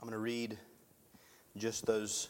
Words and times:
I'm 0.00 0.08
going 0.08 0.12
to 0.12 0.18
read 0.18 0.56
just 1.58 1.84
those 1.84 2.28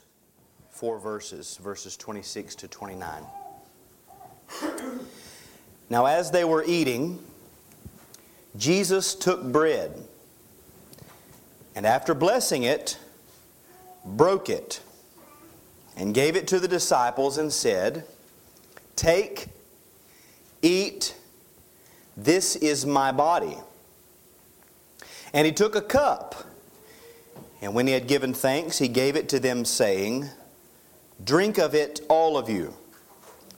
four 0.71 0.99
verses, 0.99 1.57
verses 1.62 1.96
26 1.96 2.57
to 2.57 2.69
29. 2.69 3.23
Now, 5.88 6.06
as 6.06 6.33
they 6.33 6.44
were 6.44 6.64
eating, 6.67 7.20
Jesus 8.56 9.14
took 9.14 9.45
bread 9.45 10.02
and 11.77 11.86
after 11.86 12.12
blessing 12.12 12.64
it, 12.64 12.98
broke 14.05 14.48
it 14.48 14.80
and 15.96 16.12
gave 16.12 16.34
it 16.34 16.48
to 16.48 16.59
the 16.59 16.66
disciples 16.66 17.39
and 17.39 17.52
said, 17.52 18.05
Take, 18.96 19.46
eat, 20.61 21.14
this 22.16 22.57
is 22.57 22.84
my 22.84 23.12
body. 23.12 23.57
And 25.32 25.46
he 25.46 25.52
took 25.52 25.77
a 25.77 25.82
cup, 25.82 26.50
and 27.61 27.75
when 27.75 27.87
he 27.87 27.93
had 27.93 28.07
given 28.07 28.32
thanks, 28.32 28.79
he 28.79 28.89
gave 28.89 29.17
it 29.17 29.29
to 29.31 29.39
them, 29.39 29.64
saying, 29.64 30.29
Drink 31.23 31.59
of 31.59 31.75
it, 31.75 32.01
all 32.09 32.38
of 32.38 32.48
you, 32.48 32.74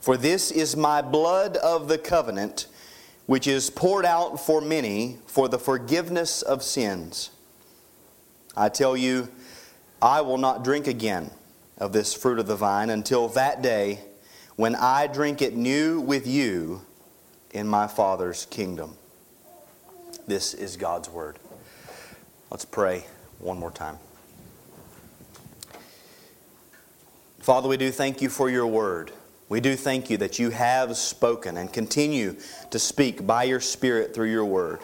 for 0.01 0.17
this 0.17 0.51
is 0.51 0.77
my 0.77 1.01
blood 1.01 1.57
of 1.59 1.87
the 1.87 1.99
covenant, 1.99 2.67
which 3.27 3.47
is 3.47 3.71
poured 3.71 4.05
out 4.05 4.45
for 4.45 4.61
many 4.61 5.19
for 5.27 5.49
the 5.49 5.59
forgiveness 5.59 6.43
of 6.43 6.63
sins. 6.63 7.31
I 8.57 8.69
tell 8.69 8.97
you, 8.97 9.29
I 10.01 10.21
will 10.23 10.39
not 10.39 10.65
drink 10.65 10.89
again 10.89 11.31
of 11.79 11.93
this 11.93 12.13
fruit 12.13 12.41
of 12.41 12.49
the 12.49 12.57
vine 12.57 12.91
until 12.91 13.29
that 13.29 13.63
day 13.63 14.01
when 14.57 14.75
I 14.75 15.07
drink 15.07 15.41
it 15.41 15.57
new 15.57 16.01
with 16.01 16.27
you 16.27 16.83
in 17.53 17.69
my 17.69 17.87
Father's 17.87 18.47
kingdom. 18.47 18.97
This 20.27 20.55
is 20.55 20.77
God's 20.77 21.09
word. 21.09 21.39
Let's 22.51 22.65
pray 22.65 23.05
one 23.43 23.59
more 23.59 23.71
time. 23.71 23.99
Father, 27.41 27.69
we 27.69 27.77
do 27.77 27.91
thank 27.91 28.23
you 28.23 28.29
for 28.29 28.49
your 28.49 28.67
word. 28.67 29.11
We 29.49 29.61
do 29.61 29.75
thank 29.77 30.09
you 30.09 30.17
that 30.19 30.39
you 30.39 30.51
have 30.51 30.97
spoken 30.97 31.57
and 31.57 31.71
continue 31.71 32.37
to 32.71 32.79
speak 32.79 33.27
by 33.27 33.45
your 33.45 33.61
Spirit 33.61 34.15
through 34.15 34.31
your 34.31 34.45
word. 34.45 34.79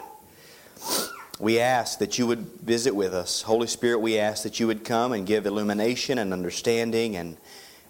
We 1.39 1.59
ask 1.59 1.99
that 1.99 2.19
you 2.19 2.27
would 2.27 2.39
visit 2.39 2.93
with 2.93 3.13
us. 3.13 3.41
Holy 3.41 3.65
Spirit, 3.65 3.99
we 3.99 4.19
ask 4.19 4.43
that 4.43 4.59
you 4.59 4.67
would 4.67 4.83
come 4.83 5.13
and 5.13 5.25
give 5.25 5.45
illumination 5.45 6.17
and 6.17 6.33
understanding 6.33 7.15
and, 7.15 7.37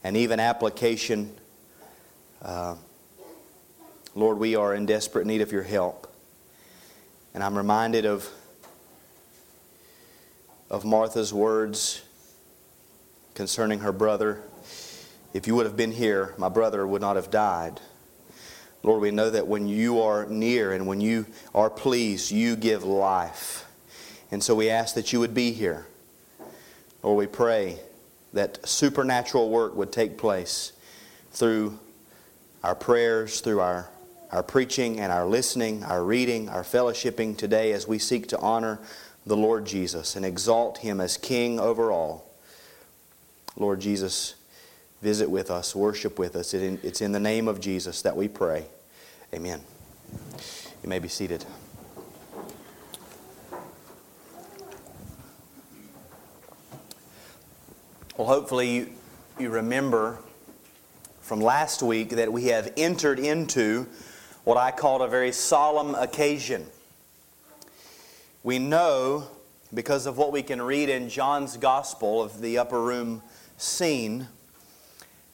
and 0.03 0.15
even 0.15 0.39
application. 0.39 1.35
Uh, 2.43 2.75
Lord, 4.13 4.37
we 4.37 4.55
are 4.55 4.75
in 4.75 4.85
desperate 4.85 5.25
need 5.25 5.41
of 5.41 5.51
your 5.51 5.63
help. 5.63 6.13
And 7.33 7.43
I'm 7.43 7.57
reminded 7.57 8.05
of, 8.05 8.29
of 10.69 10.85
Martha's 10.85 11.33
words 11.33 12.03
concerning 13.33 13.79
her 13.79 13.91
brother. 13.91 14.41
If 15.33 15.47
you 15.47 15.55
would 15.55 15.65
have 15.65 15.77
been 15.77 15.91
here, 15.91 16.35
my 16.37 16.49
brother 16.49 16.85
would 16.85 17.01
not 17.01 17.15
have 17.15 17.31
died. 17.31 17.79
Lord, 18.83 19.01
we 19.01 19.11
know 19.11 19.29
that 19.29 19.47
when 19.47 19.67
you 19.67 20.01
are 20.01 20.25
near 20.27 20.71
and 20.71 20.87
when 20.87 21.01
you 21.01 21.25
are 21.53 21.69
pleased, 21.69 22.31
you 22.31 22.55
give 22.55 22.83
life. 22.83 23.65
And 24.31 24.43
so 24.43 24.55
we 24.55 24.69
ask 24.69 24.95
that 24.95 25.11
you 25.11 25.19
would 25.19 25.33
be 25.33 25.51
here. 25.51 25.87
Lord, 27.01 27.17
we 27.17 27.27
pray 27.27 27.79
that 28.33 28.65
supernatural 28.67 29.49
work 29.49 29.75
would 29.75 29.91
take 29.91 30.17
place 30.17 30.71
through 31.31 31.79
our 32.63 32.75
prayers, 32.75 33.41
through 33.41 33.59
our, 33.59 33.89
our 34.31 34.43
preaching 34.43 34.99
and 34.99 35.11
our 35.11 35.25
listening, 35.25 35.83
our 35.83 36.03
reading, 36.03 36.47
our 36.47 36.63
fellowshipping 36.63 37.37
today 37.37 37.71
as 37.71 37.87
we 37.87 37.97
seek 37.97 38.27
to 38.27 38.37
honor 38.39 38.79
the 39.29 39.37
Lord 39.37 39.65
Jesus 39.65 40.15
and 40.15 40.25
exalt 40.25 40.79
him 40.79 40.99
as 40.99 41.15
King 41.15 41.59
over 41.59 41.91
all. 41.91 42.27
Lord 43.55 43.79
Jesus, 43.79 44.33
visit 45.03 45.29
with 45.29 45.51
us, 45.51 45.75
worship 45.75 46.17
with 46.17 46.35
us. 46.35 46.53
It's 46.55 46.99
in 46.99 47.11
the 47.11 47.19
name 47.19 47.47
of 47.47 47.61
Jesus 47.61 48.01
that 48.01 48.17
we 48.17 48.27
pray. 48.27 48.65
Amen. 49.31 49.61
You 50.83 50.89
may 50.89 50.97
be 50.97 51.07
seated. 51.07 51.45
Well, 58.17 58.27
hopefully, 58.27 58.75
you, 58.75 58.89
you 59.37 59.49
remember 59.49 60.17
from 61.21 61.39
last 61.39 61.83
week 61.83 62.09
that 62.09 62.33
we 62.33 62.45
have 62.45 62.73
entered 62.75 63.19
into 63.19 63.85
what 64.43 64.57
I 64.57 64.71
called 64.71 65.03
a 65.03 65.07
very 65.07 65.31
solemn 65.31 65.93
occasion. 65.93 66.65
We 68.41 68.57
know, 68.57 69.27
because 69.73 70.05
of 70.05 70.17
what 70.17 70.31
we 70.31 70.41
can 70.43 70.61
read 70.61 70.87
in 70.87 71.09
John's 71.09 71.57
Gospel 71.57 72.23
of 72.23 72.39
the 72.39 72.57
upper 72.57 72.81
room 72.81 73.21
scene, 73.57 74.29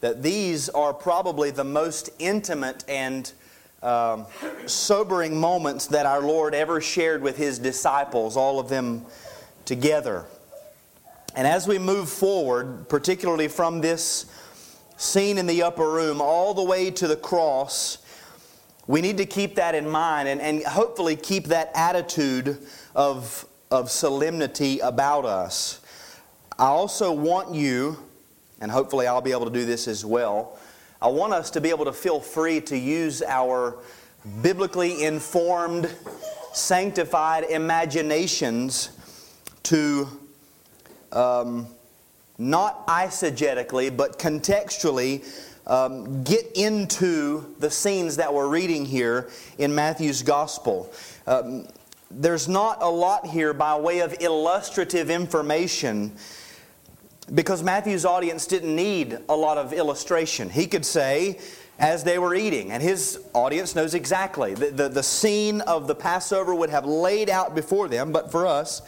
that 0.01 0.23
these 0.23 0.69
are 0.69 0.91
probably 0.91 1.51
the 1.51 1.63
most 1.63 2.09
intimate 2.17 2.83
and 2.87 3.31
um, 3.83 4.25
sobering 4.65 5.39
moments 5.39 5.85
that 5.87 6.07
our 6.07 6.21
Lord 6.21 6.55
ever 6.55 6.81
shared 6.81 7.21
with 7.21 7.37
His 7.37 7.59
disciples, 7.59 8.35
all 8.35 8.59
of 8.59 8.69
them 8.69 9.05
together. 9.65 10.25
And 11.35 11.45
as 11.45 11.67
we 11.67 11.77
move 11.77 12.09
forward, 12.09 12.89
particularly 12.89 13.49
from 13.49 13.81
this 13.81 14.25
scene 14.97 15.37
in 15.37 15.45
the 15.45 15.61
upper 15.61 15.87
room 15.87 16.21
all 16.21 16.55
the 16.55 16.63
way 16.63 16.89
to 16.89 17.07
the 17.07 17.15
cross, 17.15 17.99
we 18.87 19.01
need 19.01 19.17
to 19.17 19.25
keep 19.25 19.55
that 19.55 19.75
in 19.75 19.89
mind 19.89 20.27
and, 20.27 20.41
and 20.41 20.63
hopefully 20.63 21.15
keep 21.15 21.45
that 21.45 21.71
attitude 21.73 22.57
of, 22.95 23.45
of 23.71 23.89
solemnity 23.89 24.79
about 24.79 25.25
us. 25.25 25.81
I 26.57 26.67
also 26.67 27.11
want 27.11 27.53
you 27.53 27.97
and 28.61 28.71
hopefully 28.71 29.07
I'll 29.07 29.21
be 29.21 29.31
able 29.31 29.45
to 29.45 29.51
do 29.51 29.65
this 29.65 29.87
as 29.87 30.05
well. 30.05 30.57
I 31.01 31.07
want 31.07 31.33
us 31.33 31.51
to 31.51 31.61
be 31.61 31.69
able 31.69 31.85
to 31.85 31.93
feel 31.93 32.19
free 32.19 32.61
to 32.61 32.77
use 32.77 33.21
our 33.21 33.79
biblically 34.41 35.03
informed, 35.03 35.93
sanctified 36.53 37.43
imaginations 37.43 38.91
to 39.63 40.07
um, 41.11 41.67
not 42.37 42.87
eisegetically, 42.87 43.95
but 43.95 44.19
contextually 44.19 45.23
um, 45.67 46.23
get 46.23 46.51
into 46.55 47.55
the 47.59 47.69
scenes 47.69 48.17
that 48.17 48.33
we're 48.33 48.47
reading 48.47 48.85
here 48.85 49.29
in 49.57 49.73
Matthew's 49.73 50.21
Gospel. 50.21 50.91
Um, 51.27 51.67
there's 52.11 52.47
not 52.47 52.81
a 52.81 52.89
lot 52.89 53.25
here 53.25 53.53
by 53.53 53.77
way 53.77 53.99
of 53.99 54.15
illustrative 54.21 55.09
information 55.09 56.11
because 57.33 57.63
Matthew's 57.63 58.05
audience 58.05 58.45
didn't 58.45 58.75
need 58.75 59.17
a 59.27 59.35
lot 59.35 59.57
of 59.57 59.73
illustration. 59.73 60.49
He 60.49 60.67
could 60.67 60.85
say, 60.85 61.39
as 61.79 62.03
they 62.03 62.19
were 62.19 62.35
eating, 62.35 62.71
and 62.71 62.81
his 62.81 63.19
audience 63.33 63.75
knows 63.75 63.95
exactly. 63.95 64.53
The, 64.53 64.71
the, 64.71 64.89
the 64.89 65.03
scene 65.03 65.61
of 65.61 65.87
the 65.87 65.95
Passover 65.95 66.53
would 66.53 66.69
have 66.69 66.85
laid 66.85 67.29
out 67.29 67.55
before 67.55 67.87
them, 67.87 68.11
but 68.11 68.31
for 68.31 68.45
us, 68.45 68.81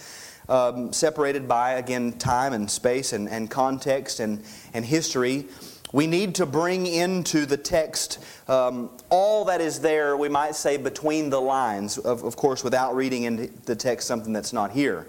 um, 0.48 0.94
separated 0.94 1.48
by, 1.48 1.74
again, 1.74 2.14
time 2.14 2.54
and 2.54 2.70
space 2.70 3.12
and, 3.12 3.28
and 3.28 3.50
context 3.50 4.20
and, 4.20 4.44
and 4.74 4.86
history, 4.86 5.46
we 5.92 6.08
need 6.08 6.36
to 6.36 6.46
bring 6.46 6.86
into 6.86 7.46
the 7.46 7.58
text 7.58 8.20
um, 8.48 8.90
all 9.10 9.46
that 9.46 9.62
is 9.62 9.80
there, 9.80 10.18
we 10.18 10.30
might 10.30 10.56
say, 10.56 10.78
between 10.78 11.30
the 11.30 11.40
lines, 11.40 11.98
of, 11.98 12.24
of 12.24 12.36
course, 12.36 12.64
without 12.64 12.96
reading 12.96 13.24
into 13.24 13.48
the 13.66 13.76
text 13.76 14.08
something 14.08 14.34
that's 14.34 14.54
not 14.54 14.72
here. 14.72 15.08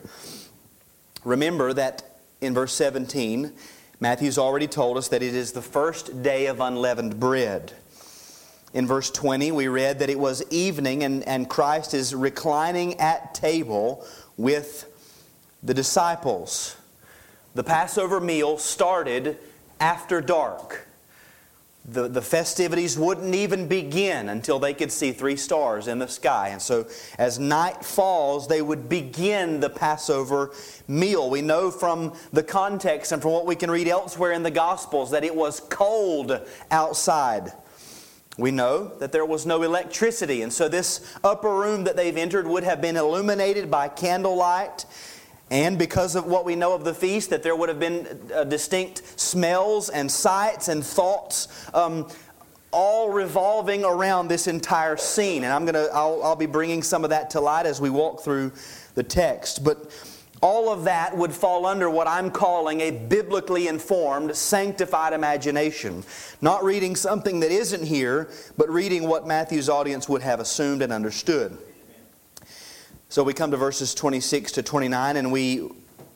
Remember 1.24 1.72
that 1.72 2.20
in 2.40 2.54
verse 2.54 2.72
17, 2.74 3.52
Matthew's 4.00 4.38
already 4.38 4.68
told 4.68 4.96
us 4.96 5.08
that 5.08 5.22
it 5.22 5.34
is 5.34 5.52
the 5.52 5.62
first 5.62 6.22
day 6.22 6.46
of 6.46 6.60
unleavened 6.60 7.18
bread. 7.18 7.72
In 8.72 8.86
verse 8.86 9.10
20, 9.10 9.50
we 9.50 9.66
read 9.66 9.98
that 9.98 10.10
it 10.10 10.18
was 10.18 10.44
evening 10.50 11.02
and, 11.02 11.26
and 11.26 11.48
Christ 11.48 11.94
is 11.94 12.14
reclining 12.14 13.00
at 13.00 13.34
table 13.34 14.06
with 14.36 14.84
the 15.62 15.74
disciples. 15.74 16.76
The 17.54 17.64
Passover 17.64 18.20
meal 18.20 18.58
started 18.58 19.38
after 19.80 20.20
dark 20.20 20.88
the, 21.90 22.06
the 22.06 22.20
festivities 22.20 22.98
wouldn't 22.98 23.34
even 23.34 23.66
begin 23.66 24.28
until 24.28 24.58
they 24.58 24.74
could 24.74 24.92
see 24.92 25.12
three 25.12 25.36
stars 25.36 25.88
in 25.88 25.98
the 25.98 26.06
sky. 26.06 26.48
And 26.48 26.60
so, 26.60 26.86
as 27.18 27.38
night 27.38 27.82
falls, 27.82 28.46
they 28.46 28.60
would 28.60 28.88
begin 28.88 29.60
the 29.60 29.70
Passover 29.70 30.52
meal. 30.86 31.30
We 31.30 31.40
know 31.40 31.70
from 31.70 32.14
the 32.32 32.42
context 32.42 33.12
and 33.12 33.22
from 33.22 33.32
what 33.32 33.46
we 33.46 33.56
can 33.56 33.70
read 33.70 33.88
elsewhere 33.88 34.32
in 34.32 34.42
the 34.42 34.50
Gospels 34.50 35.10
that 35.12 35.24
it 35.24 35.34
was 35.34 35.60
cold 35.60 36.46
outside. 36.70 37.52
We 38.36 38.50
know 38.50 38.88
that 38.98 39.10
there 39.10 39.26
was 39.26 39.46
no 39.46 39.62
electricity, 39.62 40.42
and 40.42 40.52
so 40.52 40.68
this 40.68 41.16
upper 41.24 41.52
room 41.52 41.84
that 41.84 41.96
they've 41.96 42.16
entered 42.16 42.46
would 42.46 42.64
have 42.64 42.80
been 42.80 42.96
illuminated 42.96 43.70
by 43.70 43.88
candlelight. 43.88 44.84
And 45.50 45.78
because 45.78 46.14
of 46.14 46.26
what 46.26 46.44
we 46.44 46.56
know 46.56 46.74
of 46.74 46.84
the 46.84 46.92
feast, 46.92 47.30
that 47.30 47.42
there 47.42 47.56
would 47.56 47.68
have 47.68 47.80
been 47.80 48.06
uh, 48.34 48.44
distinct 48.44 49.18
smells 49.18 49.88
and 49.88 50.10
sights 50.10 50.68
and 50.68 50.84
thoughts, 50.84 51.48
um, 51.72 52.08
all 52.70 53.10
revolving 53.10 53.84
around 53.84 54.28
this 54.28 54.46
entire 54.46 54.96
scene. 54.98 55.44
And 55.44 55.52
I'm 55.52 55.64
gonna, 55.64 55.88
I'll, 55.92 56.22
I'll 56.22 56.36
be 56.36 56.46
bringing 56.46 56.82
some 56.82 57.02
of 57.02 57.10
that 57.10 57.30
to 57.30 57.40
light 57.40 57.64
as 57.64 57.80
we 57.80 57.88
walk 57.88 58.20
through 58.20 58.52
the 58.94 59.02
text. 59.02 59.64
But 59.64 59.90
all 60.40 60.70
of 60.70 60.84
that 60.84 61.16
would 61.16 61.32
fall 61.32 61.66
under 61.66 61.90
what 61.90 62.06
I'm 62.06 62.30
calling 62.30 62.80
a 62.82 62.90
biblically 62.90 63.68
informed, 63.68 64.36
sanctified 64.36 65.12
imagination. 65.12 66.04
Not 66.40 66.62
reading 66.62 66.94
something 66.94 67.40
that 67.40 67.50
isn't 67.50 67.84
here, 67.84 68.30
but 68.56 68.68
reading 68.68 69.08
what 69.08 69.26
Matthew's 69.26 69.68
audience 69.68 70.08
would 70.08 70.22
have 70.22 70.40
assumed 70.40 70.82
and 70.82 70.92
understood. 70.92 71.56
So 73.10 73.22
we 73.22 73.32
come 73.32 73.52
to 73.52 73.56
verses 73.56 73.94
26 73.94 74.52
to 74.52 74.62
29, 74.62 75.16
and 75.16 75.32
we 75.32 75.70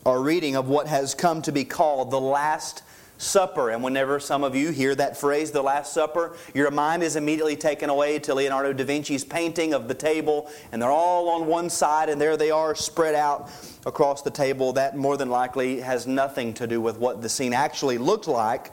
are 0.05 0.21
reading 0.21 0.57
of 0.57 0.69
what 0.69 0.87
has 0.89 1.15
come 1.15 1.41
to 1.41 1.51
be 1.51 1.65
called 1.65 2.11
the 2.11 2.21
Last 2.21 2.83
Supper. 3.17 3.71
And 3.71 3.83
whenever 3.83 4.21
some 4.21 4.45
of 4.45 4.55
you 4.55 4.73
hear 4.73 4.95
that 4.97 5.17
phrase, 5.17 5.53
the 5.53 5.63
Last 5.63 5.95
Supper, 5.95 6.37
your 6.53 6.71
mind 6.71 7.03
is 7.03 7.17
immediately 7.17 7.57
taken 7.57 7.89
away 7.89 8.19
to 8.19 8.35
Leonardo 8.35 8.75
da 8.75 8.85
Vinci's 8.85 9.25
painting 9.25 9.73
of 9.73 9.89
the 9.89 9.95
table, 9.95 10.51
and 10.71 10.83
they're 10.83 10.91
all 10.91 11.31
on 11.31 11.47
one 11.47 11.71
side, 11.71 12.11
and 12.11 12.21
there 12.21 12.37
they 12.37 12.51
are 12.51 12.75
spread 12.75 13.15
out 13.15 13.51
across 13.87 14.21
the 14.21 14.31
table. 14.31 14.75
That 14.75 14.95
more 14.95 15.17
than 15.17 15.31
likely 15.31 15.81
has 15.81 16.07
nothing 16.07 16.53
to 16.55 16.67
do 16.67 16.83
with 16.83 16.99
what 16.99 17.23
the 17.23 17.29
scene 17.31 17.55
actually 17.55 17.97
looked 17.97 18.29
like, 18.29 18.71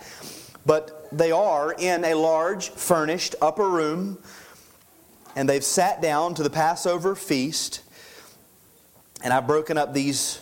but 0.65 1.07
they 1.18 1.31
are 1.31 1.72
in 1.72 2.04
a 2.04 2.15
large, 2.15 2.68
furnished 2.72 3.36
upper 3.42 3.69
room, 3.69 4.18
and 5.38 5.48
they've 5.48 5.63
sat 5.63 6.01
down 6.01 6.33
to 6.33 6.44
the 6.44 6.50
Passover 6.50 7.15
feast. 7.15 7.83
And 9.21 9.33
I've 9.33 9.48
broken 9.48 9.77
up 9.77 9.94
these 9.94 10.42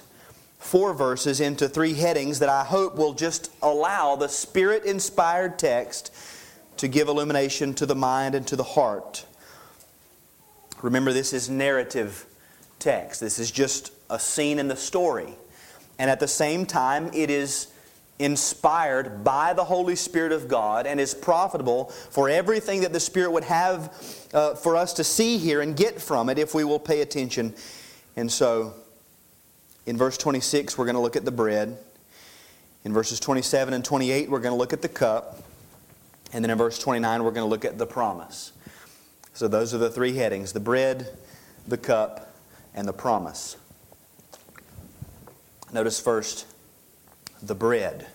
four 0.60 0.94
verses 0.94 1.40
into 1.40 1.68
three 1.70 1.94
headings 1.94 2.40
that 2.40 2.50
I 2.50 2.64
hope 2.64 2.96
will 2.96 3.14
just 3.14 3.52
allow 3.62 4.16
the 4.16 4.28
Spirit 4.28 4.84
inspired 4.86 5.58
text 5.58 6.14
to 6.78 6.88
give 6.88 7.08
illumination 7.08 7.74
to 7.76 7.86
the 7.86 7.96
mind 7.96 8.36
and 8.36 8.46
to 8.48 8.56
the 8.56 8.64
heart. 8.64 9.26
Remember, 10.82 11.12
this 11.12 11.34
is 11.34 11.50
narrative 11.50 12.26
text. 12.80 13.20
This 13.22 13.40
is 13.40 13.50
just 13.50 13.92
a 14.10 14.20
scene 14.20 14.60
in 14.60 14.68
the 14.68 14.76
story. 14.76 15.34
And 15.98 16.10
at 16.10 16.20
the 16.20 16.28
same 16.28 16.66
time, 16.66 17.10
it 17.14 17.32
is 17.32 17.68
inspired 18.20 19.24
by 19.24 19.54
the 19.54 19.64
Holy 19.64 19.96
Spirit 19.96 20.32
of 20.32 20.48
God 20.48 20.88
and 20.88 21.00
is 21.00 21.14
profitable 21.14 21.86
for 21.86 22.30
everything 22.30 22.82
that 22.82 22.94
the 22.94 23.00
Spirit 23.00 23.32
would 23.32 23.44
have 23.44 23.94
uh, 24.34 24.56
for 24.56 24.76
us 24.76 24.94
to 24.94 25.04
see 25.04 25.38
here 25.38 25.62
and 25.62 25.76
get 25.76 26.02
from 26.02 26.30
it 26.30 26.38
if 26.40 26.54
we 26.54 26.64
will 26.64 26.80
pay 26.80 27.02
attention. 27.02 27.54
And 28.18 28.32
so, 28.32 28.74
in 29.86 29.96
verse 29.96 30.18
26, 30.18 30.76
we're 30.76 30.86
going 30.86 30.96
to 30.96 31.02
look 31.02 31.16
at 31.16 31.24
the 31.24 31.32
bread. 31.32 31.78
In 32.84 32.92
verses 32.92 33.20
27 33.20 33.76
and 33.76 33.86
28, 33.86 34.30
we're 34.30 34.40
going 34.40 34.54
to 34.54 34.58
look 34.58 34.74
at 34.74 34.82
the 34.82 34.90
cup. 34.90 35.44
And 36.34 36.44
then 36.44 36.50
in 36.50 36.58
verse 36.58 36.80
29, 36.80 37.24
we're 37.24 37.32
going 37.32 37.46
to 37.46 37.50
look 37.50 37.64
at 37.64 37.78
the 37.78 37.86
promise. 37.86 38.54
So 39.34 39.48
those 39.48 39.76
are 39.76 39.78
the 39.78 39.92
three 39.92 40.16
headings 40.16 40.52
the 40.52 40.60
bread, 40.60 41.16
the 41.68 41.78
cup, 41.78 42.34
and 42.74 42.88
the 42.88 42.94
promise. 42.94 43.56
Notice 45.72 46.00
first 46.00 46.48
the 47.44 47.54
bread. 47.54 48.08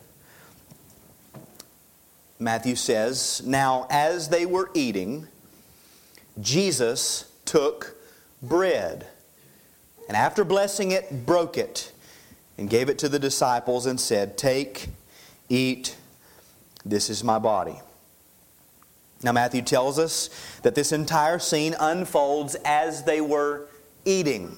Matthew 2.40 2.74
says, 2.74 3.40
Now 3.46 3.86
as 3.88 4.30
they 4.30 4.46
were 4.46 4.68
eating, 4.74 5.28
Jesus 6.40 7.30
took 7.44 7.96
bread. 8.42 9.06
And 10.08 10.16
after 10.16 10.44
blessing 10.44 10.90
it, 10.90 11.26
broke 11.26 11.56
it 11.56 11.92
and 12.58 12.68
gave 12.68 12.88
it 12.88 12.98
to 12.98 13.08
the 13.08 13.18
disciples 13.18 13.86
and 13.86 13.98
said, 13.98 14.36
Take, 14.36 14.88
eat, 15.48 15.96
this 16.84 17.08
is 17.08 17.22
my 17.24 17.38
body. 17.38 17.80
Now, 19.22 19.32
Matthew 19.32 19.62
tells 19.62 19.98
us 19.98 20.30
that 20.62 20.74
this 20.74 20.90
entire 20.90 21.38
scene 21.38 21.76
unfolds 21.78 22.56
as 22.64 23.04
they 23.04 23.20
were 23.20 23.68
eating. 24.04 24.56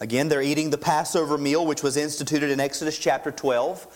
Again, 0.00 0.28
they're 0.28 0.42
eating 0.42 0.70
the 0.70 0.78
Passover 0.78 1.36
meal, 1.36 1.66
which 1.66 1.82
was 1.82 1.96
instituted 1.96 2.50
in 2.50 2.60
Exodus 2.60 2.96
chapter 2.96 3.32
12. 3.32 3.86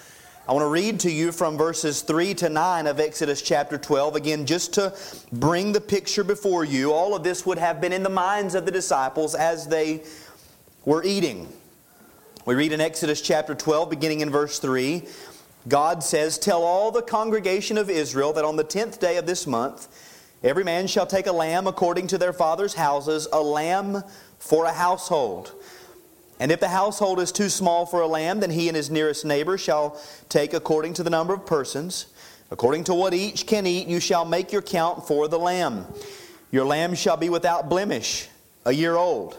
I 0.49 0.53
want 0.53 0.65
to 0.65 0.69
read 0.69 0.99
to 1.01 1.11
you 1.11 1.31
from 1.31 1.57
verses 1.57 2.03
3 2.03 2.35
to 2.35 2.49
9 2.49 2.89
of 2.89 2.99
Exodus 2.99 3.41
chapter 3.41 3.79
12. 3.79 4.17
Again, 4.17 4.45
just 4.45 4.75
to 4.75 4.93
bring 5.31 5.71
the 5.71 5.81
picture 5.81 6.25
before 6.25 6.65
you. 6.65 6.93
All 6.93 7.15
of 7.15 7.23
this 7.23 7.47
would 7.47 7.59
have 7.59 7.81
been 7.81 7.93
in 7.93 8.03
the 8.03 8.11
minds 8.11 8.57
of 8.57 8.65
the 8.67 8.73
disciples 8.73 9.37
as 9.37 9.69
they 9.69 10.03
were 10.85 11.05
eating. 11.05 11.49
We 12.45 12.55
read 12.55 12.73
in 12.73 12.81
Exodus 12.81 13.21
chapter 13.21 13.55
12, 13.55 13.91
beginning 13.91 14.21
in 14.21 14.31
verse 14.31 14.59
3, 14.59 15.03
God 15.69 16.03
says, 16.03 16.39
Tell 16.39 16.63
all 16.63 16.91
the 16.91 17.03
congregation 17.03 17.79
of 17.79 17.89
Israel 17.89 18.33
that 18.33 18.45
on 18.45 18.57
the 18.57 18.65
tenth 18.65 18.99
day 18.99 19.17
of 19.17 19.27
this 19.27 19.47
month, 19.47 19.87
every 20.43 20.65
man 20.65 20.89
shall 20.89 21.07
take 21.07 21.29
a 21.29 21.33
lamb 21.33 21.69
according 21.69 22.09
to 22.09 22.19
their 22.19 22.33
father's 22.33 22.75
houses, 22.75 23.29
a 23.33 23.41
lamb 23.41 24.03
for 24.41 24.65
a 24.65 24.73
household. 24.73 25.53
And 26.41 26.51
if 26.51 26.59
the 26.59 26.69
household 26.69 27.21
is 27.21 27.31
too 27.31 27.49
small 27.49 27.87
for 27.87 28.01
a 28.01 28.09
lamb, 28.09 28.41
then 28.41 28.51
he 28.51 28.67
and 28.67 28.77
his 28.77 28.91
nearest 28.91 29.25
neighbor 29.25 29.57
shall 29.57 30.01
take 30.29 30.53
according 30.53 30.95
to 30.95 31.05
the 31.05 31.11
number 31.11 31.35
of 31.35 31.47
persons. 31.47 32.07
According 32.51 32.85
to 32.85 32.95
what 32.95 33.15
each 33.15 33.47
can 33.47 33.65
eat, 33.67 33.87
you 33.87 34.01
shall 34.01 34.25
make 34.25 34.51
your 34.51 34.63
count 34.63 35.07
for 35.07 35.29
the 35.29 35.39
lamb. 35.39 35.87
Your 36.51 36.65
lamb 36.65 36.97
shall 36.97 37.17
be 37.17 37.29
without 37.29 37.69
blemish, 37.69 38.29
a 38.65 38.73
year 38.73 38.97
old. 38.97 39.39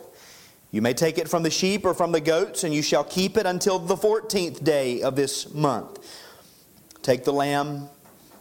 You 0.74 0.81
may 0.81 0.96
take 0.96 1.20
it 1.20 1.30
from 1.30 1.44
the 1.44 1.52
sheep 1.52 1.86
or 1.86 1.94
from 1.94 2.12
the 2.12 2.20
goats, 2.20 2.64
and 2.64 2.74
you 2.74 2.81
shall 2.81 3.04
keep 3.04 3.38
it 3.38 3.46
until 3.46 3.78
the 3.78 3.96
fourteenth 3.96 4.64
day 4.64 5.04
of 5.04 5.16
this 5.16 5.54
month. 5.54 6.00
Take 7.04 7.25
the 7.25 7.31
lamb 7.31 7.90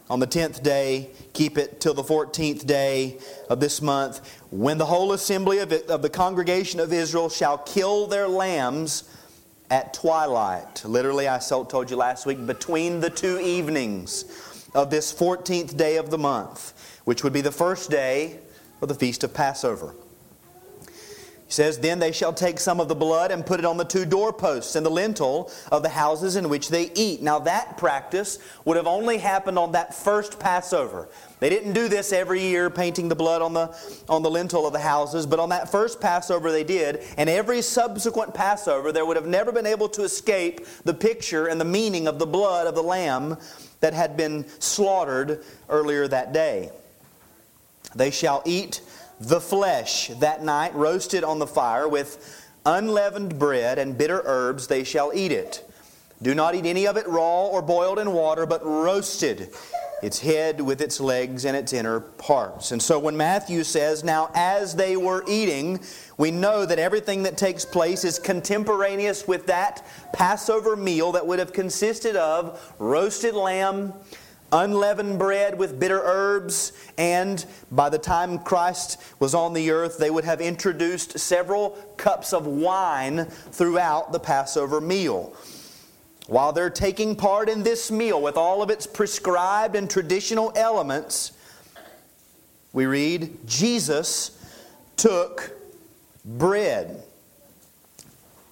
on 0.09 0.19
the 0.19 0.25
tenth 0.25 0.63
day, 0.63 1.11
keep 1.33 1.59
it 1.59 1.79
till 1.79 1.93
the 1.93 2.03
fourteenth 2.03 2.65
day 2.65 3.19
of 3.51 3.59
this 3.59 3.83
month, 3.83 4.41
when 4.49 4.79
the 4.79 4.85
whole 4.87 5.13
assembly 5.13 5.59
of, 5.59 5.71
it, 5.71 5.87
of 5.89 6.01
the 6.01 6.09
congregation 6.09 6.79
of 6.79 6.91
Israel 6.91 7.29
shall 7.29 7.59
kill 7.59 8.07
their 8.07 8.27
lambs 8.27 9.03
at 9.69 9.93
twilight. 9.93 10.83
Literally, 10.85 11.29
I 11.29 11.37
told 11.37 11.91
you 11.91 11.97
last 11.97 12.25
week, 12.25 12.43
between 12.47 12.99
the 12.99 13.11
two 13.11 13.39
evenings 13.39 14.65
of 14.73 14.89
this 14.89 15.13
14th 15.13 15.77
day 15.77 15.97
of 15.97 16.09
the 16.09 16.17
month, 16.17 16.97
which 17.05 17.23
would 17.23 17.33
be 17.33 17.41
the 17.41 17.51
first 17.51 17.91
day 17.91 18.39
of 18.81 18.87
the 18.87 18.95
feast 18.95 19.23
of 19.23 19.35
Passover 19.35 19.93
says, 21.53 21.77
Then 21.77 21.99
they 21.99 22.11
shall 22.11 22.33
take 22.33 22.59
some 22.59 22.79
of 22.79 22.87
the 22.87 22.95
blood 22.95 23.31
and 23.31 23.45
put 23.45 23.59
it 23.59 23.65
on 23.65 23.77
the 23.77 23.85
two 23.85 24.05
doorposts 24.05 24.75
and 24.75 24.85
the 24.85 24.89
lintel 24.89 25.51
of 25.71 25.83
the 25.83 25.89
houses 25.89 26.35
in 26.35 26.49
which 26.49 26.69
they 26.69 26.91
eat. 26.95 27.21
Now, 27.21 27.39
that 27.39 27.77
practice 27.77 28.39
would 28.65 28.75
have 28.77 28.87
only 28.87 29.19
happened 29.19 29.59
on 29.59 29.73
that 29.73 29.93
first 29.93 30.39
Passover. 30.39 31.07
They 31.39 31.49
didn't 31.49 31.73
do 31.73 31.87
this 31.87 32.11
every 32.11 32.41
year, 32.41 32.69
painting 32.69 33.09
the 33.09 33.15
blood 33.15 33.41
on 33.41 33.53
the, 33.53 33.77
on 34.09 34.23
the 34.23 34.31
lintel 34.31 34.65
of 34.65 34.73
the 34.73 34.79
houses, 34.79 35.25
but 35.25 35.39
on 35.39 35.49
that 35.49 35.71
first 35.71 36.01
Passover 36.01 36.51
they 36.51 36.63
did. 36.63 37.03
And 37.17 37.29
every 37.29 37.61
subsequent 37.61 38.33
Passover, 38.33 38.91
there 38.91 39.05
would 39.05 39.17
have 39.17 39.27
never 39.27 39.51
been 39.51 39.67
able 39.67 39.89
to 39.89 40.03
escape 40.03 40.65
the 40.83 40.93
picture 40.93 41.47
and 41.47 41.61
the 41.61 41.65
meaning 41.65 42.07
of 42.07 42.17
the 42.17 42.25
blood 42.25 42.65
of 42.65 42.75
the 42.75 42.83
lamb 42.83 43.37
that 43.81 43.93
had 43.93 44.17
been 44.17 44.45
slaughtered 44.59 45.43
earlier 45.69 46.07
that 46.07 46.33
day. 46.33 46.71
They 47.95 48.11
shall 48.11 48.41
eat 48.45 48.81
the 49.19 49.41
flesh 49.41 50.09
that 50.19 50.43
night 50.43 50.73
roasted 50.75 51.23
on 51.23 51.39
the 51.39 51.47
fire 51.47 51.87
with 51.87 52.45
unleavened 52.65 53.37
bread 53.37 53.77
and 53.77 53.97
bitter 53.97 54.21
herbs, 54.25 54.67
they 54.67 54.83
shall 54.83 55.11
eat 55.13 55.31
it. 55.31 55.69
Do 56.21 56.33
not 56.33 56.55
eat 56.55 56.65
any 56.65 56.87
of 56.87 56.95
it 56.95 57.07
raw 57.07 57.47
or 57.47 57.61
boiled 57.61 57.99
in 57.99 58.13
water, 58.13 58.45
but 58.45 58.65
roasted, 58.65 59.49
its 60.01 60.19
head 60.19 60.61
with 60.61 60.79
its 60.79 61.01
legs 61.01 61.43
and 61.43 61.55
its 61.55 61.73
inner 61.73 61.99
parts. 61.99 62.71
And 62.71 62.81
so 62.81 62.97
when 62.97 63.17
Matthew 63.17 63.63
says, 63.65 64.03
Now 64.05 64.31
as 64.33 64.75
they 64.75 64.95
were 64.95 65.25
eating, 65.27 65.81
we 66.17 66.31
know 66.31 66.65
that 66.65 66.79
everything 66.79 67.23
that 67.23 67.37
takes 67.37 67.65
place 67.65 68.05
is 68.05 68.19
contemporaneous 68.19 69.27
with 69.27 69.47
that 69.47 69.85
Passover 70.13 70.77
meal 70.77 71.11
that 71.11 71.27
would 71.27 71.39
have 71.39 71.51
consisted 71.51 72.15
of 72.15 72.73
roasted 72.79 73.33
lamb 73.33 73.93
unleavened 74.53 75.19
bread 75.19 75.57
with 75.57 75.79
bitter 75.79 75.99
herbs, 76.01 76.71
and 76.97 77.45
by 77.71 77.89
the 77.89 77.97
time 77.97 78.39
Christ 78.39 79.01
was 79.19 79.33
on 79.33 79.53
the 79.53 79.71
earth, 79.71 79.97
they 79.97 80.09
would 80.09 80.23
have 80.23 80.39
introduced 80.39 81.19
several 81.19 81.71
cups 81.97 82.31
of 82.31 82.45
wine 82.45 83.25
throughout 83.25 84.13
the 84.13 84.19
Passover 84.19 84.79
meal. 84.79 85.35
While 86.27 86.53
they're 86.53 86.69
taking 86.69 87.15
part 87.17 87.49
in 87.49 87.63
this 87.63 87.91
meal 87.91 88.21
with 88.21 88.37
all 88.37 88.61
of 88.61 88.69
its 88.69 88.87
prescribed 88.87 89.75
and 89.75 89.89
traditional 89.89 90.53
elements, 90.55 91.33
we 92.71 92.85
read, 92.85 93.45
Jesus 93.45 94.39
took 94.95 95.51
bread 96.23 97.02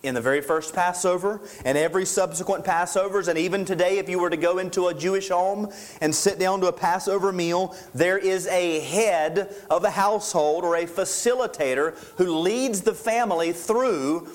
in 0.03 0.15
the 0.15 0.21
very 0.21 0.41
first 0.41 0.73
Passover 0.73 1.41
and 1.63 1.77
every 1.77 2.05
subsequent 2.05 2.65
Passovers, 2.65 3.27
and 3.27 3.37
even 3.37 3.65
today, 3.65 3.97
if 3.97 4.09
you 4.09 4.19
were 4.19 4.29
to 4.29 4.37
go 4.37 4.57
into 4.57 4.87
a 4.87 4.93
Jewish 4.93 5.29
home 5.29 5.71
and 6.01 6.13
sit 6.13 6.39
down 6.39 6.61
to 6.61 6.67
a 6.67 6.73
Passover 6.73 7.31
meal, 7.31 7.75
there 7.93 8.17
is 8.17 8.47
a 8.47 8.79
head 8.79 9.53
of 9.69 9.81
the 9.81 9.91
household 9.91 10.63
or 10.63 10.75
a 10.75 10.85
facilitator 10.85 11.95
who 12.17 12.39
leads 12.39 12.81
the 12.81 12.93
family 12.93 13.53
through 13.53 14.27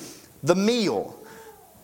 the 0.43 0.55
meal. 0.55 1.19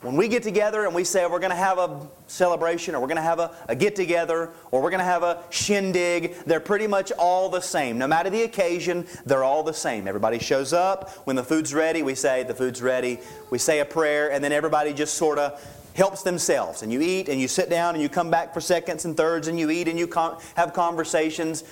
When 0.02 0.16
we 0.16 0.26
get 0.26 0.42
together 0.42 0.84
and 0.84 0.92
we 0.96 1.04
say 1.04 1.24
we're 1.26 1.38
going 1.38 1.50
to 1.52 1.56
have 1.56 1.78
a 1.78 2.08
celebration 2.26 2.96
or 2.96 3.00
we're 3.00 3.06
going 3.06 3.16
to 3.18 3.22
have 3.22 3.38
a, 3.38 3.54
a 3.68 3.76
get 3.76 3.94
together 3.94 4.50
or 4.72 4.82
we're 4.82 4.90
going 4.90 4.98
to 4.98 5.04
have 5.04 5.22
a 5.22 5.44
shindig, 5.50 6.34
they're 6.44 6.58
pretty 6.58 6.88
much 6.88 7.12
all 7.12 7.48
the 7.48 7.60
same. 7.60 7.98
No 7.98 8.08
matter 8.08 8.28
the 8.28 8.42
occasion, 8.42 9.06
they're 9.26 9.44
all 9.44 9.62
the 9.62 9.72
same. 9.72 10.08
Everybody 10.08 10.40
shows 10.40 10.72
up. 10.72 11.10
When 11.24 11.36
the 11.36 11.44
food's 11.44 11.72
ready, 11.72 12.02
we 12.02 12.16
say, 12.16 12.42
The 12.42 12.52
food's 12.52 12.82
ready. 12.82 13.20
We 13.50 13.58
say 13.58 13.78
a 13.78 13.84
prayer, 13.84 14.32
and 14.32 14.42
then 14.42 14.50
everybody 14.50 14.92
just 14.92 15.14
sort 15.14 15.38
of 15.38 15.62
helps 15.94 16.24
themselves. 16.24 16.82
And 16.82 16.92
you 16.92 17.00
eat 17.00 17.28
and 17.28 17.40
you 17.40 17.46
sit 17.46 17.70
down 17.70 17.94
and 17.94 18.02
you 18.02 18.08
come 18.08 18.28
back 18.28 18.52
for 18.52 18.60
seconds 18.60 19.04
and 19.04 19.16
thirds 19.16 19.46
and 19.46 19.56
you 19.56 19.70
eat 19.70 19.86
and 19.86 19.96
you 19.96 20.08
con- 20.08 20.40
have 20.56 20.72
conversations. 20.72 21.62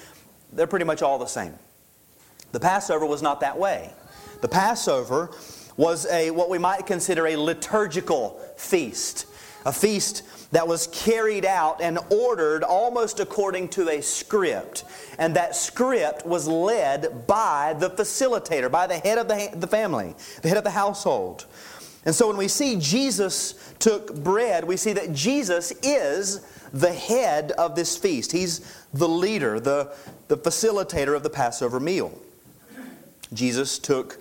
They're 0.52 0.68
pretty 0.68 0.84
much 0.84 1.02
all 1.02 1.18
the 1.18 1.26
same. 1.26 1.54
The 2.52 2.60
Passover 2.60 3.06
was 3.06 3.22
not 3.22 3.40
that 3.40 3.58
way. 3.58 3.92
The 4.40 4.48
Passover 4.48 5.30
was 5.76 6.06
a 6.06 6.30
what 6.30 6.50
we 6.50 6.58
might 6.58 6.86
consider 6.86 7.26
a 7.26 7.36
liturgical 7.36 8.40
feast, 8.56 9.26
a 9.64 9.72
feast 9.72 10.22
that 10.52 10.66
was 10.66 10.88
carried 10.88 11.44
out 11.44 11.80
and 11.80 11.98
ordered 12.10 12.64
almost 12.64 13.20
according 13.20 13.68
to 13.68 13.88
a 13.88 14.02
script. 14.02 14.84
And 15.18 15.36
that 15.36 15.54
script 15.54 16.26
was 16.26 16.48
led 16.48 17.26
by 17.26 17.74
the 17.78 17.90
facilitator, 17.90 18.70
by 18.70 18.86
the 18.86 18.98
head 18.98 19.18
of 19.18 19.28
the, 19.28 19.50
the 19.54 19.66
family, 19.66 20.14
the 20.42 20.48
head 20.48 20.58
of 20.58 20.64
the 20.64 20.70
household. 20.70 21.46
And 22.04 22.14
so 22.14 22.28
when 22.28 22.36
we 22.36 22.48
see 22.48 22.76
Jesus 22.76 23.74
took 23.78 24.14
bread, 24.24 24.64
we 24.64 24.76
see 24.76 24.92
that 24.94 25.12
Jesus 25.12 25.72
is 25.82 26.40
the 26.72 26.92
head 26.92 27.52
of 27.52 27.76
this 27.76 27.96
feast. 27.96 28.32
He's 28.32 28.60
the 28.94 29.08
leader, 29.08 29.60
the, 29.60 29.94
the 30.28 30.36
facilitator 30.36 31.14
of 31.14 31.22
the 31.22 31.30
Passover 31.30 31.78
meal. 31.78 32.18
Jesus 33.32 33.78
took 33.78 34.18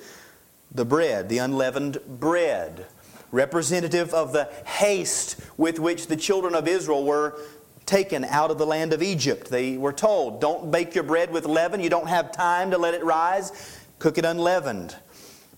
the 0.71 0.85
bread, 0.85 1.29
the 1.29 1.39
unleavened 1.39 1.99
bread, 2.07 2.85
representative 3.31 4.13
of 4.13 4.33
the 4.33 4.45
haste 4.65 5.39
with 5.57 5.79
which 5.79 6.07
the 6.07 6.15
children 6.15 6.55
of 6.55 6.67
Israel 6.67 7.03
were 7.03 7.39
taken 7.85 8.23
out 8.23 8.51
of 8.51 8.57
the 8.57 8.65
land 8.65 8.93
of 8.93 9.01
Egypt. 9.01 9.49
They 9.49 9.77
were 9.77 9.93
told, 9.93 10.39
Don't 10.39 10.71
bake 10.71 10.93
your 10.93 11.03
bread 11.03 11.31
with 11.31 11.45
leaven, 11.45 11.79
you 11.81 11.89
don't 11.89 12.07
have 12.07 12.31
time 12.31 12.71
to 12.71 12.77
let 12.77 12.93
it 12.93 13.03
rise, 13.03 13.79
cook 13.97 14.17
it 14.17 14.25
unleavened. 14.25 14.95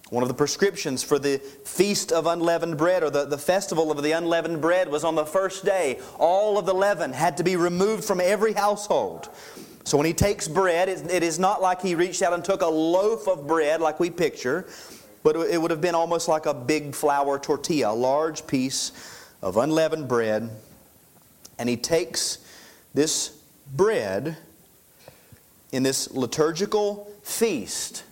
One 0.10 0.24
of 0.24 0.28
the 0.28 0.36
prescriptions 0.36 1.04
for 1.04 1.18
the 1.18 1.38
feast 1.38 2.12
of 2.12 2.26
unleavened 2.26 2.78
bread 2.78 3.02
or 3.02 3.10
the, 3.10 3.24
the 3.24 3.38
festival 3.38 3.92
of 3.92 4.04
the 4.04 4.12
unleavened 4.12 4.60
bread 4.60 4.90
was 4.90 5.06
on 5.06 5.16
the 5.16 5.26
first 5.26 5.64
day. 5.64 6.02
All 6.20 6.58
of 6.58 6.66
the 6.66 6.74
leaven 6.74 7.14
had 7.14 7.38
to 7.38 7.44
be 7.44 7.56
removed 7.56 8.04
from 8.04 8.20
every 8.20 8.52
household. 8.52 9.30
So 9.86 9.98
when 9.98 10.06
he 10.06 10.14
takes 10.14 10.50
bread, 10.50 10.90
it, 10.90 11.10
it 11.10 11.24
is 11.24 11.40
not 11.40 11.62
like 11.62 11.82
he 11.82 11.96
reached 11.96 12.22
out 12.22 12.34
and 12.34 12.44
took 12.44 12.62
a 12.62 12.68
loaf 12.68 13.28
of 13.30 13.48
bread 13.48 13.80
like 13.80 14.02
we 14.02 14.10
picture 14.10 14.68
but 15.24 15.36
it 15.36 15.62
would 15.62 15.72
have 15.72 15.82
been 15.82 15.96
almost 15.96 16.28
like 16.28 16.46
a 16.46 16.54
big 16.54 16.96
flour 16.96 17.38
tortilla, 17.38 17.92
a 17.92 17.94
large 17.94 18.48
piece 18.48 18.92
of 19.42 19.58
unleavened 19.58 20.08
bread. 20.08 20.50
And 21.60 21.70
he 21.70 21.78
takes 21.78 22.40
this 22.94 23.38
bread 23.74 24.38
in 25.72 25.84
this 25.84 26.12
liturgical 26.12 27.12
feast. 27.24 28.04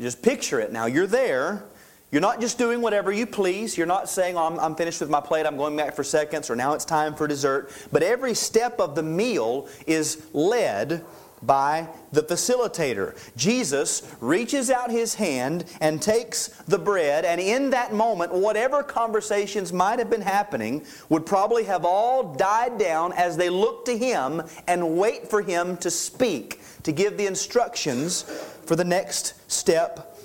Just 0.00 0.22
picture 0.22 0.60
it. 0.60 0.72
Now 0.72 0.86
you're 0.86 1.06
there. 1.06 1.64
You're 2.10 2.20
not 2.20 2.40
just 2.40 2.58
doing 2.58 2.82
whatever 2.82 3.10
you 3.10 3.26
please. 3.26 3.76
You're 3.78 3.86
not 3.86 4.08
saying, 4.08 4.36
oh, 4.36 4.46
I'm, 4.46 4.60
I'm, 4.60 4.74
finished 4.74 5.00
with 5.00 5.08
my 5.08 5.20
plate, 5.20 5.46
I'm 5.46 5.56
going 5.56 5.76
back 5.76 5.94
for 5.94 6.04
seconds, 6.04 6.50
or 6.50 6.56
now 6.56 6.74
it's 6.74 6.84
time 6.84 7.14
for 7.14 7.26
dessert. 7.26 7.72
But 7.90 8.02
every 8.02 8.34
step 8.34 8.80
of 8.80 8.94
the 8.94 9.02
meal 9.02 9.66
is 9.86 10.26
led 10.34 11.04
by 11.42 11.88
the 12.12 12.22
facilitator. 12.22 13.16
Jesus 13.36 14.14
reaches 14.20 14.70
out 14.70 14.90
his 14.90 15.14
hand 15.14 15.64
and 15.80 16.00
takes 16.00 16.48
the 16.68 16.78
bread, 16.78 17.24
and 17.24 17.40
in 17.40 17.70
that 17.70 17.92
moment, 17.92 18.32
whatever 18.32 18.82
conversations 18.82 19.72
might 19.72 19.98
have 19.98 20.10
been 20.10 20.20
happening 20.20 20.84
would 21.08 21.26
probably 21.26 21.64
have 21.64 21.84
all 21.84 22.34
died 22.34 22.78
down 22.78 23.12
as 23.12 23.36
they 23.36 23.50
look 23.50 23.84
to 23.86 23.96
him 23.96 24.42
and 24.66 24.96
wait 24.96 25.28
for 25.28 25.42
him 25.42 25.76
to 25.78 25.90
speak, 25.90 26.60
to 26.82 26.92
give 26.92 27.16
the 27.16 27.26
instructions 27.26 28.22
for 28.66 28.76
the 28.76 28.84
next 28.84 29.34
step 29.50 30.16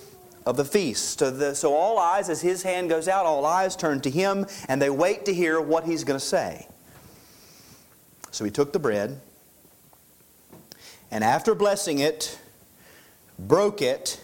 of 0.46 0.56
the 0.56 0.66
feast. 0.66 1.20
So, 1.20 1.30
the, 1.30 1.54
so 1.54 1.74
all 1.74 2.00
eyes, 2.00 2.30
as 2.30 2.42
his 2.42 2.64
hand 2.64 2.90
goes 2.90 3.08
out, 3.08 3.26
all 3.26 3.46
eyes 3.46 3.76
turn 3.76 4.00
to 4.02 4.10
him 4.10 4.46
and 4.70 4.82
they 4.82 4.90
wait 4.90 5.26
to 5.26 5.34
hear 5.34 5.60
what 5.60 5.84
he's 5.84 6.04
going 6.04 6.20
to 6.20 6.26
say. 6.26 6.68
So 8.32 8.46
he 8.46 8.52
took 8.52 8.72
the 8.72 8.80
bread 8.80 9.20
and 11.12 11.24
after 11.24 11.56
blessing 11.56 12.00
it, 12.00 12.38
broke 13.40 13.82
it 13.82 14.20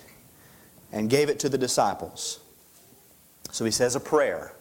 and 0.91 1.09
gave 1.09 1.29
it 1.29 1.39
to 1.39 1.49
the 1.49 1.57
disciples. 1.57 2.39
So 3.51 3.65
he 3.65 3.71
says 3.71 3.95
a 3.95 3.99
prayer. 3.99 4.53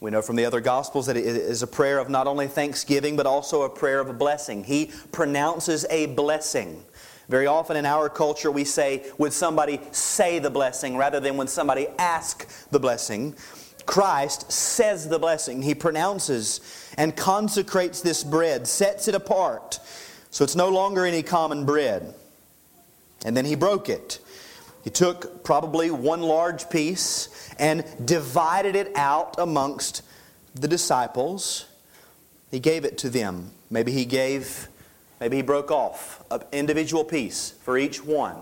We 0.00 0.10
know 0.10 0.22
from 0.22 0.36
the 0.36 0.44
other 0.44 0.60
Gospels 0.60 1.06
that 1.06 1.16
it 1.16 1.24
is 1.24 1.62
a 1.62 1.66
prayer 1.66 1.98
of 1.98 2.10
not 2.10 2.26
only 2.26 2.46
thanksgiving, 2.46 3.16
but 3.16 3.26
also 3.26 3.62
a 3.62 3.68
prayer 3.68 4.00
of 4.00 4.08
a 4.08 4.12
blessing. 4.12 4.64
He 4.64 4.90
pronounces 5.12 5.86
a 5.90 6.06
blessing. 6.06 6.82
Very 7.28 7.46
often 7.46 7.76
in 7.76 7.86
our 7.86 8.08
culture, 8.10 8.50
we 8.50 8.64
say, 8.64 9.10
Would 9.18 9.32
somebody 9.32 9.80
say 9.92 10.38
the 10.38 10.50
blessing 10.50 10.96
rather 10.96 11.20
than 11.20 11.36
when 11.36 11.46
somebody 11.46 11.86
ask 11.98 12.46
the 12.70 12.78
blessing? 12.78 13.34
Christ 13.86 14.50
says 14.50 15.08
the 15.08 15.18
blessing. 15.18 15.62
He 15.62 15.74
pronounces 15.74 16.60
and 16.96 17.16
consecrates 17.16 18.02
this 18.02 18.24
bread, 18.24 18.66
sets 18.66 19.08
it 19.08 19.14
apart 19.14 19.80
so 20.34 20.42
it's 20.42 20.56
no 20.56 20.68
longer 20.68 21.06
any 21.06 21.22
common 21.22 21.64
bread. 21.64 22.12
And 23.24 23.36
then 23.36 23.44
he 23.44 23.54
broke 23.54 23.88
it. 23.88 24.18
He 24.82 24.90
took 24.90 25.44
probably 25.44 25.92
one 25.92 26.22
large 26.22 26.68
piece 26.70 27.54
and 27.56 27.84
divided 28.04 28.74
it 28.74 28.90
out 28.96 29.36
amongst 29.38 30.02
the 30.56 30.66
disciples. 30.66 31.66
He 32.50 32.58
gave 32.58 32.84
it 32.84 32.98
to 32.98 33.08
them. 33.08 33.52
Maybe 33.70 33.92
he 33.92 34.04
gave, 34.04 34.66
maybe 35.20 35.36
he 35.36 35.42
broke 35.42 35.70
off 35.70 36.24
an 36.32 36.42
individual 36.50 37.04
piece 37.04 37.50
for 37.62 37.78
each 37.78 38.04
one. 38.04 38.38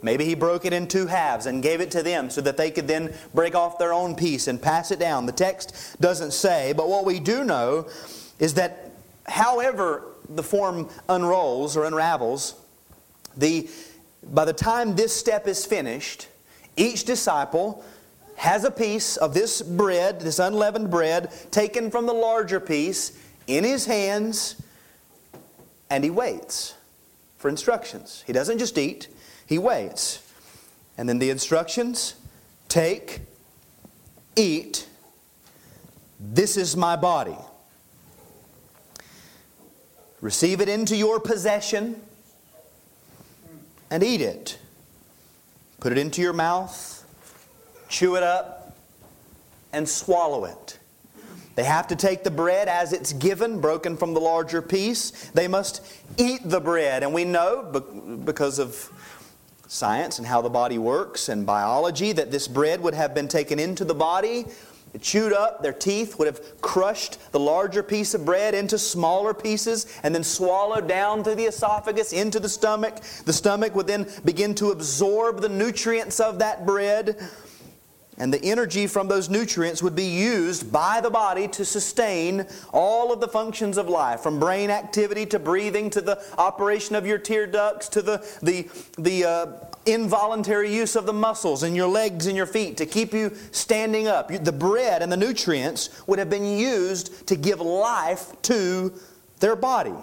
Maybe 0.00 0.24
he 0.24 0.34
broke 0.34 0.64
it 0.64 0.72
in 0.72 0.88
two 0.88 1.08
halves 1.08 1.44
and 1.44 1.62
gave 1.62 1.82
it 1.82 1.90
to 1.90 2.02
them 2.02 2.30
so 2.30 2.40
that 2.40 2.56
they 2.56 2.70
could 2.70 2.88
then 2.88 3.12
break 3.34 3.54
off 3.54 3.78
their 3.78 3.92
own 3.92 4.16
piece 4.16 4.48
and 4.48 4.62
pass 4.62 4.90
it 4.90 4.98
down. 4.98 5.26
The 5.26 5.32
text 5.32 6.00
doesn't 6.00 6.32
say, 6.32 6.72
but 6.72 6.88
what 6.88 7.04
we 7.04 7.20
do 7.20 7.44
know 7.44 7.90
is 8.38 8.54
that 8.54 8.92
however 9.26 10.13
the 10.28 10.42
form 10.42 10.88
unrolls 11.08 11.76
or 11.76 11.84
unravels, 11.84 12.54
the, 13.36 13.68
by 14.22 14.44
the 14.44 14.52
time 14.52 14.96
this 14.96 15.14
step 15.14 15.46
is 15.46 15.66
finished, 15.66 16.28
each 16.76 17.04
disciple 17.04 17.84
has 18.36 18.64
a 18.64 18.70
piece 18.70 19.16
of 19.16 19.34
this 19.34 19.62
bread, 19.62 20.20
this 20.20 20.38
unleavened 20.38 20.90
bread, 20.90 21.32
taken 21.50 21.90
from 21.90 22.06
the 22.06 22.12
larger 22.12 22.60
piece 22.60 23.18
in 23.46 23.64
his 23.64 23.86
hands, 23.86 24.56
and 25.90 26.02
he 26.02 26.10
waits 26.10 26.74
for 27.36 27.48
instructions. 27.48 28.24
He 28.26 28.32
doesn't 28.32 28.58
just 28.58 28.78
eat, 28.78 29.08
he 29.46 29.58
waits. 29.58 30.20
And 30.96 31.08
then 31.08 31.18
the 31.18 31.30
instructions 31.30 32.14
take, 32.68 33.20
eat, 34.36 34.86
this 36.18 36.56
is 36.56 36.76
my 36.76 36.96
body. 36.96 37.36
Receive 40.24 40.62
it 40.62 40.70
into 40.70 40.96
your 40.96 41.20
possession 41.20 42.00
and 43.90 44.02
eat 44.02 44.22
it. 44.22 44.58
Put 45.80 45.92
it 45.92 45.98
into 45.98 46.22
your 46.22 46.32
mouth, 46.32 47.04
chew 47.90 48.16
it 48.16 48.22
up, 48.22 48.74
and 49.74 49.86
swallow 49.86 50.46
it. 50.46 50.78
They 51.56 51.64
have 51.64 51.88
to 51.88 51.94
take 51.94 52.24
the 52.24 52.30
bread 52.30 52.68
as 52.68 52.94
it's 52.94 53.12
given, 53.12 53.60
broken 53.60 53.98
from 53.98 54.14
the 54.14 54.20
larger 54.20 54.62
piece. 54.62 55.10
They 55.34 55.46
must 55.46 55.86
eat 56.16 56.40
the 56.42 56.58
bread. 56.58 57.02
And 57.02 57.12
we 57.12 57.26
know, 57.26 57.62
because 58.24 58.58
of 58.58 58.90
science 59.66 60.16
and 60.16 60.26
how 60.26 60.40
the 60.40 60.48
body 60.48 60.78
works 60.78 61.28
and 61.28 61.44
biology, 61.44 62.12
that 62.12 62.30
this 62.30 62.48
bread 62.48 62.80
would 62.80 62.94
have 62.94 63.14
been 63.14 63.28
taken 63.28 63.58
into 63.58 63.84
the 63.84 63.94
body 63.94 64.46
chewed 65.00 65.32
up, 65.32 65.62
their 65.62 65.72
teeth 65.72 66.18
would 66.18 66.26
have 66.26 66.60
crushed 66.60 67.18
the 67.32 67.40
larger 67.40 67.82
piece 67.82 68.14
of 68.14 68.24
bread 68.24 68.54
into 68.54 68.78
smaller 68.78 69.34
pieces 69.34 69.86
and 70.02 70.14
then 70.14 70.24
swallowed 70.24 70.88
down 70.88 71.24
through 71.24 71.34
the 71.34 71.44
esophagus 71.44 72.12
into 72.12 72.40
the 72.40 72.48
stomach. 72.48 73.00
The 73.24 73.32
stomach 73.32 73.74
would 73.74 73.86
then 73.86 74.08
begin 74.24 74.54
to 74.56 74.70
absorb 74.70 75.40
the 75.40 75.48
nutrients 75.48 76.20
of 76.20 76.38
that 76.38 76.66
bread. 76.66 77.18
And 78.16 78.32
the 78.32 78.44
energy 78.44 78.86
from 78.86 79.08
those 79.08 79.28
nutrients 79.28 79.82
would 79.82 79.96
be 79.96 80.04
used 80.04 80.70
by 80.70 81.00
the 81.00 81.10
body 81.10 81.48
to 81.48 81.64
sustain 81.64 82.46
all 82.72 83.12
of 83.12 83.20
the 83.20 83.26
functions 83.26 83.76
of 83.76 83.88
life, 83.88 84.20
from 84.20 84.38
brain 84.38 84.70
activity 84.70 85.26
to 85.26 85.40
breathing 85.40 85.90
to 85.90 86.00
the 86.00 86.22
operation 86.38 86.94
of 86.94 87.06
your 87.06 87.18
tear 87.18 87.46
ducts 87.46 87.88
to 87.88 88.02
the, 88.02 88.24
the, 88.40 88.68
the 88.98 89.24
uh, 89.24 89.46
involuntary 89.84 90.72
use 90.72 90.94
of 90.94 91.06
the 91.06 91.12
muscles 91.12 91.64
in 91.64 91.74
your 91.74 91.88
legs 91.88 92.26
and 92.26 92.36
your 92.36 92.46
feet 92.46 92.76
to 92.76 92.86
keep 92.86 93.12
you 93.12 93.34
standing 93.50 94.06
up. 94.06 94.28
The 94.28 94.52
bread 94.52 95.02
and 95.02 95.10
the 95.10 95.16
nutrients 95.16 96.02
would 96.06 96.20
have 96.20 96.30
been 96.30 96.56
used 96.56 97.26
to 97.26 97.36
give 97.36 97.60
life 97.60 98.40
to 98.42 98.92
their 99.40 99.56
body. 99.56 99.94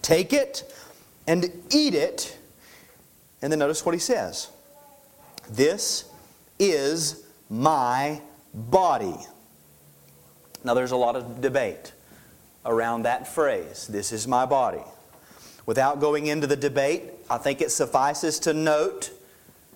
Take 0.00 0.32
it 0.32 0.72
and 1.26 1.50
eat 1.70 1.94
it. 1.94 2.38
And 3.42 3.52
then 3.52 3.58
notice 3.58 3.84
what 3.84 3.94
he 3.94 4.00
says. 4.00 4.48
This 5.50 6.05
is 6.58 7.26
my 7.48 8.20
body. 8.54 9.16
Now, 10.64 10.74
there's 10.74 10.92
a 10.92 10.96
lot 10.96 11.16
of 11.16 11.40
debate 11.40 11.92
around 12.64 13.02
that 13.02 13.28
phrase, 13.28 13.86
this 13.86 14.12
is 14.12 14.26
my 14.26 14.44
body. 14.44 14.82
Without 15.66 16.00
going 16.00 16.26
into 16.26 16.46
the 16.46 16.56
debate, 16.56 17.04
I 17.30 17.38
think 17.38 17.60
it 17.60 17.70
suffices 17.70 18.38
to 18.40 18.52
note 18.52 19.10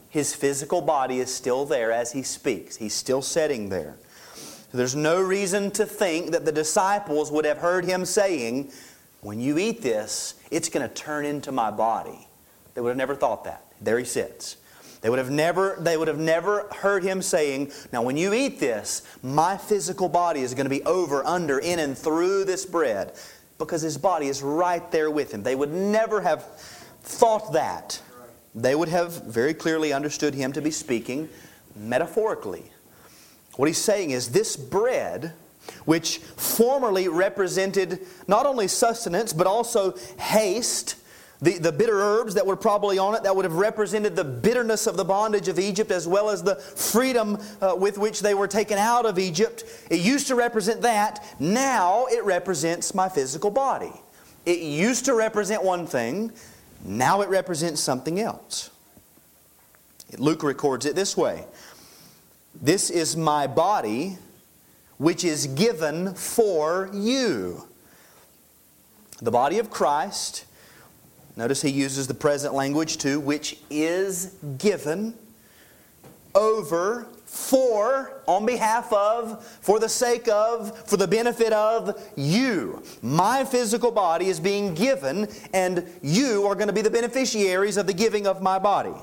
his 0.08 0.34
physical 0.34 0.80
body 0.80 1.20
is 1.20 1.32
still 1.32 1.64
there 1.64 1.92
as 1.92 2.12
he 2.12 2.22
speaks. 2.22 2.76
He's 2.76 2.94
still 2.94 3.22
sitting 3.22 3.68
there. 3.68 3.96
There's 4.72 4.96
no 4.96 5.20
reason 5.20 5.70
to 5.72 5.86
think 5.86 6.30
that 6.32 6.44
the 6.44 6.52
disciples 6.52 7.30
would 7.30 7.44
have 7.44 7.58
heard 7.58 7.84
him 7.84 8.04
saying, 8.04 8.70
When 9.20 9.40
you 9.40 9.58
eat 9.58 9.82
this, 9.82 10.34
it's 10.50 10.68
going 10.68 10.88
to 10.88 10.94
turn 10.94 11.24
into 11.24 11.50
my 11.52 11.70
body. 11.70 12.28
They 12.74 12.80
would 12.80 12.90
have 12.90 12.96
never 12.96 13.16
thought 13.16 13.44
that. 13.44 13.64
There 13.80 13.98
he 13.98 14.04
sits. 14.04 14.56
They 15.00 15.08
would 15.08 15.18
have 15.18 15.30
never, 15.30 15.76
they 15.80 15.96
would 15.96 16.08
have 16.08 16.18
never 16.18 16.68
heard 16.68 17.02
him 17.02 17.22
saying, 17.22 17.72
Now, 17.92 18.02
when 18.02 18.16
you 18.16 18.34
eat 18.34 18.60
this, 18.60 19.02
my 19.22 19.56
physical 19.56 20.08
body 20.08 20.40
is 20.40 20.52
going 20.52 20.66
to 20.66 20.70
be 20.70 20.82
over, 20.84 21.24
under, 21.24 21.58
in, 21.58 21.78
and 21.78 21.96
through 21.96 22.44
this 22.44 22.66
bread. 22.66 23.14
Because 23.58 23.82
his 23.82 23.98
body 23.98 24.28
is 24.28 24.42
right 24.42 24.90
there 24.90 25.10
with 25.10 25.32
him. 25.32 25.42
They 25.42 25.54
would 25.54 25.72
never 25.72 26.20
have 26.20 26.44
thought 27.02 27.52
that. 27.52 28.00
They 28.54 28.74
would 28.74 28.88
have 28.88 29.24
very 29.24 29.54
clearly 29.54 29.92
understood 29.92 30.34
him 30.34 30.52
to 30.52 30.62
be 30.62 30.70
speaking 30.70 31.28
metaphorically. 31.76 32.64
What 33.56 33.66
he's 33.66 33.78
saying 33.78 34.10
is 34.10 34.30
this 34.30 34.56
bread, 34.56 35.34
which 35.84 36.18
formerly 36.18 37.08
represented 37.08 38.06
not 38.26 38.46
only 38.46 38.68
sustenance, 38.68 39.32
but 39.32 39.46
also 39.46 39.96
haste, 40.18 40.96
the, 41.42 41.58
the 41.58 41.72
bitter 41.72 41.98
herbs 42.00 42.34
that 42.34 42.46
were 42.46 42.56
probably 42.56 42.98
on 42.98 43.14
it 43.14 43.22
that 43.22 43.34
would 43.34 43.46
have 43.46 43.54
represented 43.54 44.14
the 44.14 44.24
bitterness 44.24 44.86
of 44.86 44.96
the 44.96 45.04
bondage 45.04 45.48
of 45.48 45.58
Egypt 45.58 45.90
as 45.90 46.06
well 46.06 46.28
as 46.28 46.42
the 46.42 46.56
freedom 46.56 47.38
uh, 47.62 47.74
with 47.76 47.96
which 47.96 48.20
they 48.20 48.34
were 48.34 48.48
taken 48.48 48.76
out 48.76 49.06
of 49.06 49.18
Egypt. 49.18 49.64
It 49.88 50.00
used 50.00 50.26
to 50.28 50.34
represent 50.34 50.82
that. 50.82 51.24
Now 51.40 52.06
it 52.06 52.22
represents 52.24 52.94
my 52.94 53.08
physical 53.08 53.50
body. 53.50 53.92
It 54.44 54.60
used 54.60 55.06
to 55.06 55.14
represent 55.14 55.64
one 55.64 55.86
thing. 55.86 56.32
Now 56.84 57.22
it 57.22 57.28
represents 57.30 57.80
something 57.80 58.20
else. 58.20 58.70
Luke 60.18 60.42
records 60.42 60.84
it 60.86 60.94
this 60.94 61.16
way 61.16 61.44
This 62.60 62.90
is 62.90 63.16
my 63.16 63.46
body, 63.46 64.18
which 64.98 65.24
is 65.24 65.46
given 65.46 66.14
for 66.14 66.90
you. 66.92 67.66
The 69.22 69.30
body 69.30 69.58
of 69.58 69.70
Christ 69.70 70.44
Notice 71.36 71.62
he 71.62 71.70
uses 71.70 72.06
the 72.06 72.14
present 72.14 72.54
language 72.54 72.98
too, 72.98 73.20
which 73.20 73.58
is 73.70 74.34
given 74.58 75.14
over 76.34 77.06
for, 77.24 78.22
on 78.26 78.44
behalf 78.44 78.92
of, 78.92 79.44
for 79.60 79.78
the 79.78 79.88
sake 79.88 80.28
of, 80.28 80.76
for 80.88 80.96
the 80.96 81.06
benefit 81.06 81.52
of 81.52 82.00
you. 82.16 82.82
My 83.02 83.44
physical 83.44 83.90
body 83.90 84.26
is 84.26 84.40
being 84.40 84.74
given, 84.74 85.28
and 85.52 85.86
you 86.02 86.46
are 86.46 86.54
going 86.54 86.66
to 86.66 86.72
be 86.72 86.82
the 86.82 86.90
beneficiaries 86.90 87.76
of 87.76 87.86
the 87.86 87.92
giving 87.92 88.26
of 88.26 88.42
my 88.42 88.58
body. 88.58 88.94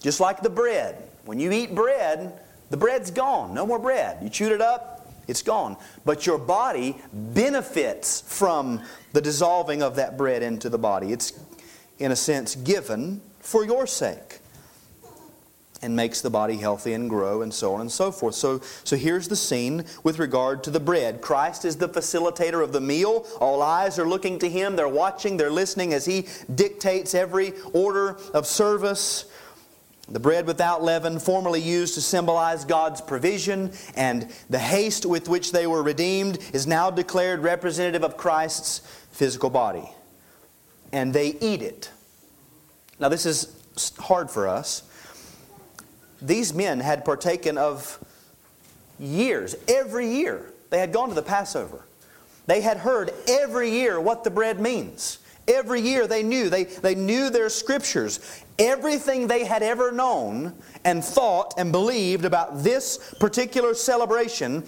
Just 0.00 0.20
like 0.20 0.40
the 0.40 0.50
bread. 0.50 1.02
When 1.24 1.40
you 1.40 1.50
eat 1.50 1.74
bread, 1.74 2.38
the 2.70 2.76
bread's 2.76 3.10
gone. 3.10 3.54
No 3.54 3.66
more 3.66 3.78
bread. 3.78 4.18
You 4.22 4.30
chewed 4.30 4.52
it 4.52 4.60
up, 4.60 4.97
it's 5.28 5.42
gone. 5.42 5.76
But 6.04 6.26
your 6.26 6.38
body 6.38 7.00
benefits 7.12 8.22
from 8.22 8.82
the 9.12 9.20
dissolving 9.20 9.82
of 9.82 9.96
that 9.96 10.16
bread 10.16 10.42
into 10.42 10.68
the 10.68 10.78
body. 10.78 11.12
It's 11.12 11.32
in 11.98 12.10
a 12.12 12.16
sense, 12.16 12.54
given 12.54 13.20
for 13.40 13.64
your 13.64 13.86
sake 13.86 14.40
and 15.82 15.94
makes 15.94 16.20
the 16.20 16.30
body 16.30 16.56
healthy 16.56 16.92
and 16.92 17.08
grow 17.08 17.42
and 17.42 17.52
so 17.54 17.74
on 17.74 17.80
and 17.80 17.90
so 17.90 18.10
forth. 18.10 18.34
So, 18.34 18.60
so 18.84 18.96
here's 18.96 19.28
the 19.28 19.36
scene 19.36 19.84
with 20.02 20.18
regard 20.18 20.64
to 20.64 20.70
the 20.70 20.80
bread. 20.80 21.20
Christ 21.20 21.64
is 21.64 21.76
the 21.76 21.88
facilitator 21.88 22.62
of 22.62 22.72
the 22.72 22.80
meal. 22.80 23.26
All 23.40 23.62
eyes 23.62 23.98
are 23.98 24.08
looking 24.08 24.38
to 24.40 24.48
him. 24.48 24.76
They're 24.76 24.88
watching, 24.88 25.36
they're 25.36 25.50
listening 25.50 25.94
as 25.94 26.04
he 26.04 26.26
dictates 26.52 27.14
every 27.14 27.52
order 27.72 28.16
of 28.34 28.46
service. 28.46 29.26
The 30.10 30.20
bread 30.20 30.46
without 30.46 30.82
leaven, 30.82 31.18
formerly 31.18 31.60
used 31.60 31.94
to 31.94 32.00
symbolize 32.00 32.64
God's 32.64 33.00
provision, 33.00 33.72
and 33.94 34.30
the 34.48 34.58
haste 34.58 35.04
with 35.04 35.28
which 35.28 35.52
they 35.52 35.66
were 35.66 35.82
redeemed, 35.82 36.38
is 36.52 36.66
now 36.66 36.90
declared 36.90 37.40
representative 37.40 38.02
of 38.02 38.16
Christ's 38.16 38.80
physical 39.12 39.50
body 39.50 39.90
and 40.92 41.12
they 41.12 41.36
eat 41.40 41.62
it. 41.62 41.90
Now, 42.98 43.08
this 43.08 43.26
is 43.26 43.54
hard 43.98 44.30
for 44.30 44.48
us. 44.48 44.82
These 46.20 46.52
men 46.52 46.80
had 46.80 47.04
partaken 47.04 47.58
of 47.58 47.98
years, 48.98 49.54
every 49.68 50.08
year, 50.08 50.52
they 50.70 50.78
had 50.78 50.92
gone 50.92 51.08
to 51.08 51.14
the 51.14 51.22
Passover. 51.22 51.84
They 52.46 52.60
had 52.60 52.78
heard 52.78 53.12
every 53.28 53.70
year 53.70 54.00
what 54.00 54.24
the 54.24 54.30
bread 54.30 54.58
means. 54.58 55.18
Every 55.48 55.80
year 55.80 56.06
they 56.06 56.22
knew. 56.22 56.48
They, 56.50 56.64
they 56.64 56.94
knew 56.94 57.30
their 57.30 57.48
scriptures. 57.48 58.20
Everything 58.58 59.26
they 59.26 59.44
had 59.44 59.62
ever 59.62 59.90
known 59.90 60.54
and 60.84 61.04
thought 61.04 61.54
and 61.58 61.72
believed 61.72 62.24
about 62.24 62.62
this 62.62 63.14
particular 63.18 63.74
celebration, 63.74 64.64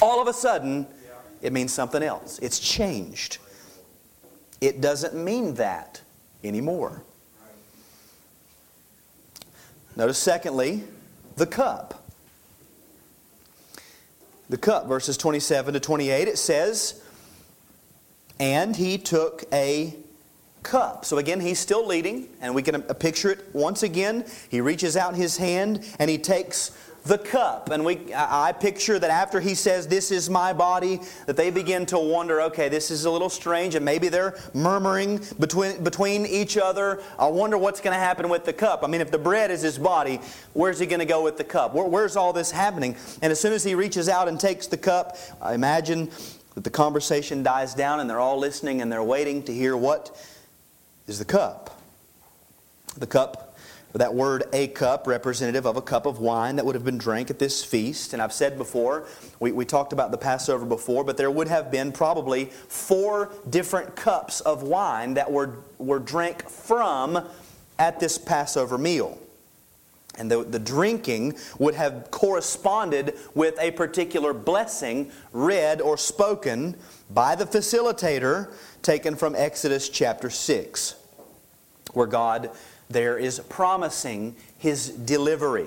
all 0.00 0.20
of 0.20 0.28
a 0.28 0.32
sudden, 0.32 0.86
it 1.42 1.52
means 1.52 1.72
something 1.72 2.02
else. 2.02 2.38
It's 2.40 2.58
changed 2.60 3.38
it 4.60 4.80
doesn't 4.80 5.14
mean 5.14 5.54
that 5.54 6.00
anymore. 6.42 7.02
Notice, 9.94 10.18
secondly, 10.18 10.84
the 11.36 11.46
cup. 11.46 12.02
The 14.48 14.58
cup, 14.58 14.86
verses 14.86 15.16
27 15.16 15.74
to 15.74 15.80
28, 15.80 16.28
it 16.28 16.38
says, 16.38 17.02
And 18.38 18.76
he 18.76 18.98
took 18.98 19.44
a 19.52 19.96
cup. 20.62 21.04
So 21.04 21.18
again, 21.18 21.40
he's 21.40 21.58
still 21.58 21.86
leading, 21.86 22.28
and 22.40 22.54
we 22.54 22.62
can 22.62 22.82
picture 22.82 23.30
it 23.30 23.44
once 23.52 23.82
again. 23.82 24.24
He 24.48 24.60
reaches 24.60 24.96
out 24.96 25.14
his 25.14 25.36
hand 25.36 25.84
and 25.98 26.10
he 26.10 26.18
takes 26.18 26.76
the 27.06 27.18
cup. 27.18 27.70
And 27.70 27.84
we, 27.84 28.12
I 28.14 28.52
picture 28.52 28.98
that 28.98 29.10
after 29.10 29.40
he 29.40 29.54
says, 29.54 29.86
This 29.86 30.10
is 30.10 30.28
my 30.28 30.52
body, 30.52 31.00
that 31.26 31.36
they 31.36 31.50
begin 31.50 31.86
to 31.86 31.98
wonder, 31.98 32.42
okay, 32.42 32.68
this 32.68 32.90
is 32.90 33.04
a 33.04 33.10
little 33.10 33.28
strange, 33.28 33.74
and 33.74 33.84
maybe 33.84 34.08
they're 34.08 34.38
murmuring 34.54 35.20
between, 35.38 35.82
between 35.82 36.26
each 36.26 36.56
other. 36.56 37.00
I 37.18 37.26
wonder 37.28 37.56
what's 37.56 37.80
going 37.80 37.94
to 37.94 38.00
happen 38.00 38.28
with 38.28 38.44
the 38.44 38.52
cup. 38.52 38.82
I 38.82 38.88
mean, 38.88 39.00
if 39.00 39.10
the 39.10 39.18
bread 39.18 39.50
is 39.50 39.62
his 39.62 39.78
body, 39.78 40.20
where's 40.52 40.78
he 40.78 40.86
going 40.86 41.00
to 41.00 41.06
go 41.06 41.22
with 41.22 41.36
the 41.36 41.44
cup? 41.44 41.74
Where, 41.74 41.86
where's 41.86 42.16
all 42.16 42.32
this 42.32 42.50
happening? 42.50 42.96
And 43.22 43.30
as 43.30 43.40
soon 43.40 43.52
as 43.52 43.62
he 43.62 43.74
reaches 43.74 44.08
out 44.08 44.28
and 44.28 44.38
takes 44.38 44.66
the 44.66 44.76
cup, 44.76 45.16
I 45.40 45.54
imagine 45.54 46.10
that 46.56 46.64
the 46.64 46.70
conversation 46.70 47.44
dies 47.44 47.74
down 47.74 48.00
and 48.00 48.10
they're 48.10 48.18
all 48.18 48.38
listening 48.38 48.82
and 48.82 48.90
they're 48.90 49.04
waiting 49.04 49.44
to 49.44 49.54
hear 49.54 49.76
what 49.76 50.20
is 51.06 51.20
the 51.20 51.24
cup. 51.24 51.80
The 52.98 53.06
cup 53.06 53.46
that 53.98 54.14
word 54.14 54.44
a 54.52 54.68
cup, 54.68 55.06
representative 55.06 55.66
of 55.66 55.76
a 55.76 55.82
cup 55.82 56.06
of 56.06 56.18
wine 56.18 56.56
that 56.56 56.66
would 56.66 56.74
have 56.74 56.84
been 56.84 56.98
drank 56.98 57.30
at 57.30 57.38
this 57.38 57.64
feast. 57.64 58.12
And 58.12 58.20
I've 58.20 58.32
said 58.32 58.58
before, 58.58 59.06
we, 59.40 59.52
we 59.52 59.64
talked 59.64 59.92
about 59.92 60.10
the 60.10 60.18
Passover 60.18 60.66
before, 60.66 61.04
but 61.04 61.16
there 61.16 61.30
would 61.30 61.48
have 61.48 61.70
been 61.70 61.92
probably 61.92 62.46
four 62.46 63.32
different 63.48 63.96
cups 63.96 64.40
of 64.40 64.62
wine 64.62 65.14
that 65.14 65.30
were, 65.30 65.56
were 65.78 65.98
drank 65.98 66.48
from 66.48 67.26
at 67.78 67.98
this 68.00 68.18
Passover 68.18 68.76
meal. 68.76 69.18
And 70.18 70.30
the, 70.30 70.44
the 70.44 70.58
drinking 70.58 71.36
would 71.58 71.74
have 71.74 72.10
corresponded 72.10 73.16
with 73.34 73.58
a 73.60 73.70
particular 73.72 74.32
blessing 74.32 75.10
read 75.32 75.80
or 75.80 75.98
spoken 75.98 76.76
by 77.10 77.34
the 77.34 77.44
facilitator 77.44 78.50
taken 78.82 79.16
from 79.16 79.34
Exodus 79.34 79.88
chapter 79.88 80.30
6, 80.30 80.94
where 81.92 82.06
God 82.06 82.50
there 82.88 83.18
is 83.18 83.40
promising 83.40 84.36
his 84.58 84.88
delivery. 84.90 85.66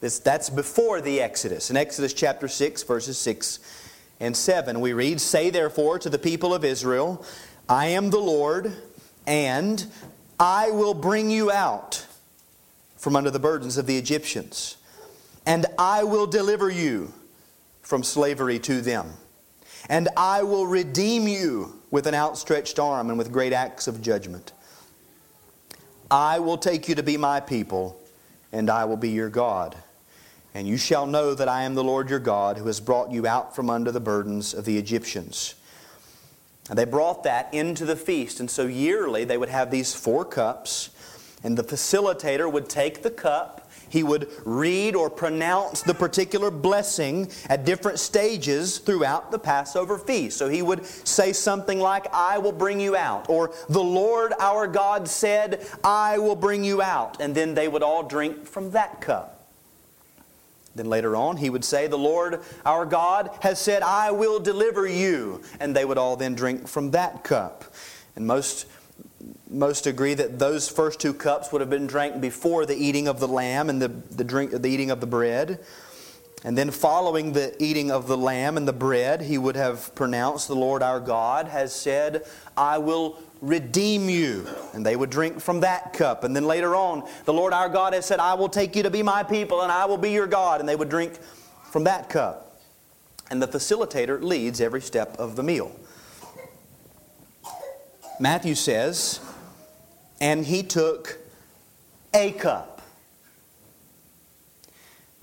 This, 0.00 0.18
that's 0.18 0.50
before 0.50 1.00
the 1.00 1.20
Exodus. 1.20 1.70
In 1.70 1.76
Exodus 1.76 2.12
chapter 2.12 2.48
6, 2.48 2.82
verses 2.82 3.16
6 3.18 3.60
and 4.20 4.36
7, 4.36 4.80
we 4.80 4.92
read, 4.92 5.20
Say 5.20 5.50
therefore 5.50 5.98
to 6.00 6.10
the 6.10 6.18
people 6.18 6.52
of 6.52 6.64
Israel, 6.64 7.24
I 7.68 7.86
am 7.86 8.10
the 8.10 8.18
Lord, 8.18 8.72
and 9.26 9.84
I 10.38 10.70
will 10.70 10.94
bring 10.94 11.30
you 11.30 11.50
out 11.50 12.06
from 13.04 13.16
under 13.16 13.30
the 13.30 13.38
burdens 13.38 13.76
of 13.76 13.84
the 13.84 13.98
Egyptians, 13.98 14.78
and 15.44 15.66
I 15.78 16.04
will 16.04 16.26
deliver 16.26 16.70
you 16.70 17.12
from 17.82 18.02
slavery 18.02 18.58
to 18.60 18.80
them. 18.80 19.12
And 19.90 20.08
I 20.16 20.42
will 20.42 20.66
redeem 20.66 21.28
you 21.28 21.82
with 21.90 22.06
an 22.06 22.14
outstretched 22.14 22.78
arm 22.78 23.10
and 23.10 23.18
with 23.18 23.30
great 23.30 23.52
acts 23.52 23.88
of 23.88 24.00
judgment. 24.00 24.52
I 26.10 26.38
will 26.38 26.56
take 26.56 26.88
you 26.88 26.94
to 26.94 27.02
be 27.02 27.18
my 27.18 27.40
people, 27.40 28.00
and 28.52 28.70
I 28.70 28.86
will 28.86 28.96
be 28.96 29.10
your 29.10 29.28
God. 29.28 29.76
And 30.54 30.66
you 30.66 30.78
shall 30.78 31.06
know 31.06 31.34
that 31.34 31.46
I 31.46 31.64
am 31.64 31.74
the 31.74 31.84
Lord 31.84 32.08
your 32.08 32.20
God, 32.20 32.56
who 32.56 32.68
has 32.68 32.80
brought 32.80 33.12
you 33.12 33.26
out 33.26 33.54
from 33.54 33.68
under 33.68 33.92
the 33.92 34.00
burdens 34.00 34.54
of 34.54 34.64
the 34.64 34.78
Egyptians. 34.78 35.56
And 36.70 36.78
they 36.78 36.86
brought 36.86 37.24
that 37.24 37.52
into 37.52 37.84
the 37.84 37.96
feast. 37.96 38.40
And 38.40 38.50
so 38.50 38.66
yearly 38.66 39.24
they 39.24 39.36
would 39.36 39.50
have 39.50 39.70
these 39.70 39.92
four 39.92 40.24
cups, 40.24 40.88
and 41.44 41.56
the 41.56 41.62
facilitator 41.62 42.50
would 42.50 42.68
take 42.68 43.02
the 43.02 43.10
cup 43.10 43.64
he 43.94 44.02
would 44.02 44.28
read 44.44 44.96
or 44.96 45.08
pronounce 45.08 45.82
the 45.82 45.94
particular 45.94 46.50
blessing 46.50 47.30
at 47.48 47.64
different 47.64 48.00
stages 48.00 48.78
throughout 48.78 49.30
the 49.30 49.38
Passover 49.38 49.98
feast. 49.98 50.36
So 50.36 50.48
he 50.48 50.62
would 50.62 50.84
say 50.84 51.32
something 51.32 51.78
like, 51.78 52.12
I 52.12 52.38
will 52.38 52.50
bring 52.50 52.80
you 52.80 52.96
out, 52.96 53.28
or 53.28 53.52
the 53.68 53.84
Lord 53.84 54.32
our 54.40 54.66
God 54.66 55.06
said, 55.06 55.64
I 55.84 56.18
will 56.18 56.34
bring 56.34 56.64
you 56.64 56.82
out. 56.82 57.20
And 57.20 57.36
then 57.36 57.54
they 57.54 57.68
would 57.68 57.84
all 57.84 58.02
drink 58.02 58.46
from 58.46 58.72
that 58.72 59.00
cup. 59.00 59.46
Then 60.74 60.86
later 60.86 61.14
on, 61.14 61.36
he 61.36 61.48
would 61.48 61.64
say, 61.64 61.86
The 61.86 61.96
Lord 61.96 62.40
our 62.66 62.84
God 62.84 63.30
has 63.42 63.60
said, 63.60 63.82
I 63.82 64.10
will 64.10 64.40
deliver 64.40 64.88
you. 64.88 65.40
And 65.60 65.76
they 65.76 65.84
would 65.84 65.98
all 65.98 66.16
then 66.16 66.34
drink 66.34 66.66
from 66.66 66.90
that 66.90 67.22
cup. 67.22 67.64
And 68.16 68.26
most 68.26 68.66
most 69.54 69.86
agree 69.86 70.14
that 70.14 70.38
those 70.38 70.68
first 70.68 71.00
two 71.00 71.14
cups 71.14 71.52
would 71.52 71.60
have 71.60 71.70
been 71.70 71.86
drank 71.86 72.20
before 72.20 72.66
the 72.66 72.74
eating 72.74 73.08
of 73.08 73.20
the 73.20 73.28
lamb 73.28 73.70
and 73.70 73.80
the, 73.80 73.88
the, 73.88 74.24
drink, 74.24 74.50
the 74.50 74.68
eating 74.68 74.90
of 74.90 75.00
the 75.00 75.06
bread. 75.06 75.60
And 76.42 76.58
then, 76.58 76.70
following 76.70 77.32
the 77.32 77.54
eating 77.62 77.90
of 77.90 78.06
the 78.06 78.18
lamb 78.18 78.58
and 78.58 78.68
the 78.68 78.72
bread, 78.72 79.22
he 79.22 79.38
would 79.38 79.56
have 79.56 79.94
pronounced, 79.94 80.46
The 80.46 80.54
Lord 80.54 80.82
our 80.82 81.00
God 81.00 81.48
has 81.48 81.74
said, 81.74 82.26
I 82.54 82.76
will 82.76 83.18
redeem 83.40 84.10
you. 84.10 84.46
And 84.74 84.84
they 84.84 84.94
would 84.94 85.08
drink 85.08 85.40
from 85.40 85.60
that 85.60 85.94
cup. 85.94 86.22
And 86.22 86.36
then 86.36 86.44
later 86.44 86.76
on, 86.76 87.08
the 87.24 87.32
Lord 87.32 87.54
our 87.54 87.70
God 87.70 87.94
has 87.94 88.04
said, 88.04 88.20
I 88.20 88.34
will 88.34 88.50
take 88.50 88.76
you 88.76 88.82
to 88.82 88.90
be 88.90 89.02
my 89.02 89.22
people 89.22 89.62
and 89.62 89.72
I 89.72 89.86
will 89.86 89.96
be 89.96 90.10
your 90.10 90.26
God. 90.26 90.60
And 90.60 90.68
they 90.68 90.76
would 90.76 90.90
drink 90.90 91.18
from 91.70 91.84
that 91.84 92.10
cup. 92.10 92.60
And 93.30 93.40
the 93.40 93.48
facilitator 93.48 94.22
leads 94.22 94.60
every 94.60 94.82
step 94.82 95.16
of 95.18 95.36
the 95.36 95.42
meal. 95.42 95.74
Matthew 98.20 98.54
says, 98.54 99.20
and 100.24 100.46
he 100.46 100.62
took 100.62 101.18
a 102.14 102.32
cup. 102.32 102.80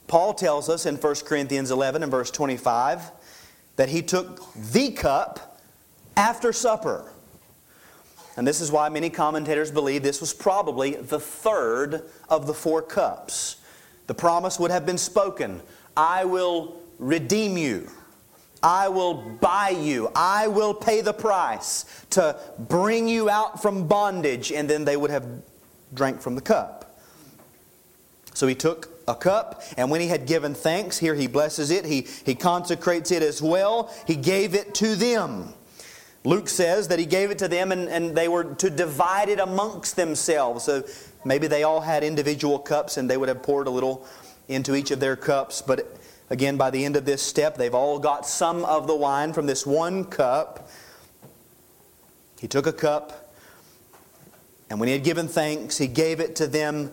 Paul 0.06 0.36
tells 0.36 0.70
us 0.70 0.86
in 0.86 0.98
1 0.98 1.16
Corinthians 1.26 1.72
11 1.72 2.04
and 2.04 2.12
verse 2.12 2.30
25 2.30 3.10
that 3.78 3.90
he 3.90 4.04
took 4.04 4.54
the 4.54 4.92
cup 4.92 5.60
after 6.16 6.54
supper. 6.54 7.12
And 8.38 8.46
this 8.46 8.62
is 8.62 8.72
why 8.72 8.90
many 8.90 9.10
commentators 9.10 9.72
believe 9.72 10.04
this 10.04 10.22
was 10.22 10.36
probably 10.36 10.92
the 10.94 11.20
third 11.20 12.04
of 12.30 12.46
the 12.46 12.54
four 12.54 12.84
cups. 12.84 13.56
The 14.06 14.14
promise 14.14 14.60
would 14.60 14.70
have 14.70 14.86
been 14.86 15.00
spoken 15.00 15.62
I 15.98 16.26
will 16.26 16.80
redeem 17.00 17.58
you. 17.58 17.90
I 18.63 18.89
will 18.89 19.13
buy 19.13 19.69
you. 19.69 20.12
I 20.15 20.47
will 20.47 20.74
pay 20.74 21.02
the 21.02 21.13
price 21.13 21.86
to 22.12 22.38
bring 22.60 23.08
you 23.08 23.30
out 23.30 23.62
from 23.62 23.88
bondage. 23.88 24.52
And 24.52 24.69
then 24.69 24.86
they 24.86 24.97
would 24.97 25.12
have 25.12 25.26
drank 25.93 26.21
from 26.21 26.36
the 26.36 26.41
cup. 26.41 27.00
So 28.34 28.47
he 28.47 28.56
took 28.56 28.89
a 29.08 29.15
cup, 29.15 29.62
and 29.78 29.91
when 29.91 30.00
he 30.00 30.08
had 30.08 30.26
given 30.26 30.54
thanks, 30.54 30.97
here 30.97 31.15
he 31.15 31.28
blesses 31.28 31.69
it, 31.69 31.86
he, 31.86 32.08
he 32.26 32.34
consecrates 32.34 33.12
it 33.12 33.21
as 33.21 33.41
well. 33.41 33.93
He 34.08 34.15
gave 34.15 34.56
it 34.56 34.74
to 34.76 34.95
them. 34.95 35.54
Luke 36.24 36.47
says 36.47 36.88
that 36.89 37.00
he 37.00 37.06
gave 37.06 37.32
it 37.32 37.39
to 37.39 37.47
them 37.47 37.71
and, 37.71 37.89
and 37.89 38.15
they 38.15 38.28
were 38.28 38.43
to 38.43 38.69
divide 38.69 39.28
it 39.28 39.39
amongst 39.39 39.95
themselves. 39.95 40.65
So 40.65 40.84
maybe 41.26 41.47
they 41.47 41.63
all 41.63 41.82
had 41.82 42.04
individual 42.04 42.60
cups 42.60 42.97
and 42.97 43.10
they 43.10 43.17
would 43.17 43.28
have 43.28 43.41
poured 43.41 43.65
a 43.65 43.71
little 43.71 44.06
into 44.47 44.76
each 44.76 44.91
of 44.91 45.00
their 45.00 45.15
cups, 45.15 45.62
but 45.62 45.97
Again, 46.32 46.56
by 46.56 46.70
the 46.70 46.86
end 46.86 46.96
of 46.96 47.04
this 47.04 47.22
step, 47.22 47.58
they've 47.58 47.76
all 47.76 48.00
got 48.00 48.26
some 48.26 48.63
of 48.63 48.88
the 48.88 48.96
wine 48.96 49.34
from 49.34 49.48
this 49.48 49.65
one 49.65 50.06
cup. 50.06 50.70
He 52.39 52.48
took 52.48 52.65
a 52.65 52.72
cup, 52.72 53.34
and 54.70 54.80
when 54.80 54.88
he 54.88 54.94
had 54.94 55.04
given 55.04 55.28
thanks, 55.28 55.78
he 55.78 55.88
gave 55.88 56.22
it 56.22 56.38
to 56.38 56.48
them, 56.48 56.89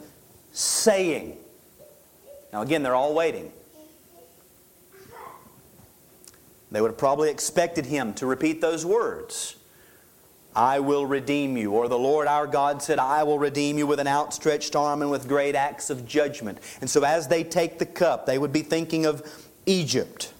saying, 0.52 1.36
Now, 2.52 2.62
again, 2.62 2.82
they're 2.82 2.96
all 2.96 3.14
waiting. 3.14 3.52
They 6.72 6.80
would 6.80 6.90
have 6.90 6.98
probably 6.98 7.30
expected 7.30 7.86
him 7.86 8.14
to 8.14 8.26
repeat 8.26 8.60
those 8.60 8.84
words. 8.84 9.54
I 10.54 10.80
will 10.80 11.06
redeem 11.06 11.56
you. 11.56 11.72
Or 11.72 11.88
the 11.88 11.98
Lord 11.98 12.26
our 12.26 12.46
God 12.46 12.82
said, 12.82 12.98
I 12.98 13.22
will 13.22 13.38
redeem 13.38 13.78
you 13.78 13.86
with 13.86 14.00
an 14.00 14.08
outstretched 14.08 14.74
arm 14.74 15.02
and 15.02 15.10
with 15.10 15.28
great 15.28 15.54
acts 15.54 15.90
of 15.90 16.06
judgment. 16.06 16.58
And 16.80 16.90
so 16.90 17.04
as 17.04 17.28
they 17.28 17.44
take 17.44 17.78
the 17.78 17.86
cup, 17.86 18.26
they 18.26 18.38
would 18.38 18.52
be 18.52 18.62
thinking 18.62 19.06
of 19.06 19.22
Egypt. 19.66 20.32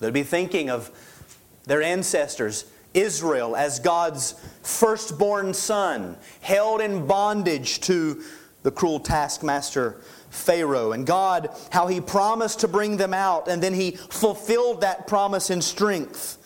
They'd 0.00 0.12
be 0.12 0.22
thinking 0.22 0.70
of 0.70 0.90
their 1.64 1.82
ancestors, 1.82 2.66
Israel, 2.92 3.56
as 3.56 3.80
God's 3.80 4.34
firstborn 4.62 5.54
son, 5.54 6.16
held 6.40 6.80
in 6.80 7.06
bondage 7.06 7.80
to 7.82 8.22
the 8.62 8.70
cruel 8.70 9.00
taskmaster 9.00 10.00
Pharaoh. 10.30 10.92
And 10.92 11.06
God, 11.06 11.50
how 11.70 11.86
He 11.86 12.00
promised 12.00 12.60
to 12.60 12.68
bring 12.68 12.96
them 12.96 13.14
out, 13.14 13.48
and 13.48 13.62
then 13.62 13.74
He 13.74 13.92
fulfilled 13.92 14.82
that 14.82 15.06
promise 15.06 15.50
in 15.50 15.62
strength 15.62 16.38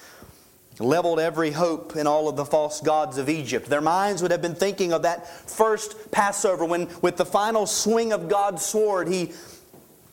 leveled 0.80 1.18
every 1.18 1.50
hope 1.50 1.96
in 1.96 2.06
all 2.06 2.28
of 2.28 2.36
the 2.36 2.44
false 2.44 2.80
gods 2.80 3.18
of 3.18 3.28
Egypt. 3.28 3.66
Their 3.66 3.80
minds 3.80 4.22
would 4.22 4.30
have 4.30 4.42
been 4.42 4.54
thinking 4.54 4.92
of 4.92 5.02
that 5.02 5.28
first 5.50 6.10
Passover 6.10 6.64
when, 6.64 6.88
with 7.02 7.16
the 7.16 7.26
final 7.26 7.66
swing 7.66 8.12
of 8.12 8.28
God's 8.28 8.64
sword, 8.64 9.08
He 9.08 9.32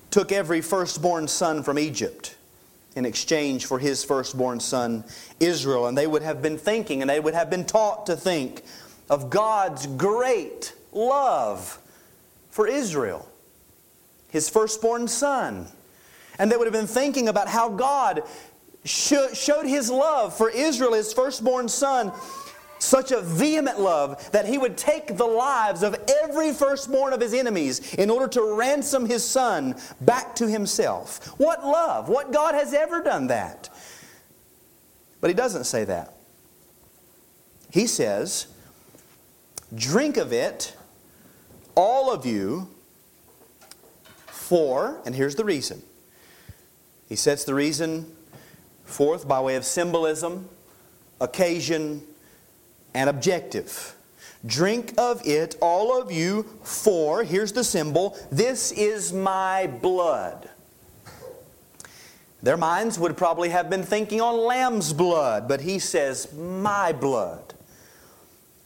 took 0.09 0.31
every 0.31 0.61
firstborn 0.61 1.27
son 1.27 1.61
from 1.63 1.77
Egypt 1.77 2.35
in 2.95 3.05
exchange 3.05 3.65
for 3.65 3.77
His 3.77 4.03
firstborn 4.03 4.59
son, 4.59 5.03
Israel. 5.39 5.87
And 5.87 5.97
they 5.97 6.07
would 6.07 6.23
have 6.23 6.41
been 6.41 6.57
thinking, 6.57 7.01
and 7.01 7.09
they 7.09 7.19
would 7.19 7.33
have 7.33 7.49
been 7.49 7.65
taught 7.65 8.05
to 8.07 8.15
think 8.15 8.63
of 9.09 9.29
God's 9.29 9.85
great 9.85 10.73
love 10.91 11.77
for 12.49 12.67
Israel, 12.67 13.29
His 14.29 14.49
firstborn 14.49 15.07
son. 15.07 15.67
And 16.39 16.51
they 16.51 16.57
would 16.57 16.65
have 16.65 16.73
been 16.73 16.87
thinking 16.87 17.27
about 17.27 17.47
how 17.47 17.69
God 17.69 18.23
showed 18.85 19.65
his 19.65 19.89
love 19.89 20.35
for 20.37 20.49
Israel, 20.49 20.93
his 20.93 21.11
firstborn 21.11 21.67
son, 21.67 22.11
such 22.77 23.11
a 23.11 23.21
vehement 23.21 23.79
love 23.79 24.31
that 24.31 24.45
he 24.45 24.57
would 24.57 24.77
take 24.77 25.17
the 25.17 25.25
lives 25.25 25.81
of 25.81 25.95
every 26.23 26.53
firstborn 26.53 27.13
of 27.13 27.19
his 27.19 27.33
enemies 27.33 27.93
in 27.95 28.09
order 28.09 28.27
to 28.27 28.55
ransom 28.55 29.05
his 29.05 29.23
son 29.23 29.75
back 30.01 30.35
to 30.35 30.47
himself. 30.47 31.25
What 31.39 31.65
love? 31.65 32.09
What 32.09 32.31
God 32.31 32.53
has 32.53 32.73
ever 32.73 33.01
done 33.01 33.27
that? 33.27 33.69
But 35.21 35.29
he 35.29 35.33
doesn't 35.33 35.63
say 35.63 35.85
that. 35.85 36.13
He 37.71 37.87
says, 37.87 38.47
Drink 39.73 40.17
of 40.17 40.31
it, 40.31 40.75
all 41.75 42.11
of 42.11 42.25
you, 42.25 42.69
for, 44.27 45.01
and 45.05 45.15
here's 45.15 45.35
the 45.35 45.43
reason. 45.43 45.81
He 47.09 47.15
sets 47.15 47.43
the 47.43 47.55
reason 47.55 48.14
Forth, 48.85 49.27
by 49.27 49.41
way 49.41 49.55
of 49.55 49.65
symbolism, 49.65 50.47
occasion, 51.19 52.01
and 52.93 53.09
objective. 53.09 53.95
Drink 54.45 54.93
of 54.97 55.25
it, 55.25 55.55
all 55.59 55.99
of 55.99 56.11
you, 56.11 56.43
for, 56.63 57.23
here's 57.23 57.51
the 57.51 57.63
symbol, 57.63 58.17
this 58.31 58.71
is 58.71 59.11
my 59.11 59.67
blood. 59.67 60.49
Their 62.43 62.57
minds 62.57 62.99
would 62.99 63.17
probably 63.17 63.49
have 63.49 63.71
been 63.71 63.81
thinking 63.81 64.21
on 64.21 64.37
lamb's 64.37 64.93
blood, 64.93 65.47
but 65.47 65.61
he 65.61 65.79
says, 65.79 66.31
my 66.33 66.91
blood. 66.91 67.55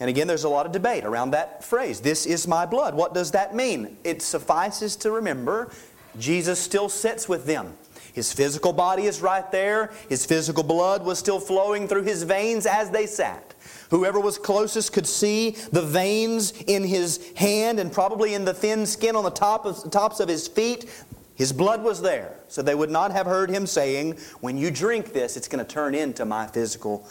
And 0.02 0.10
again, 0.10 0.28
there's 0.28 0.44
a 0.44 0.50
lot 0.50 0.66
of 0.66 0.72
debate 0.72 1.06
around 1.06 1.32
that 1.32 1.64
phrase. 1.64 2.02
This 2.02 2.26
is 2.26 2.48
my 2.48 2.66
blood. 2.66 2.94
What 2.94 3.14
does 3.14 3.32
that 3.32 3.56
mean? 3.56 3.98
It 4.04 4.22
suffices 4.22 4.96
to 4.98 5.12
remember 5.12 5.72
Jesus 6.18 6.60
still 6.60 6.90
sits 6.90 7.30
with 7.30 7.46
them. 7.46 7.78
His 8.14 8.34
physical 8.34 8.74
body 8.74 9.06
is 9.06 9.22
right 9.22 9.50
there. 9.52 9.92
His 10.08 10.26
physical 10.26 10.64
blood 10.64 11.06
was 11.06 11.20
still 11.20 11.40
flowing 11.40 11.88
through 11.88 12.04
his 12.04 12.24
veins 12.24 12.66
as 12.66 12.90
they 12.90 13.06
sat. 13.06 13.54
Whoever 13.90 14.20
was 14.20 14.38
closest 14.38 14.94
could 14.94 15.08
see 15.08 15.52
the 15.72 15.82
veins 15.82 16.52
in 16.68 16.84
his 16.84 17.32
hand 17.36 17.80
and 17.80 17.92
probably 17.92 18.34
in 18.34 18.46
the 18.46 18.54
thin 18.54 18.86
skin 18.86 19.16
on 19.16 19.24
the 19.24 19.32
top 19.32 19.66
of, 19.66 19.90
tops 19.92 20.20
of 20.20 20.30
his 20.30 20.48
feet. 20.48 20.90
His 21.36 21.52
blood 21.52 21.84
was 21.84 22.02
there. 22.02 22.36
So 22.50 22.62
they 22.62 22.76
would 22.76 22.92
not 22.92 23.12
have 23.12 23.26
heard 23.26 23.50
him 23.50 23.66
saying, 23.66 24.18
When 24.42 24.58
you 24.58 24.72
drink 24.72 25.14
this, 25.14 25.38
it's 25.38 25.48
going 25.48 25.66
to 25.66 25.72
turn 25.72 25.96
into 25.96 26.26
my 26.26 26.48
physical 26.48 27.08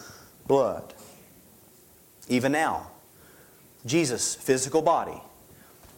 blood. 0.46 0.94
Even 2.28 2.52
now, 2.52 2.90
Jesus' 3.86 4.34
physical 4.34 4.82
body 4.82 5.20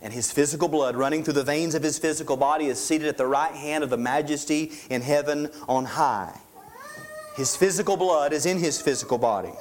and 0.03 0.13
his 0.13 0.33
physical 0.33 0.69
blood 0.69 0.97
running 0.97 1.23
through 1.23 1.35
the 1.35 1.45
veins 1.45 1.75
of 1.75 1.83
his 1.83 1.99
physical 1.99 2.37
body 2.37 2.67
is 2.67 2.79
seated 2.79 3.09
at 3.09 3.19
the 3.19 3.27
right 3.27 3.53
hand 3.53 3.85
of 3.85 3.91
the 3.91 3.97
majesty 3.97 4.73
in 4.89 5.03
heaven 5.03 5.51
on 5.69 5.85
high. 5.85 6.39
His 7.37 7.57
physical 7.57 7.97
blood 7.97 8.33
is 8.33 8.47
in 8.47 8.59
his 8.59 8.81
physical 8.81 9.19
body. 9.19 9.53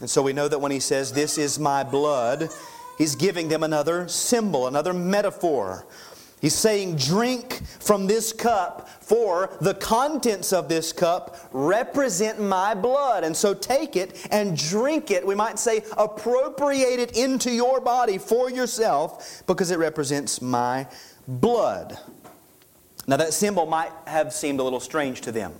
And 0.00 0.08
so 0.08 0.22
we 0.22 0.32
know 0.32 0.48
that 0.48 0.60
when 0.60 0.72
he 0.72 0.80
says, 0.80 1.12
This 1.12 1.38
is 1.38 1.58
my 1.58 1.84
blood, 1.84 2.48
he's 2.98 3.14
giving 3.14 3.48
them 3.48 3.62
another 3.62 4.08
symbol, 4.08 4.66
another 4.66 4.92
metaphor. 4.92 5.86
He's 6.40 6.54
saying, 6.54 6.96
Drink 6.96 7.60
from 7.80 8.06
this 8.06 8.32
cup, 8.32 8.88
for 8.88 9.56
the 9.60 9.74
contents 9.74 10.52
of 10.52 10.68
this 10.68 10.92
cup 10.92 11.36
represent 11.52 12.40
my 12.40 12.74
blood. 12.74 13.24
And 13.24 13.36
so 13.36 13.52
take 13.52 13.94
it 13.94 14.26
and 14.30 14.56
drink 14.56 15.10
it. 15.10 15.26
We 15.26 15.34
might 15.34 15.58
say, 15.58 15.82
appropriate 15.98 16.98
it 16.98 17.16
into 17.16 17.50
your 17.50 17.80
body 17.80 18.16
for 18.16 18.50
yourself, 18.50 19.42
because 19.46 19.70
it 19.70 19.78
represents 19.78 20.40
my 20.40 20.86
blood. 21.28 21.98
Now, 23.06 23.16
that 23.18 23.34
symbol 23.34 23.66
might 23.66 23.92
have 24.06 24.32
seemed 24.32 24.60
a 24.60 24.62
little 24.62 24.80
strange 24.80 25.20
to 25.22 25.32
them. 25.32 25.52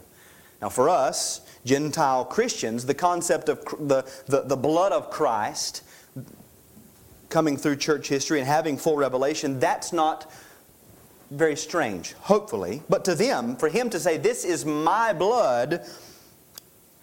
Now, 0.63 0.69
for 0.69 0.89
us, 0.89 1.41
Gentile 1.65 2.25
Christians, 2.25 2.87
the 2.87 2.95
concept 2.95 3.49
of 3.49 3.65
the, 3.79 4.11
the, 4.27 4.43
the 4.43 4.57
blood 4.57 4.93
of 4.93 5.11
Christ 5.11 5.83
coming 7.29 7.57
through 7.57 7.77
church 7.77 8.09
history 8.09 8.39
and 8.39 8.47
having 8.47 8.77
full 8.77 8.97
revelation, 8.97 9.59
that's 9.61 9.93
not 9.93 10.31
very 11.31 11.57
strange, 11.57 12.13
hopefully. 12.15 12.83
But 12.89 13.05
to 13.07 13.15
them, 13.15 13.57
for 13.57 13.69
him 13.69 13.91
to 13.91 14.01
say, 14.01 14.17
This 14.17 14.45
is 14.45 14.65
my 14.65 15.13
blood, 15.13 15.85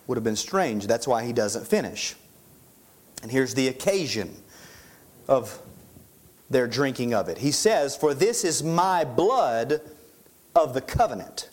would 0.05 0.17
have 0.17 0.23
been 0.23 0.35
strange. 0.35 0.87
That's 0.87 1.07
why 1.07 1.25
he 1.25 1.33
doesn't 1.33 1.67
finish. 1.67 2.15
And 3.21 3.31
here's 3.31 3.53
the 3.53 3.67
occasion 3.67 4.41
of 5.27 5.59
their 6.49 6.67
drinking 6.67 7.13
of 7.13 7.29
it. 7.29 7.39
He 7.39 7.51
says, 7.51 7.95
For 7.95 8.13
this 8.13 8.43
is 8.43 8.63
my 8.63 9.03
blood 9.03 9.81
of 10.55 10.73
the 10.73 10.81
covenant. 10.81 11.49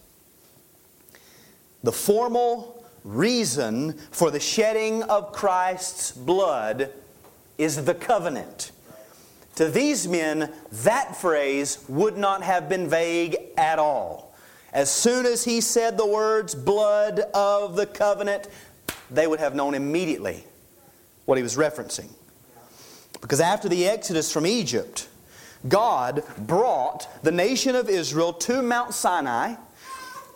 The 1.83 1.93
formal 1.93 2.85
reason 3.03 3.93
for 4.11 4.31
the 4.31 4.41
shedding 4.41 5.03
of 5.05 5.33
Christ's 5.33 6.13
blood 6.13 6.91
is 7.59 7.85
the 7.85 7.95
covenant. 7.95 8.73
To 9.57 9.69
these 9.69 10.09
men, 10.09 10.53
that 10.71 11.17
phrase 11.17 11.85
would 11.88 12.17
not 12.17 12.43
have 12.43 12.69
been 12.69 12.88
vague 12.88 13.37
at 13.57 13.79
all. 13.79 14.35
As 14.73 14.90
soon 14.90 15.25
as 15.27 15.45
he 15.45 15.61
said 15.61 15.97
the 15.97 16.07
words, 16.07 16.55
blood 16.55 17.21
of 17.33 17.77
the 17.77 17.87
covenant, 17.87 18.49
they 19.11 19.27
would 19.27 19.38
have 19.38 19.55
known 19.55 19.75
immediately 19.75 20.45
what 21.27 21.37
he 21.37 21.43
was 21.43 21.57
referencing. 21.57 22.09
Because 23.21 23.40
after 23.40 23.69
the 23.69 23.88
exodus 23.88 24.33
from 24.33 24.47
Egypt, 24.47 25.09
God 25.69 26.25
brought 26.37 27.09
the 27.23 27.31
nation 27.31 27.77
of 27.77 27.88
Israel 27.88 28.33
to 28.35 28.61
Mount 28.61 28.93
Sinai. 28.93 29.55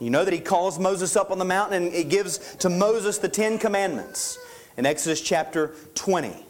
You 0.00 0.11
know 0.11 0.24
that 0.24 0.33
he 0.33 0.40
calls 0.40 0.78
Moses 0.78 1.16
up 1.16 1.33
on 1.33 1.38
the 1.38 1.44
mountain 1.44 1.83
and 1.83 1.92
he 1.92 2.04
gives 2.04 2.38
to 2.57 2.70
Moses 2.70 3.18
the 3.18 3.28
Ten 3.28 3.59
Commandments 3.59 4.38
in 4.76 4.87
Exodus 4.87 5.20
chapter 5.20 5.74
20. 5.96 6.46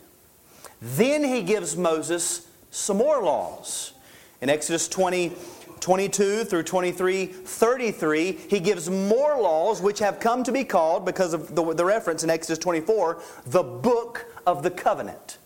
Then 0.81 1.25
he 1.25 1.43
gives 1.43 1.77
Moses 1.77 2.48
some 2.71 2.99
more 2.99 3.23
laws. 3.23 3.93
In 4.41 4.49
Exodus 4.49 4.89
20, 4.89 5.33
22 5.81 6.45
through 6.45 6.63
23, 6.63 7.27
33, 7.27 8.33
he 8.33 8.61
gives 8.61 8.91
more 8.91 9.41
laws 9.41 9.81
which 9.81 9.99
have 9.99 10.21
come 10.21 10.45
to 10.45 10.53
be 10.53 10.65
called, 10.65 11.05
because 11.05 11.35
of 11.35 11.55
the, 11.55 11.75
the 11.75 11.85
reference 11.85 12.23
in 12.23 12.31
Exodus 12.31 12.59
24, 12.59 13.23
the 13.47 13.63
book 13.63 14.27
of 14.47 14.63
the 14.63 14.71
covenant. 14.71 15.39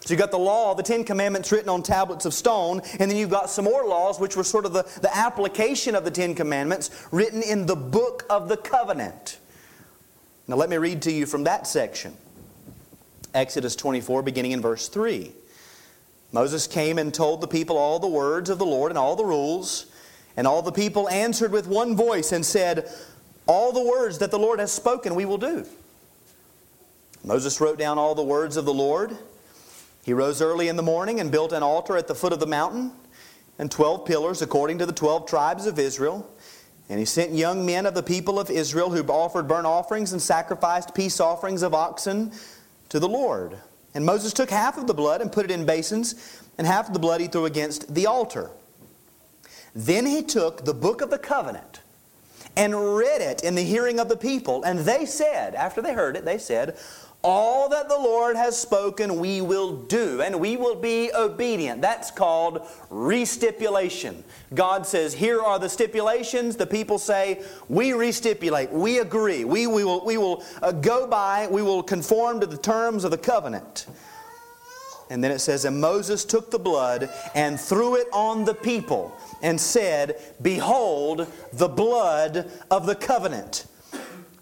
So 0.00 0.14
you've 0.14 0.20
got 0.20 0.30
the 0.30 0.38
law, 0.38 0.74
the 0.74 0.82
Ten 0.82 1.04
Commandments 1.04 1.52
written 1.52 1.68
on 1.68 1.82
tablets 1.82 2.24
of 2.24 2.32
stone, 2.32 2.80
and 2.98 3.10
then 3.10 3.18
you've 3.18 3.30
got 3.30 3.50
some 3.50 3.66
more 3.66 3.86
laws, 3.86 4.18
which 4.18 4.36
were 4.36 4.44
sort 4.44 4.64
of 4.64 4.72
the, 4.72 4.84
the 5.02 5.14
application 5.14 5.94
of 5.94 6.04
the 6.04 6.10
Ten 6.10 6.34
Commandments, 6.34 7.06
written 7.12 7.42
in 7.42 7.66
the 7.66 7.76
book 7.76 8.24
of 8.30 8.48
the 8.48 8.56
covenant. 8.56 9.38
Now 10.46 10.56
let 10.56 10.70
me 10.70 10.78
read 10.78 11.02
to 11.02 11.12
you 11.12 11.26
from 11.26 11.44
that 11.44 11.66
section. 11.66 12.16
Exodus 13.34 13.76
24, 13.76 14.22
beginning 14.22 14.52
in 14.52 14.62
verse 14.62 14.88
3. 14.88 15.30
Moses 16.32 16.66
came 16.66 16.98
and 16.98 17.12
told 17.12 17.40
the 17.40 17.48
people 17.48 17.78
all 17.78 17.98
the 17.98 18.06
words 18.06 18.50
of 18.50 18.58
the 18.58 18.66
Lord 18.66 18.92
and 18.92 18.98
all 18.98 19.16
the 19.16 19.24
rules. 19.24 19.86
And 20.36 20.46
all 20.46 20.62
the 20.62 20.72
people 20.72 21.08
answered 21.08 21.50
with 21.50 21.66
one 21.66 21.96
voice 21.96 22.32
and 22.32 22.44
said, 22.44 22.88
All 23.46 23.72
the 23.72 23.82
words 23.82 24.18
that 24.18 24.30
the 24.30 24.38
Lord 24.38 24.60
has 24.60 24.70
spoken, 24.70 25.14
we 25.14 25.24
will 25.24 25.38
do. 25.38 25.66
Moses 27.24 27.60
wrote 27.60 27.78
down 27.78 27.98
all 27.98 28.14
the 28.14 28.22
words 28.22 28.56
of 28.56 28.64
the 28.64 28.74
Lord. 28.74 29.16
He 30.04 30.12
rose 30.12 30.40
early 30.40 30.68
in 30.68 30.76
the 30.76 30.82
morning 30.82 31.18
and 31.18 31.32
built 31.32 31.52
an 31.52 31.62
altar 31.62 31.96
at 31.96 32.06
the 32.06 32.14
foot 32.14 32.32
of 32.32 32.40
the 32.40 32.46
mountain 32.46 32.92
and 33.58 33.70
twelve 33.70 34.06
pillars 34.06 34.40
according 34.40 34.78
to 34.78 34.86
the 34.86 34.92
twelve 34.92 35.26
tribes 35.26 35.66
of 35.66 35.78
Israel. 35.78 36.30
And 36.88 36.98
he 36.98 37.04
sent 37.04 37.32
young 37.32 37.66
men 37.66 37.84
of 37.84 37.94
the 37.94 38.02
people 38.02 38.38
of 38.38 38.48
Israel 38.48 38.90
who 38.90 39.02
offered 39.08 39.48
burnt 39.48 39.66
offerings 39.66 40.12
and 40.12 40.22
sacrificed 40.22 40.94
peace 40.94 41.20
offerings 41.20 41.62
of 41.62 41.74
oxen 41.74 42.32
to 42.88 42.98
the 42.98 43.08
Lord. 43.08 43.58
And 43.94 44.04
Moses 44.04 44.32
took 44.32 44.50
half 44.50 44.78
of 44.78 44.86
the 44.86 44.94
blood 44.94 45.20
and 45.20 45.32
put 45.32 45.44
it 45.44 45.50
in 45.50 45.64
basins, 45.64 46.14
and 46.58 46.66
half 46.66 46.88
of 46.88 46.92
the 46.92 46.98
blood 46.98 47.20
he 47.20 47.26
threw 47.26 47.46
against 47.46 47.94
the 47.94 48.06
altar. 48.06 48.50
Then 49.74 50.06
he 50.06 50.22
took 50.22 50.64
the 50.64 50.74
book 50.74 51.00
of 51.00 51.10
the 51.10 51.18
covenant 51.18 51.80
and 52.56 52.96
read 52.96 53.20
it 53.20 53.44
in 53.44 53.54
the 53.54 53.62
hearing 53.62 54.00
of 54.00 54.08
the 54.08 54.16
people. 54.16 54.64
And 54.64 54.80
they 54.80 55.06
said, 55.06 55.54
after 55.54 55.80
they 55.80 55.92
heard 55.92 56.16
it, 56.16 56.24
they 56.24 56.38
said, 56.38 56.76
all 57.24 57.68
that 57.70 57.88
the 57.88 57.96
Lord 57.96 58.36
has 58.36 58.56
spoken, 58.56 59.18
we 59.18 59.40
will 59.40 59.74
do, 59.74 60.22
and 60.22 60.38
we 60.38 60.56
will 60.56 60.76
be 60.76 61.10
obedient. 61.12 61.82
That's 61.82 62.12
called 62.12 62.66
restipulation. 62.90 64.22
God 64.54 64.86
says, 64.86 65.14
Here 65.14 65.40
are 65.40 65.58
the 65.58 65.68
stipulations. 65.68 66.56
The 66.56 66.66
people 66.66 66.98
say, 66.98 67.42
We 67.68 67.92
restipulate, 67.92 68.70
we 68.70 69.00
agree, 69.00 69.44
we, 69.44 69.66
we 69.66 69.84
will, 69.84 70.04
we 70.04 70.16
will 70.16 70.44
uh, 70.62 70.70
go 70.72 71.08
by, 71.08 71.48
we 71.50 71.60
will 71.60 71.82
conform 71.82 72.38
to 72.40 72.46
the 72.46 72.56
terms 72.56 73.02
of 73.02 73.10
the 73.10 73.18
covenant. 73.18 73.86
And 75.10 75.24
then 75.24 75.32
it 75.32 75.40
says, 75.40 75.64
And 75.64 75.80
Moses 75.80 76.24
took 76.24 76.52
the 76.52 76.58
blood 76.58 77.10
and 77.34 77.58
threw 77.58 77.96
it 77.96 78.06
on 78.12 78.44
the 78.44 78.54
people 78.54 79.16
and 79.42 79.60
said, 79.60 80.20
Behold 80.40 81.26
the 81.52 81.68
blood 81.68 82.48
of 82.70 82.86
the 82.86 82.94
covenant 82.94 83.66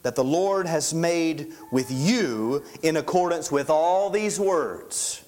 that 0.07 0.15
the 0.15 0.23
Lord 0.23 0.69
has 0.69 0.95
made 0.95 1.53
with 1.73 1.91
you 1.91 2.63
in 2.85 2.97
accordance 2.97 3.51
with 3.51 3.69
all 3.69 4.09
these 4.09 4.39
words. 4.39 5.25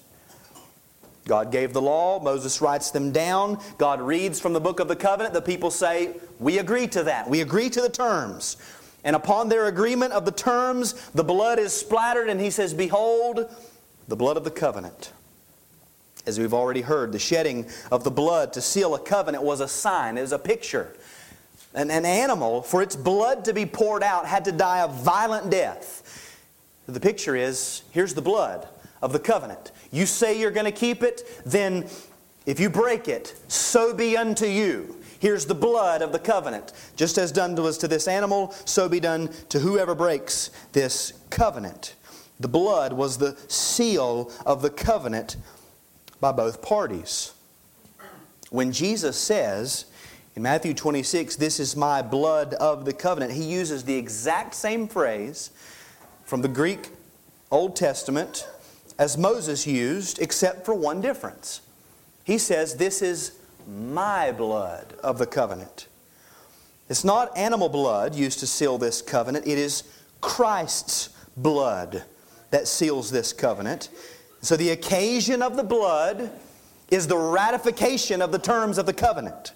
God 1.25 1.51
gave 1.51 1.73
the 1.73 1.81
law, 1.81 2.21
Moses 2.21 2.61
writes 2.61 2.89
them 2.89 3.11
down, 3.11 3.59
God 3.77 3.99
reads 3.99 4.39
from 4.39 4.53
the 4.53 4.61
book 4.61 4.79
of 4.79 4.87
the 4.87 4.95
covenant, 4.95 5.33
the 5.33 5.41
people 5.41 5.69
say, 5.69 6.15
We 6.39 6.59
agree 6.59 6.87
to 6.87 7.03
that, 7.03 7.29
we 7.29 7.41
agree 7.41 7.69
to 7.69 7.81
the 7.81 7.89
terms. 7.89 8.55
And 9.03 9.17
upon 9.17 9.49
their 9.49 9.65
agreement 9.65 10.13
of 10.13 10.23
the 10.23 10.31
terms, 10.31 10.93
the 11.09 11.25
blood 11.25 11.59
is 11.59 11.73
splattered, 11.73 12.29
and 12.29 12.39
he 12.39 12.49
says, 12.49 12.73
Behold, 12.73 13.53
the 14.07 14.15
blood 14.15 14.37
of 14.37 14.45
the 14.45 14.49
covenant. 14.49 15.11
As 16.25 16.39
we've 16.39 16.53
already 16.53 16.83
heard, 16.83 17.11
the 17.11 17.19
shedding 17.19 17.67
of 17.91 18.05
the 18.05 18.11
blood 18.11 18.53
to 18.53 18.61
seal 18.61 18.95
a 18.95 18.99
covenant 18.99 19.43
was 19.43 19.59
a 19.59 19.67
sign, 19.67 20.17
it 20.17 20.21
was 20.21 20.31
a 20.31 20.39
picture. 20.39 20.95
An, 21.73 21.91
an 21.91 22.05
animal, 22.05 22.61
for 22.61 22.81
its 22.81 22.95
blood 22.95 23.45
to 23.45 23.53
be 23.53 23.65
poured 23.65 24.03
out, 24.03 24.25
had 24.25 24.45
to 24.45 24.51
die 24.51 24.79
a 24.79 24.87
violent 24.87 25.51
death. 25.51 26.37
The 26.87 26.99
picture 26.99 27.35
is 27.35 27.83
here's 27.91 28.15
the 28.15 28.21
blood 28.21 28.67
of 29.01 29.13
the 29.13 29.19
covenant. 29.19 29.71
You 29.91 30.05
say 30.05 30.39
you're 30.39 30.51
going 30.51 30.65
to 30.65 30.71
keep 30.71 31.03
it, 31.03 31.41
then 31.45 31.87
if 32.45 32.59
you 32.59 32.69
break 32.69 33.07
it, 33.07 33.35
so 33.47 33.93
be 33.93 34.17
unto 34.17 34.45
you. 34.45 34.95
Here's 35.19 35.45
the 35.45 35.55
blood 35.55 36.01
of 36.01 36.11
the 36.11 36.19
covenant. 36.19 36.73
Just 36.95 37.17
as 37.17 37.31
done 37.31 37.53
was 37.55 37.77
to 37.79 37.87
this 37.87 38.07
animal, 38.07 38.51
so 38.65 38.87
be 38.89 38.99
done 38.99 39.29
to 39.49 39.59
whoever 39.59 39.93
breaks 39.93 40.49
this 40.71 41.13
covenant. 41.29 41.95
The 42.39 42.47
blood 42.47 42.93
was 42.93 43.17
the 43.17 43.37
seal 43.49 44.31
of 44.45 44.61
the 44.61 44.69
covenant 44.69 45.35
by 46.21 46.31
both 46.31 46.61
parties. 46.61 47.33
When 48.49 48.71
Jesus 48.71 49.17
says, 49.17 49.85
in 50.35 50.43
Matthew 50.43 50.73
26, 50.73 51.35
this 51.35 51.59
is 51.59 51.75
my 51.75 52.01
blood 52.01 52.53
of 52.55 52.85
the 52.85 52.93
covenant. 52.93 53.33
He 53.33 53.43
uses 53.43 53.83
the 53.83 53.95
exact 53.95 54.53
same 54.53 54.87
phrase 54.87 55.51
from 56.23 56.41
the 56.41 56.47
Greek 56.47 56.89
Old 57.51 57.75
Testament 57.75 58.47
as 58.97 59.17
Moses 59.17 59.65
used, 59.65 60.19
except 60.21 60.65
for 60.65 60.73
one 60.73 61.01
difference. 61.01 61.61
He 62.23 62.37
says, 62.37 62.75
This 62.75 63.01
is 63.01 63.39
my 63.67 64.31
blood 64.31 64.93
of 65.03 65.17
the 65.17 65.25
covenant. 65.25 65.87
It's 66.89 67.03
not 67.03 67.35
animal 67.37 67.69
blood 67.69 68.15
used 68.15 68.39
to 68.39 68.47
seal 68.47 68.77
this 68.77 69.01
covenant, 69.01 69.47
it 69.47 69.57
is 69.57 69.83
Christ's 70.21 71.09
blood 71.37 72.03
that 72.51 72.67
seals 72.67 73.11
this 73.11 73.31
covenant. 73.31 73.89
So 74.41 74.55
the 74.55 74.69
occasion 74.69 75.41
of 75.41 75.55
the 75.55 75.63
blood 75.63 76.31
is 76.89 77.07
the 77.07 77.17
ratification 77.17 78.21
of 78.21 78.31
the 78.31 78.39
terms 78.39 78.77
of 78.77 78.85
the 78.85 78.93
covenant. 78.93 79.53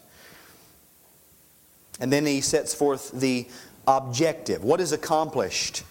And 1.99 2.11
then 2.11 2.25
he 2.25 2.41
sets 2.41 2.73
forth 2.73 3.11
the 3.11 3.47
objective. 3.87 4.63
What 4.63 4.81
is 4.81 4.91
accomplished? 4.91 5.83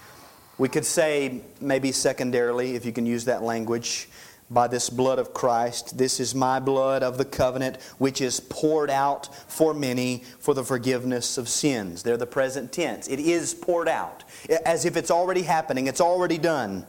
We 0.58 0.68
could 0.68 0.84
say, 0.84 1.40
maybe 1.60 1.92
secondarily, 1.92 2.74
if 2.74 2.84
you 2.84 2.92
can 2.92 3.06
use 3.06 3.24
that 3.26 3.42
language, 3.42 4.08
by 4.52 4.68
this 4.68 4.90
blood 4.90 5.18
of 5.18 5.32
Christ. 5.32 5.96
This 5.96 6.20
is 6.20 6.34
my 6.34 6.60
blood 6.60 7.02
of 7.02 7.18
the 7.18 7.24
covenant, 7.24 7.80
which 7.98 8.20
is 8.20 8.40
poured 8.40 8.90
out 8.90 9.34
for 9.50 9.72
many 9.72 10.24
for 10.40 10.54
the 10.54 10.64
forgiveness 10.64 11.38
of 11.38 11.48
sins. 11.48 12.02
They're 12.02 12.16
the 12.16 12.26
present 12.26 12.72
tense. 12.72 13.08
It 13.08 13.18
is 13.18 13.54
poured 13.54 13.88
out, 13.88 14.24
as 14.66 14.84
if 14.84 14.96
it's 14.96 15.10
already 15.10 15.42
happening, 15.42 15.86
it's 15.86 16.00
already 16.00 16.38
done, 16.38 16.86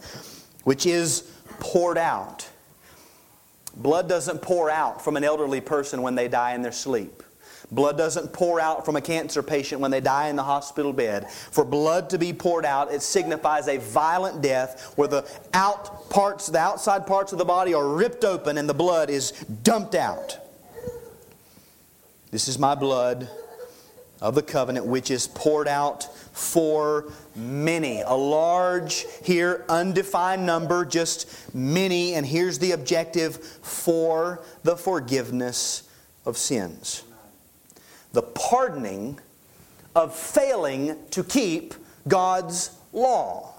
which 0.64 0.86
is 0.86 1.32
poured 1.60 1.98
out. 1.98 2.50
Blood 3.76 4.08
doesn't 4.08 4.42
pour 4.42 4.70
out 4.70 5.02
from 5.02 5.18
an 5.18 5.24
elderly 5.24 5.62
person 5.62 6.02
when 6.02 6.16
they 6.16 6.28
die 6.28 6.54
in 6.54 6.62
their 6.62 6.72
sleep. 6.72 7.24
Blood 7.74 7.98
doesn't 7.98 8.34
pour 8.34 8.60
out 8.60 8.86
from 8.86 8.96
a 8.96 9.02
cancer 9.02 9.42
patient 9.42 9.82
when 9.82 9.90
they 9.90 10.00
die 10.00 10.28
in 10.28 10.36
the 10.36 10.44
hospital 10.44 10.94
bed. 10.94 11.32
For 11.32 11.66
blood 11.66 12.10
to 12.12 12.20
be 12.20 12.32
poured 12.32 12.66
out, 12.66 12.94
it 12.94 13.02
signifies 13.02 13.68
a 13.68 13.78
violent 13.78 14.44
death 14.44 14.94
where 14.96 15.08
the 15.08 15.28
out 15.54 16.10
parts, 16.12 16.48
the 16.48 16.60
outside 16.60 17.08
parts 17.08 17.32
of 17.32 17.40
the 17.40 17.46
body 17.46 17.74
are 17.74 17.88
ripped 17.88 18.24
open 18.24 18.60
and 18.60 18.70
the 18.70 18.76
blood 18.76 19.10
is 19.10 19.32
dumped 19.64 19.96
out. 19.96 20.38
This 22.30 22.48
is 22.48 22.60
my 22.60 22.76
blood 22.76 23.28
of 24.22 24.36
the 24.36 24.44
covenant 24.44 24.86
which 24.86 25.10
is 25.10 25.28
poured 25.28 25.68
out 25.68 26.04
for 26.32 27.12
many. 27.36 28.02
A 28.02 28.14
large, 28.14 29.06
here, 29.24 29.66
undefined 29.68 30.46
number, 30.46 30.86
just 30.86 31.54
many. 31.56 32.14
And 32.14 32.26
here's 32.26 32.60
the 32.60 32.72
objective 32.72 33.38
for 33.38 34.44
the 34.62 34.78
forgiveness 34.78 35.90
of 36.26 36.38
sins 36.38 37.04
the 38.14 38.22
pardoning 38.22 39.20
of 39.96 40.16
failing 40.16 40.98
to 41.12 41.24
keep 41.24 41.74
God's 42.08 42.72
law. 42.94 43.54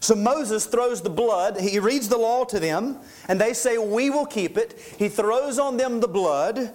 So 0.00 0.14
Moses 0.14 0.66
throws 0.66 1.02
the 1.02 1.10
blood, 1.10 1.60
he 1.60 1.78
reads 1.78 2.08
the 2.08 2.16
law 2.16 2.44
to 2.44 2.58
them, 2.58 2.98
and 3.28 3.40
they 3.40 3.52
say, 3.52 3.78
We 3.78 4.10
will 4.10 4.26
keep 4.26 4.56
it. 4.56 4.78
He 4.98 5.08
throws 5.08 5.58
on 5.58 5.76
them 5.76 6.00
the 6.00 6.08
blood, 6.08 6.72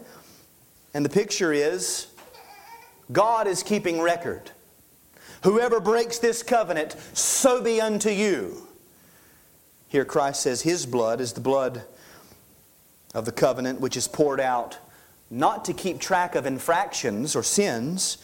and 0.94 1.04
the 1.04 1.10
picture 1.10 1.52
is 1.52 2.08
God 3.12 3.48
is 3.48 3.64
keeping 3.64 4.00
record. 4.00 4.52
Whoever 5.44 5.80
breaks 5.80 6.18
this 6.20 6.44
covenant, 6.44 6.96
so 7.14 7.62
be 7.62 7.82
unto 7.82 8.10
you. 8.10 8.68
Here 9.88 10.06
Christ 10.06 10.42
says 10.42 10.62
his 10.62 10.86
blood 10.86 11.22
is 11.22 11.34
the 11.34 11.42
blood 11.42 11.84
of 13.14 13.26
the 13.26 13.32
covenant 13.32 13.80
which 13.80 13.96
is 13.96 14.08
poured 14.08 14.40
out 14.40 14.78
not 15.30 15.66
to 15.66 15.74
keep 15.74 16.00
track 16.00 16.36
of 16.36 16.46
infractions 16.46 17.36
or 17.36 17.44
sins, 17.44 18.18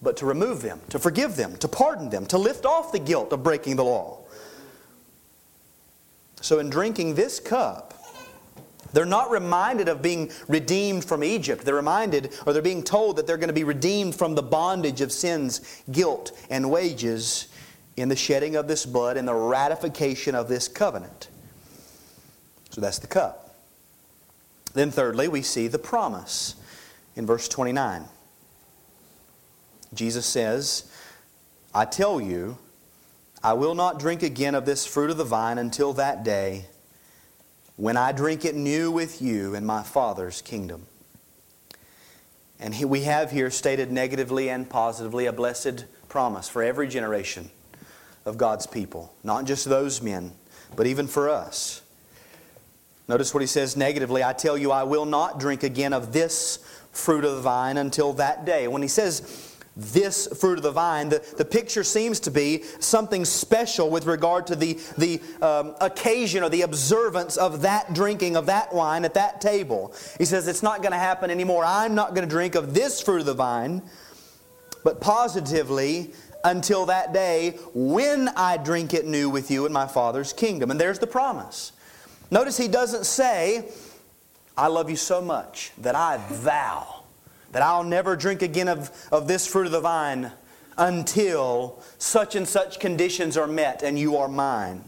but 0.00 0.16
to 0.18 0.26
remove 0.26 0.62
them, 0.62 0.80
to 0.90 0.98
forgive 0.98 1.36
them, 1.36 1.56
to 1.56 1.68
pardon 1.68 2.10
them, 2.10 2.26
to 2.26 2.38
lift 2.38 2.64
off 2.64 2.92
the 2.92 2.98
guilt 2.98 3.32
of 3.32 3.42
breaking 3.42 3.76
the 3.76 3.84
law. 3.84 4.18
So, 6.40 6.60
in 6.60 6.70
drinking 6.70 7.14
this 7.14 7.40
cup, 7.40 7.94
they're 8.92 9.04
not 9.04 9.30
reminded 9.30 9.88
of 9.88 10.00
being 10.00 10.30
redeemed 10.46 11.04
from 11.04 11.22
Egypt. 11.22 11.64
They're 11.64 11.74
reminded, 11.74 12.32
or 12.46 12.52
they're 12.52 12.62
being 12.62 12.82
told 12.82 13.16
that 13.16 13.26
they're 13.26 13.36
going 13.36 13.48
to 13.48 13.54
be 13.54 13.64
redeemed 13.64 14.14
from 14.14 14.34
the 14.34 14.42
bondage 14.42 15.00
of 15.00 15.12
sin's 15.12 15.82
guilt 15.90 16.32
and 16.48 16.70
wages 16.70 17.48
in 17.96 18.08
the 18.08 18.16
shedding 18.16 18.56
of 18.56 18.68
this 18.68 18.86
blood 18.86 19.16
and 19.16 19.26
the 19.26 19.34
ratification 19.34 20.34
of 20.34 20.48
this 20.48 20.68
covenant. 20.68 21.28
So 22.70 22.80
that's 22.80 22.98
the 22.98 23.08
cup. 23.08 23.47
Then, 24.78 24.92
thirdly, 24.92 25.26
we 25.26 25.42
see 25.42 25.66
the 25.66 25.76
promise 25.76 26.54
in 27.16 27.26
verse 27.26 27.48
29. 27.48 28.04
Jesus 29.92 30.24
says, 30.24 30.88
I 31.74 31.84
tell 31.84 32.20
you, 32.20 32.58
I 33.42 33.54
will 33.54 33.74
not 33.74 33.98
drink 33.98 34.22
again 34.22 34.54
of 34.54 34.66
this 34.66 34.86
fruit 34.86 35.10
of 35.10 35.16
the 35.16 35.24
vine 35.24 35.58
until 35.58 35.94
that 35.94 36.22
day 36.22 36.66
when 37.74 37.96
I 37.96 38.12
drink 38.12 38.44
it 38.44 38.54
new 38.54 38.92
with 38.92 39.20
you 39.20 39.56
in 39.56 39.66
my 39.66 39.82
Father's 39.82 40.42
kingdom. 40.42 40.86
And 42.60 42.72
we 42.88 43.02
have 43.02 43.32
here 43.32 43.50
stated 43.50 43.90
negatively 43.90 44.48
and 44.48 44.70
positively 44.70 45.26
a 45.26 45.32
blessed 45.32 45.86
promise 46.08 46.48
for 46.48 46.62
every 46.62 46.86
generation 46.86 47.50
of 48.24 48.38
God's 48.38 48.68
people, 48.68 49.12
not 49.24 49.44
just 49.44 49.64
those 49.64 50.00
men, 50.00 50.34
but 50.76 50.86
even 50.86 51.08
for 51.08 51.28
us. 51.28 51.82
Notice 53.08 53.32
what 53.32 53.40
he 53.40 53.46
says 53.46 53.76
negatively 53.76 54.22
I 54.22 54.32
tell 54.32 54.58
you, 54.58 54.70
I 54.70 54.82
will 54.82 55.06
not 55.06 55.40
drink 55.40 55.62
again 55.62 55.92
of 55.92 56.12
this 56.12 56.58
fruit 56.92 57.24
of 57.24 57.36
the 57.36 57.40
vine 57.40 57.76
until 57.78 58.12
that 58.14 58.44
day. 58.44 58.68
When 58.68 58.82
he 58.82 58.88
says 58.88 59.54
this 59.76 60.26
fruit 60.38 60.58
of 60.58 60.62
the 60.62 60.72
vine, 60.72 61.08
the, 61.08 61.24
the 61.36 61.44
picture 61.44 61.84
seems 61.84 62.20
to 62.20 62.30
be 62.30 62.64
something 62.80 63.24
special 63.24 63.90
with 63.90 64.06
regard 64.06 64.46
to 64.48 64.56
the, 64.56 64.78
the 64.98 65.20
um, 65.40 65.74
occasion 65.80 66.42
or 66.42 66.48
the 66.48 66.62
observance 66.62 67.36
of 67.36 67.62
that 67.62 67.94
drinking 67.94 68.36
of 68.36 68.46
that 68.46 68.74
wine 68.74 69.04
at 69.04 69.14
that 69.14 69.40
table. 69.40 69.94
He 70.18 70.24
says, 70.24 70.48
It's 70.48 70.62
not 70.62 70.82
going 70.82 70.92
to 70.92 70.98
happen 70.98 71.30
anymore. 71.30 71.64
I'm 71.64 71.94
not 71.94 72.14
going 72.14 72.28
to 72.28 72.30
drink 72.30 72.56
of 72.56 72.74
this 72.74 73.00
fruit 73.00 73.20
of 73.20 73.26
the 73.26 73.34
vine, 73.34 73.82
but 74.82 75.00
positively, 75.00 76.12
until 76.44 76.86
that 76.86 77.12
day 77.12 77.58
when 77.74 78.28
I 78.28 78.56
drink 78.56 78.94
it 78.94 79.06
new 79.06 79.28
with 79.28 79.50
you 79.50 79.66
in 79.66 79.72
my 79.72 79.86
Father's 79.86 80.32
kingdom. 80.32 80.70
And 80.70 80.80
there's 80.80 80.98
the 80.98 81.06
promise. 81.06 81.72
Notice 82.30 82.56
he 82.56 82.68
doesn't 82.68 83.06
say, 83.06 83.70
I 84.56 84.66
love 84.66 84.90
you 84.90 84.96
so 84.96 85.20
much 85.20 85.72
that 85.78 85.94
I 85.94 86.18
vow 86.30 87.04
that 87.52 87.62
I'll 87.62 87.84
never 87.84 88.16
drink 88.16 88.42
again 88.42 88.68
of, 88.68 88.90
of 89.10 89.26
this 89.26 89.46
fruit 89.46 89.66
of 89.66 89.72
the 89.72 89.80
vine 89.80 90.32
until 90.76 91.82
such 91.98 92.34
and 92.34 92.46
such 92.46 92.78
conditions 92.78 93.36
are 93.36 93.46
met 93.46 93.82
and 93.82 93.98
you 93.98 94.16
are 94.16 94.28
mine. 94.28 94.84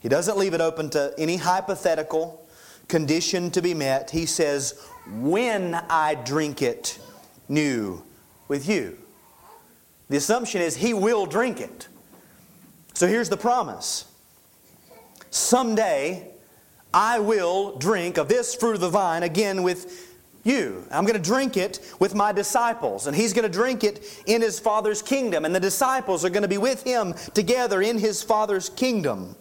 He 0.00 0.08
doesn't 0.08 0.36
leave 0.36 0.54
it 0.54 0.60
open 0.60 0.90
to 0.90 1.14
any 1.16 1.36
hypothetical 1.36 2.46
condition 2.88 3.50
to 3.52 3.62
be 3.62 3.74
met. 3.74 4.10
He 4.10 4.26
says, 4.26 4.84
When 5.06 5.74
I 5.74 6.16
drink 6.16 6.60
it 6.60 6.98
new 7.48 8.02
with 8.48 8.68
you. 8.68 8.98
The 10.08 10.16
assumption 10.16 10.60
is 10.60 10.76
he 10.76 10.92
will 10.92 11.26
drink 11.26 11.60
it. 11.60 11.88
So 12.94 13.06
here's 13.06 13.28
the 13.28 13.36
promise. 13.36 14.04
Someday, 15.30 16.31
I 16.94 17.20
will 17.20 17.76
drink 17.78 18.18
of 18.18 18.28
this 18.28 18.54
fruit 18.54 18.74
of 18.74 18.80
the 18.80 18.90
vine 18.90 19.22
again 19.22 19.62
with 19.62 20.10
you. 20.44 20.84
I'm 20.90 21.04
going 21.04 21.20
to 21.20 21.22
drink 21.22 21.56
it 21.56 21.80
with 21.98 22.14
my 22.14 22.32
disciples, 22.32 23.06
and 23.06 23.16
he's 23.16 23.32
going 23.32 23.44
to 23.44 23.52
drink 23.52 23.84
it 23.84 24.22
in 24.26 24.42
his 24.42 24.58
Father's 24.58 25.00
kingdom, 25.00 25.44
and 25.44 25.54
the 25.54 25.60
disciples 25.60 26.24
are 26.24 26.30
going 26.30 26.42
to 26.42 26.48
be 26.48 26.58
with 26.58 26.82
him 26.82 27.14
together 27.34 27.80
in 27.80 27.98
his 27.98 28.22
Father's 28.22 28.68
kingdom. 28.68 29.36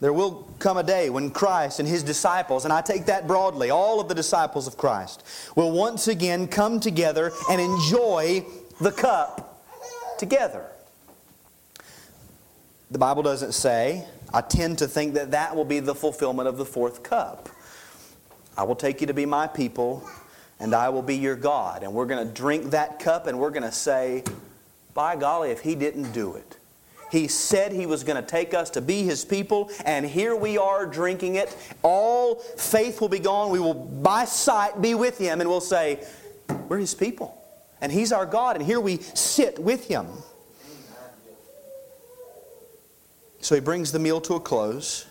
There 0.00 0.12
will 0.12 0.48
come 0.58 0.76
a 0.78 0.82
day 0.82 1.10
when 1.10 1.30
Christ 1.30 1.78
and 1.78 1.88
his 1.88 2.02
disciples, 2.02 2.64
and 2.64 2.72
I 2.72 2.80
take 2.80 3.06
that 3.06 3.26
broadly, 3.26 3.70
all 3.70 4.00
of 4.00 4.08
the 4.08 4.14
disciples 4.14 4.66
of 4.66 4.76
Christ, 4.76 5.22
will 5.56 5.72
once 5.72 6.08
again 6.08 6.46
come 6.46 6.80
together 6.80 7.32
and 7.50 7.60
enjoy 7.60 8.44
the 8.80 8.92
cup 8.92 9.62
together. 10.18 10.66
The 12.90 12.98
Bible 12.98 13.22
doesn't 13.22 13.52
say, 13.52 14.06
I 14.32 14.40
tend 14.40 14.78
to 14.78 14.88
think 14.88 15.14
that 15.14 15.32
that 15.32 15.56
will 15.56 15.64
be 15.64 15.80
the 15.80 15.94
fulfillment 15.94 16.48
of 16.48 16.56
the 16.56 16.64
fourth 16.64 17.02
cup. 17.02 17.48
I 18.56 18.62
will 18.62 18.76
take 18.76 19.00
you 19.00 19.06
to 19.08 19.14
be 19.14 19.26
my 19.26 19.46
people, 19.46 20.08
and 20.58 20.74
I 20.74 20.88
will 20.90 21.02
be 21.02 21.16
your 21.16 21.36
God. 21.36 21.82
And 21.82 21.92
we're 21.92 22.06
going 22.06 22.26
to 22.26 22.32
drink 22.32 22.70
that 22.70 23.00
cup, 23.00 23.26
and 23.26 23.38
we're 23.38 23.50
going 23.50 23.62
to 23.62 23.72
say, 23.72 24.22
by 24.94 25.16
golly, 25.16 25.50
if 25.50 25.60
he 25.60 25.74
didn't 25.74 26.12
do 26.12 26.34
it. 26.34 26.58
He 27.10 27.26
said 27.26 27.72
he 27.72 27.86
was 27.86 28.04
going 28.04 28.22
to 28.22 28.28
take 28.28 28.54
us 28.54 28.70
to 28.70 28.80
be 28.80 29.02
his 29.02 29.24
people, 29.24 29.70
and 29.84 30.06
here 30.06 30.36
we 30.36 30.58
are 30.58 30.86
drinking 30.86 31.34
it. 31.34 31.56
All 31.82 32.36
faith 32.36 33.00
will 33.00 33.08
be 33.08 33.18
gone. 33.18 33.50
We 33.50 33.58
will, 33.58 33.74
by 33.74 34.26
sight, 34.26 34.80
be 34.80 34.94
with 34.94 35.18
him, 35.18 35.40
and 35.40 35.50
we'll 35.50 35.60
say, 35.60 36.06
We're 36.68 36.78
his 36.78 36.94
people. 36.94 37.36
And 37.80 37.90
he's 37.90 38.12
our 38.12 38.26
God, 38.26 38.56
and 38.56 38.64
here 38.64 38.78
we 38.78 38.98
sit 38.98 39.58
with 39.58 39.88
him. 39.88 40.06
So 43.40 43.54
he 43.54 43.60
brings 43.60 43.92
the 43.92 43.98
meal 43.98 44.20
to 44.22 44.34
a 44.34 44.40
close. 44.40 45.06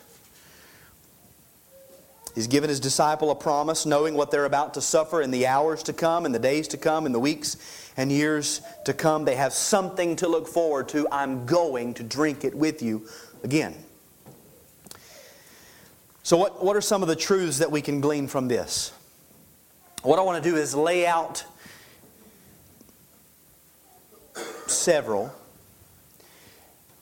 He's 2.36 2.48
given 2.48 2.70
his 2.70 2.80
disciple 2.80 3.32
a 3.32 3.36
promise, 3.36 3.86
knowing 3.86 4.13
what 4.13 4.32
they're 4.32 4.46
about 4.46 4.76
to 4.76 4.82
suffer 4.82 5.22
in 5.22 5.32
the 5.32 5.48
hours 5.48 5.84
to 5.84 5.94
come, 5.94 6.26
in 6.26 6.32
the 6.32 6.39
days 6.39 6.68
to 6.70 6.78
come, 6.78 7.06
in 7.06 7.12
the 7.12 7.20
weeks 7.20 7.58
and 7.98 8.12
years 8.12 8.62
to 8.86 8.94
come. 8.94 9.26
They 9.26 9.36
have 9.36 9.52
something 9.52 10.15
to 10.18 10.28
look 10.28 10.48
forward 10.48 10.88
to. 10.89 11.08
I'm 11.12 11.46
going 11.46 11.96
to 11.96 12.04
drink 12.04 12.46
it 12.46 12.56
with 12.56 12.82
you 12.82 13.08
again. 13.44 13.76
So, 16.24 16.38
what, 16.38 16.63
what 16.63 16.76
are 16.76 16.82
some 16.82 17.02
of 17.02 17.08
the 17.08 17.15
truths 17.15 17.58
that 17.58 17.72
we 17.72 17.82
can 17.82 18.00
glean 18.00 18.28
from 18.28 18.48
this? 18.48 18.94
What 20.04 20.20
I 20.20 20.22
want 20.22 20.42
to 20.42 20.50
do 20.50 20.56
is 20.56 20.76
lay 20.76 21.08
out 21.08 21.44
several 24.68 25.34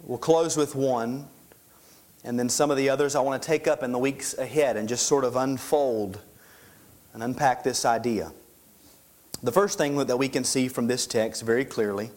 We'll 0.08 0.18
close 0.18 0.56
with 0.56 0.74
one, 0.74 1.28
and 2.24 2.40
then 2.40 2.48
some 2.48 2.72
of 2.72 2.78
the 2.78 2.90
others 2.90 3.14
I 3.14 3.20
want 3.20 3.42
to 3.42 3.46
take 3.46 3.68
up 3.68 3.84
in 3.84 3.92
the 3.92 4.00
weeks 4.00 4.38
ahead 4.38 4.78
and 4.78 4.88
just 4.88 5.06
sort 5.06 5.26
of 5.26 5.36
unfold 5.36 6.22
and 7.14 7.22
unpack 7.22 7.62
this 7.62 7.84
idea. 7.84 8.32
The 9.44 9.52
first 9.52 9.78
thing 9.78 9.98
that 9.98 10.18
we 10.18 10.30
can 10.30 10.46
see 10.46 10.70
from 10.70 10.88
this 10.88 11.08
text 11.08 11.44
very 11.44 11.66
clearly 11.66 12.12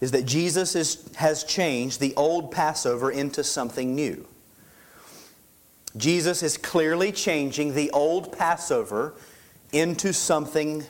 is 0.00 0.12
that 0.12 0.24
Jesus 0.24 0.74
is, 0.74 1.06
has 1.16 1.44
changed 1.44 2.00
the 2.00 2.14
old 2.16 2.50
Passover 2.50 3.10
into 3.10 3.44
something 3.44 3.94
new. 3.94 4.26
Jesus 5.98 6.42
is 6.42 6.56
clearly 6.56 7.12
changing 7.12 7.74
the 7.74 7.90
old 7.90 8.32
Passover 8.36 9.12
into 9.72 10.14
something 10.14 10.84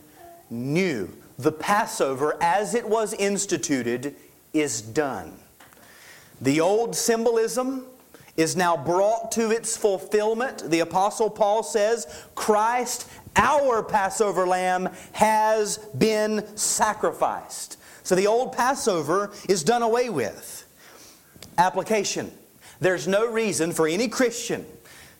new. 0.48 1.12
The 1.40 1.52
Passover, 1.52 2.36
as 2.40 2.76
it 2.76 2.88
was 2.88 3.14
instituted, 3.14 4.14
is 4.52 4.80
done. 4.80 5.40
The 6.44 6.60
old 6.60 6.94
symbolism 6.94 7.86
is 8.36 8.54
now 8.54 8.76
brought 8.76 9.32
to 9.32 9.50
its 9.50 9.78
fulfillment. 9.78 10.70
The 10.70 10.80
Apostle 10.80 11.30
Paul 11.30 11.62
says, 11.62 12.06
Christ, 12.34 13.08
our 13.34 13.82
Passover 13.82 14.46
lamb, 14.46 14.90
has 15.12 15.78
been 15.96 16.46
sacrificed. 16.54 17.78
So 18.02 18.14
the 18.14 18.26
old 18.26 18.52
Passover 18.52 19.32
is 19.48 19.64
done 19.64 19.80
away 19.80 20.10
with. 20.10 20.66
Application 21.56 22.30
There's 22.78 23.08
no 23.08 23.26
reason 23.26 23.72
for 23.72 23.88
any 23.88 24.08
Christian 24.08 24.66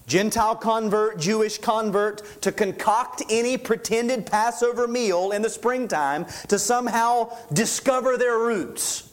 Gentile 0.07 0.57
convert, 0.57 1.19
Jewish 1.19 1.57
convert, 1.57 2.43
to 2.43 2.53
concoct 2.53 3.23
any 3.31 3.57
pretended 3.57 4.27
Passover 4.27 4.87
meal 4.87 5.31
in 5.31 5.41
the 5.41 5.49
springtime 5.49 6.27
to 6.49 6.59
somehow 6.59 7.35
discover 7.55 8.19
their 8.19 8.39
roots. 8.39 9.04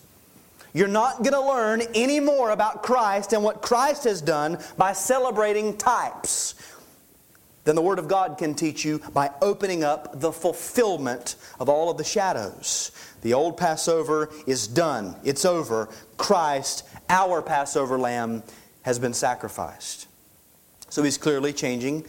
You're 0.74 0.88
not 0.88 1.18
going 1.18 1.34
to 1.34 1.42
learn 1.42 1.82
any 1.94 2.20
more 2.20 2.52
about 2.52 2.84
Christ 2.84 3.34
and 3.34 3.44
what 3.44 3.62
Christ 3.62 4.06
has 4.06 4.22
done 4.22 4.58
by 4.78 4.94
celebrating 4.94 5.78
types 5.78 6.56
than 7.64 7.76
the 7.76 7.82
Word 7.82 8.00
of 8.00 8.08
God 8.08 8.38
can 8.38 8.56
teach 8.56 8.84
you 8.84 9.00
by 9.14 9.32
opening 9.42 9.84
up 9.84 10.20
the 10.20 10.32
fulfillment 10.32 11.36
of 11.60 11.70
all 11.70 11.90
of 11.90 11.98
the 11.98 12.04
shadows. 12.04 12.92
The 13.22 13.34
old 13.34 13.58
Passover 13.58 14.30
is 14.48 14.68
done, 14.68 15.16
it's 15.24 15.46
over. 15.46 15.90
Christ, 16.18 16.88
our 17.10 17.42
Passover 17.42 18.00
lamb, 18.00 18.44
has 18.84 18.98
been 18.98 19.14
sacrificed. 19.14 20.08
So 20.90 21.04
he's 21.04 21.18
clearly 21.18 21.54
changing 21.54 22.06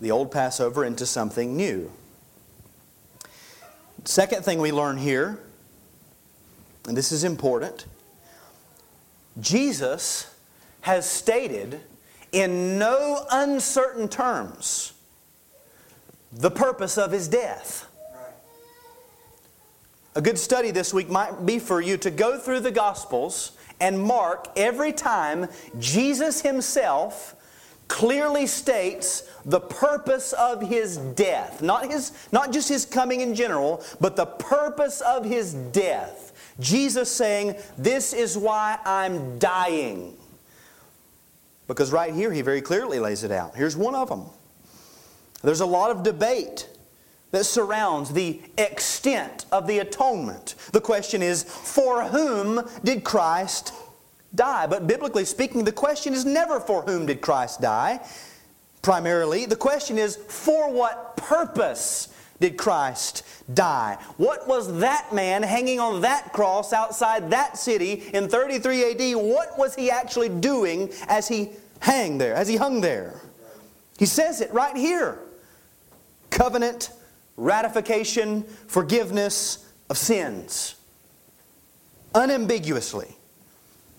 the 0.00 0.10
old 0.10 0.30
Passover 0.30 0.84
into 0.84 1.06
something 1.06 1.56
new. 1.56 1.90
Second 4.04 4.44
thing 4.44 4.60
we 4.60 4.70
learn 4.70 4.96
here, 4.96 5.40
and 6.88 6.96
this 6.96 7.12
is 7.12 7.22
important, 7.22 7.84
Jesus 9.38 10.34
has 10.80 11.08
stated 11.08 11.80
in 12.32 12.78
no 12.78 13.26
uncertain 13.30 14.08
terms 14.08 14.94
the 16.32 16.50
purpose 16.50 16.98
of 16.98 17.12
his 17.12 17.28
death. 17.28 17.86
A 20.14 20.22
good 20.22 20.38
study 20.38 20.70
this 20.70 20.92
week 20.92 21.10
might 21.10 21.44
be 21.46 21.58
for 21.58 21.80
you 21.80 21.96
to 21.98 22.10
go 22.10 22.38
through 22.38 22.60
the 22.60 22.70
Gospels 22.70 23.52
and 23.80 24.00
mark 24.00 24.48
every 24.56 24.92
time 24.92 25.48
Jesus 25.78 26.40
himself 26.40 27.36
clearly 27.88 28.46
states 28.46 29.24
the 29.44 29.60
purpose 29.60 30.32
of 30.34 30.62
his 30.62 30.96
death. 30.96 31.62
Not, 31.62 31.90
his, 31.90 32.12
not 32.32 32.52
just 32.52 32.68
his 32.68 32.84
coming 32.84 33.20
in 33.20 33.34
general, 33.34 33.82
but 34.00 34.16
the 34.16 34.26
purpose 34.26 35.00
of 35.00 35.24
his 35.24 35.54
death. 35.54 36.27
Jesus 36.60 37.10
saying, 37.10 37.56
This 37.76 38.12
is 38.12 38.36
why 38.36 38.78
I'm 38.84 39.38
dying. 39.38 40.16
Because 41.66 41.92
right 41.92 42.14
here, 42.14 42.32
he 42.32 42.42
very 42.42 42.62
clearly 42.62 42.98
lays 42.98 43.24
it 43.24 43.30
out. 43.30 43.54
Here's 43.54 43.76
one 43.76 43.94
of 43.94 44.08
them. 44.08 44.24
There's 45.42 45.60
a 45.60 45.66
lot 45.66 45.90
of 45.90 46.02
debate 46.02 46.68
that 47.30 47.44
surrounds 47.44 48.12
the 48.12 48.40
extent 48.56 49.44
of 49.52 49.66
the 49.66 49.78
atonement. 49.78 50.54
The 50.72 50.80
question 50.80 51.22
is, 51.22 51.44
for 51.44 52.04
whom 52.04 52.66
did 52.82 53.04
Christ 53.04 53.72
die. 54.34 54.66
But 54.66 54.86
biblically 54.86 55.26
speaking, 55.26 55.64
the 55.64 55.72
question 55.72 56.14
is 56.14 56.24
never 56.24 56.58
for 56.58 56.82
whom 56.82 57.06
did 57.06 57.20
Christ 57.20 57.60
die? 57.60 58.00
Primarily, 58.80 59.44
the 59.44 59.56
question 59.56 59.98
is 59.98 60.16
for 60.16 60.72
what 60.72 61.16
purpose 61.16 62.08
did 62.40 62.56
Christ 62.56 63.24
die? 63.52 63.98
What 64.16 64.46
was 64.46 64.78
that 64.78 65.12
man 65.12 65.42
hanging 65.42 65.80
on 65.80 66.02
that 66.02 66.32
cross 66.32 66.72
outside 66.72 67.30
that 67.30 67.58
city 67.58 68.04
in 68.14 68.28
33 68.28 68.92
AD? 68.92 69.16
What 69.16 69.58
was 69.58 69.74
he 69.74 69.90
actually 69.90 70.28
doing 70.28 70.90
as 71.08 71.26
he 71.26 71.50
hung 71.80 72.18
there, 72.18 72.34
as 72.34 72.48
he 72.48 72.56
hung 72.56 72.80
there? 72.80 73.20
He 73.98 74.06
says 74.06 74.40
it 74.40 74.52
right 74.52 74.76
here. 74.76 75.18
Covenant, 76.30 76.90
ratification, 77.36 78.44
forgiveness 78.68 79.66
of 79.90 79.98
sins. 79.98 80.76
Unambiguously. 82.14 83.16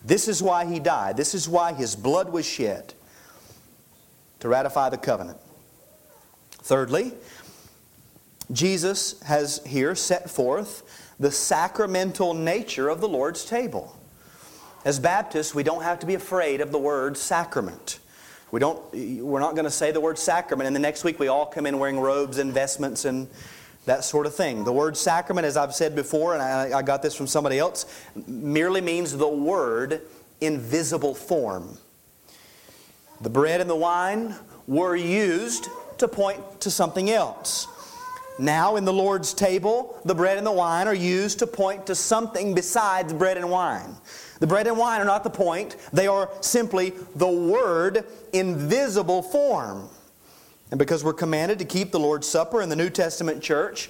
This 0.05 0.29
is 0.29 0.41
why 0.41 0.65
he 0.65 0.79
died. 0.79 1.17
This 1.17 1.35
is 1.35 1.49
why 1.49 1.73
his 1.73 1.95
blood 1.95 2.31
was 2.31 2.45
shed 2.45 2.93
to 4.39 4.47
ratify 4.47 4.89
the 4.89 4.97
covenant. 4.97 5.37
Thirdly, 6.51 7.13
Jesus 8.51 9.21
has 9.21 9.61
here 9.65 9.95
set 9.95 10.29
forth 10.29 10.83
the 11.19 11.31
sacramental 11.31 12.33
nature 12.33 12.89
of 12.89 13.01
the 13.01 13.07
Lord's 13.07 13.45
table. 13.45 13.95
As 14.85 14.99
Baptists, 14.99 15.53
we 15.53 15.63
don't 15.63 15.83
have 15.83 15.99
to 15.99 16.05
be 16.05 16.13
afraid 16.13 16.61
of 16.61 16.71
the 16.71 16.79
word 16.79 17.17
sacrament. 17.17 17.99
We 18.51 18.59
don't, 18.59 18.81
we're 18.93 19.41
not 19.41 19.53
going 19.53 19.65
to 19.65 19.71
say 19.71 19.91
the 19.91 19.99
word 19.99 20.17
sacrament, 20.17 20.67
and 20.67 20.75
the 20.75 20.79
next 20.79 21.03
week 21.03 21.19
we 21.19 21.27
all 21.27 21.45
come 21.45 21.65
in 21.65 21.77
wearing 21.77 21.99
robes 21.99 22.37
and 22.37 22.51
vestments 22.51 23.05
and 23.05 23.27
that 23.85 24.03
sort 24.03 24.25
of 24.25 24.33
thing. 24.33 24.63
The 24.63 24.73
word 24.73 24.97
sacrament, 24.97 25.45
as 25.45 25.57
I've 25.57 25.75
said 25.75 25.95
before, 25.95 26.33
and 26.33 26.41
I, 26.41 26.79
I 26.79 26.81
got 26.81 27.01
this 27.01 27.15
from 27.15 27.27
somebody 27.27 27.59
else, 27.59 27.85
merely 28.27 28.81
means 28.81 29.15
the 29.15 29.27
word 29.27 30.01
in 30.41 30.59
visible 30.59 31.13
form. 31.13 31.77
The 33.21 33.29
bread 33.29 33.61
and 33.61 33.69
the 33.69 33.75
wine 33.75 34.35
were 34.67 34.95
used 34.95 35.67
to 35.97 36.07
point 36.07 36.61
to 36.61 36.71
something 36.71 37.09
else. 37.09 37.67
Now, 38.39 38.77
in 38.77 38.85
the 38.85 38.93
Lord's 38.93 39.33
table, 39.33 39.99
the 40.05 40.15
bread 40.15 40.37
and 40.37 40.47
the 40.47 40.51
wine 40.51 40.87
are 40.87 40.93
used 40.93 41.39
to 41.39 41.47
point 41.47 41.85
to 41.87 41.95
something 41.95 42.55
besides 42.55 43.11
bread 43.11 43.35
and 43.37 43.49
wine. 43.49 43.95
The 44.39 44.47
bread 44.47 44.65
and 44.65 44.77
wine 44.77 45.01
are 45.01 45.05
not 45.05 45.25
the 45.25 45.29
point, 45.29 45.75
they 45.91 46.07
are 46.07 46.29
simply 46.39 46.93
the 47.15 47.27
Word 47.27 48.05
in 48.31 48.55
visible 48.55 49.21
form. 49.21 49.89
And 50.71 50.79
because 50.79 51.03
we're 51.03 51.13
commanded 51.13 51.59
to 51.59 51.65
keep 51.65 51.91
the 51.91 51.99
Lord's 51.99 52.27
Supper 52.27 52.61
in 52.61 52.69
the 52.69 52.75
New 52.75 52.89
Testament 52.89 53.43
church, 53.43 53.89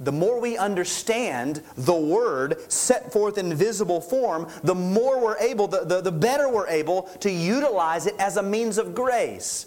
the 0.00 0.12
more 0.12 0.40
we 0.40 0.56
understand 0.56 1.62
the 1.76 1.94
Word 1.94 2.70
set 2.70 3.12
forth 3.12 3.38
in 3.38 3.54
visible 3.54 4.00
form, 4.00 4.48
the 4.62 4.74
more 4.74 5.20
we're 5.20 5.38
able, 5.38 5.68
the, 5.68 5.84
the, 5.84 6.00
the, 6.00 6.12
better 6.12 6.48
we're 6.48 6.68
able 6.68 7.02
to 7.20 7.30
utilize 7.30 8.06
it 8.06 8.14
as 8.18 8.36
a 8.36 8.42
means 8.42 8.78
of 8.78 8.94
grace. 8.94 9.66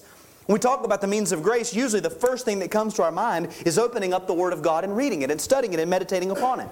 When 0.51 0.57
we 0.57 0.63
talk 0.63 0.83
about 0.83 0.99
the 0.99 1.07
means 1.07 1.31
of 1.31 1.43
grace, 1.43 1.73
usually 1.73 2.01
the 2.01 2.09
first 2.09 2.43
thing 2.43 2.59
that 2.59 2.69
comes 2.69 2.93
to 2.95 3.03
our 3.03 3.11
mind 3.13 3.55
is 3.65 3.79
opening 3.79 4.13
up 4.13 4.27
the 4.27 4.33
Word 4.33 4.51
of 4.51 4.61
God 4.61 4.83
and 4.83 4.97
reading 4.97 5.21
it 5.21 5.31
and 5.31 5.39
studying 5.39 5.73
it 5.73 5.79
and 5.79 5.89
meditating 5.89 6.29
upon 6.29 6.59
it. 6.59 6.67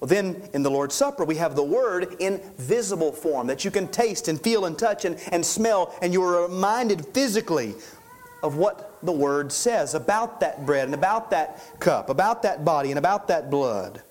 Well, 0.00 0.08
then 0.08 0.46
in 0.52 0.62
the 0.62 0.70
Lord's 0.70 0.94
Supper, 0.94 1.24
we 1.24 1.36
have 1.36 1.56
the 1.56 1.64
Word 1.64 2.14
in 2.18 2.42
visible 2.58 3.10
form 3.10 3.46
that 3.46 3.64
you 3.64 3.70
can 3.70 3.88
taste 3.88 4.28
and 4.28 4.38
feel 4.38 4.66
and 4.66 4.78
touch 4.78 5.06
and, 5.06 5.18
and 5.32 5.46
smell, 5.46 5.94
and 6.02 6.12
you 6.12 6.22
are 6.24 6.46
reminded 6.46 7.06
physically 7.06 7.74
of 8.42 8.56
what 8.56 8.98
the 9.02 9.12
Word 9.12 9.50
says 9.50 9.94
about 9.94 10.40
that 10.40 10.66
bread 10.66 10.84
and 10.84 10.92
about 10.94 11.30
that 11.30 11.80
cup, 11.80 12.10
about 12.10 12.42
that 12.42 12.66
body 12.66 12.90
and 12.90 12.98
about 12.98 13.28
that 13.28 13.50
blood. 13.50 14.02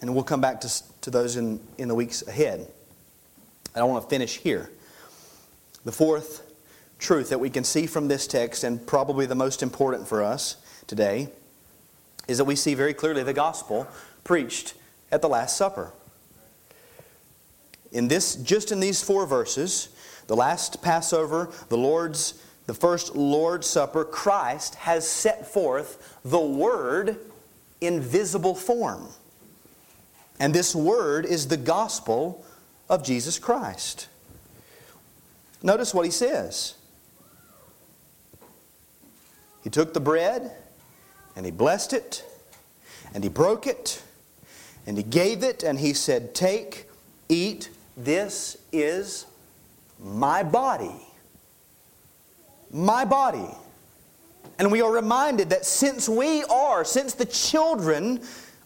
And 0.00 0.14
we'll 0.14 0.24
come 0.24 0.40
back 0.40 0.62
to, 0.62 1.00
to 1.02 1.10
those 1.10 1.36
in, 1.36 1.60
in 1.76 1.88
the 1.88 1.94
weeks 1.94 2.26
ahead. 2.26 2.66
I 3.76 3.82
want 3.82 4.02
to 4.02 4.08
finish 4.08 4.38
here. 4.38 4.70
The 5.84 5.92
fourth 5.92 6.43
truth 7.04 7.28
that 7.28 7.38
we 7.38 7.50
can 7.50 7.62
see 7.62 7.86
from 7.86 8.08
this 8.08 8.26
text, 8.26 8.64
and 8.64 8.84
probably 8.84 9.26
the 9.26 9.34
most 9.34 9.62
important 9.62 10.08
for 10.08 10.22
us 10.22 10.56
today, 10.86 11.28
is 12.26 12.38
that 12.38 12.44
we 12.44 12.56
see 12.56 12.74
very 12.74 12.94
clearly 12.94 13.22
the 13.22 13.32
gospel 13.32 13.86
preached 14.24 14.74
at 15.12 15.22
the 15.22 15.28
Last 15.28 15.56
Supper. 15.56 15.92
In 17.92 18.08
this, 18.08 18.34
just 18.36 18.72
in 18.72 18.80
these 18.80 19.02
four 19.02 19.26
verses, 19.26 19.90
the 20.26 20.34
last 20.34 20.82
Passover, 20.82 21.50
the 21.68 21.76
Lord's 21.76 22.34
the 22.66 22.74
first 22.74 23.14
Lord's 23.14 23.66
Supper, 23.66 24.04
Christ 24.04 24.74
has 24.76 25.06
set 25.06 25.46
forth 25.46 26.18
the 26.24 26.40
Word 26.40 27.18
in 27.80 28.00
visible 28.00 28.54
form. 28.54 29.08
And 30.40 30.54
this 30.54 30.74
Word 30.74 31.26
is 31.26 31.48
the 31.48 31.58
gospel 31.58 32.44
of 32.88 33.04
Jesus 33.04 33.38
Christ. 33.38 34.08
Notice 35.62 35.92
what 35.92 36.04
he 36.04 36.10
says. 36.10 36.74
Took 39.74 39.92
the 39.92 39.98
bread 39.98 40.52
and 41.34 41.44
he 41.44 41.50
blessed 41.50 41.92
it 41.92 42.24
and 43.12 43.24
he 43.24 43.28
broke 43.28 43.66
it 43.66 44.00
and 44.86 44.96
he 44.96 45.02
gave 45.02 45.42
it 45.42 45.64
and 45.64 45.78
he 45.78 45.92
said, 45.94 46.32
Take, 46.32 46.88
eat, 47.28 47.70
this 47.96 48.56
is 48.72 49.26
my 49.98 50.44
body 50.44 51.04
my 52.74 53.04
body. 53.04 53.48
And 54.58 54.70
we 54.70 54.82
are 54.82 54.92
reminded 54.92 55.50
that 55.50 55.64
since 55.64 56.08
we 56.08 56.44
are, 56.44 56.84
since 56.84 57.14
the 57.14 57.24
children 57.24 58.20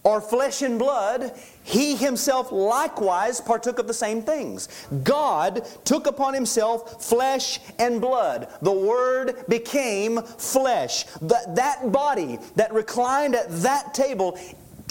are 0.09 0.21
flesh 0.21 0.63
and 0.63 0.79
blood, 0.79 1.39
he 1.63 1.95
himself 1.95 2.51
likewise 2.51 3.41
partook 3.41 3.79
of 3.79 3.87
the 3.87 3.95
same 3.95 4.23
things. 4.23 4.69
God 5.05 5.67
took 5.85 6.07
upon 6.07 6.35
himself 6.35 7.05
flesh 7.05 7.61
and 7.79 8.01
blood. 8.01 8.49
The 8.63 8.73
Word 8.73 9.45
became 9.49 10.23
flesh. 10.23 11.05
That, 11.23 11.57
that 11.57 11.93
body 11.93 12.39
that 12.57 12.73
reclined 12.73 13.35
at 13.35 13.51
that 13.63 13.95
table, 13.95 14.39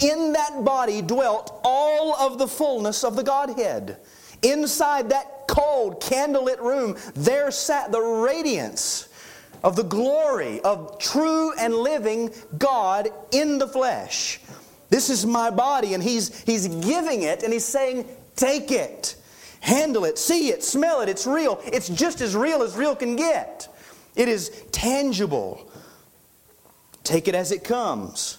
in 0.02 0.32
that 0.32 0.64
body 0.64 1.02
dwelt 1.02 1.60
all 1.64 2.14
of 2.16 2.38
the 2.38 2.48
fullness 2.48 3.02
of 3.02 3.16
the 3.16 3.24
Godhead. 3.24 3.98
Inside 4.42 5.10
that 5.10 5.48
cold, 5.48 6.00
candlelit 6.00 6.60
room, 6.60 6.96
there 7.14 7.50
sat 7.50 7.90
the 7.90 8.00
radiance 8.00 9.08
of 9.64 9.74
the 9.74 9.82
glory 9.82 10.60
of 10.60 10.98
true 10.98 11.52
and 11.58 11.74
living 11.74 12.30
God 12.56 13.08
in 13.32 13.58
the 13.58 13.66
flesh. 13.66 14.40
This 14.90 15.10
is 15.10 15.26
my 15.26 15.50
body, 15.50 15.94
and 15.94 16.02
he's, 16.02 16.42
he's 16.42 16.68
giving 16.68 17.22
it, 17.22 17.42
and 17.42 17.52
he's 17.52 17.64
saying, 17.64 18.06
Take 18.36 18.70
it, 18.70 19.16
handle 19.60 20.04
it, 20.04 20.18
see 20.18 20.50
it, 20.50 20.62
smell 20.62 21.00
it. 21.00 21.08
It's 21.08 21.26
real. 21.26 21.60
It's 21.64 21.88
just 21.88 22.20
as 22.20 22.36
real 22.36 22.62
as 22.62 22.76
real 22.76 22.94
can 22.94 23.16
get. 23.16 23.68
It 24.14 24.28
is 24.28 24.50
tangible. 24.70 25.70
Take 27.02 27.26
it 27.26 27.34
as 27.34 27.52
it 27.52 27.64
comes 27.64 28.38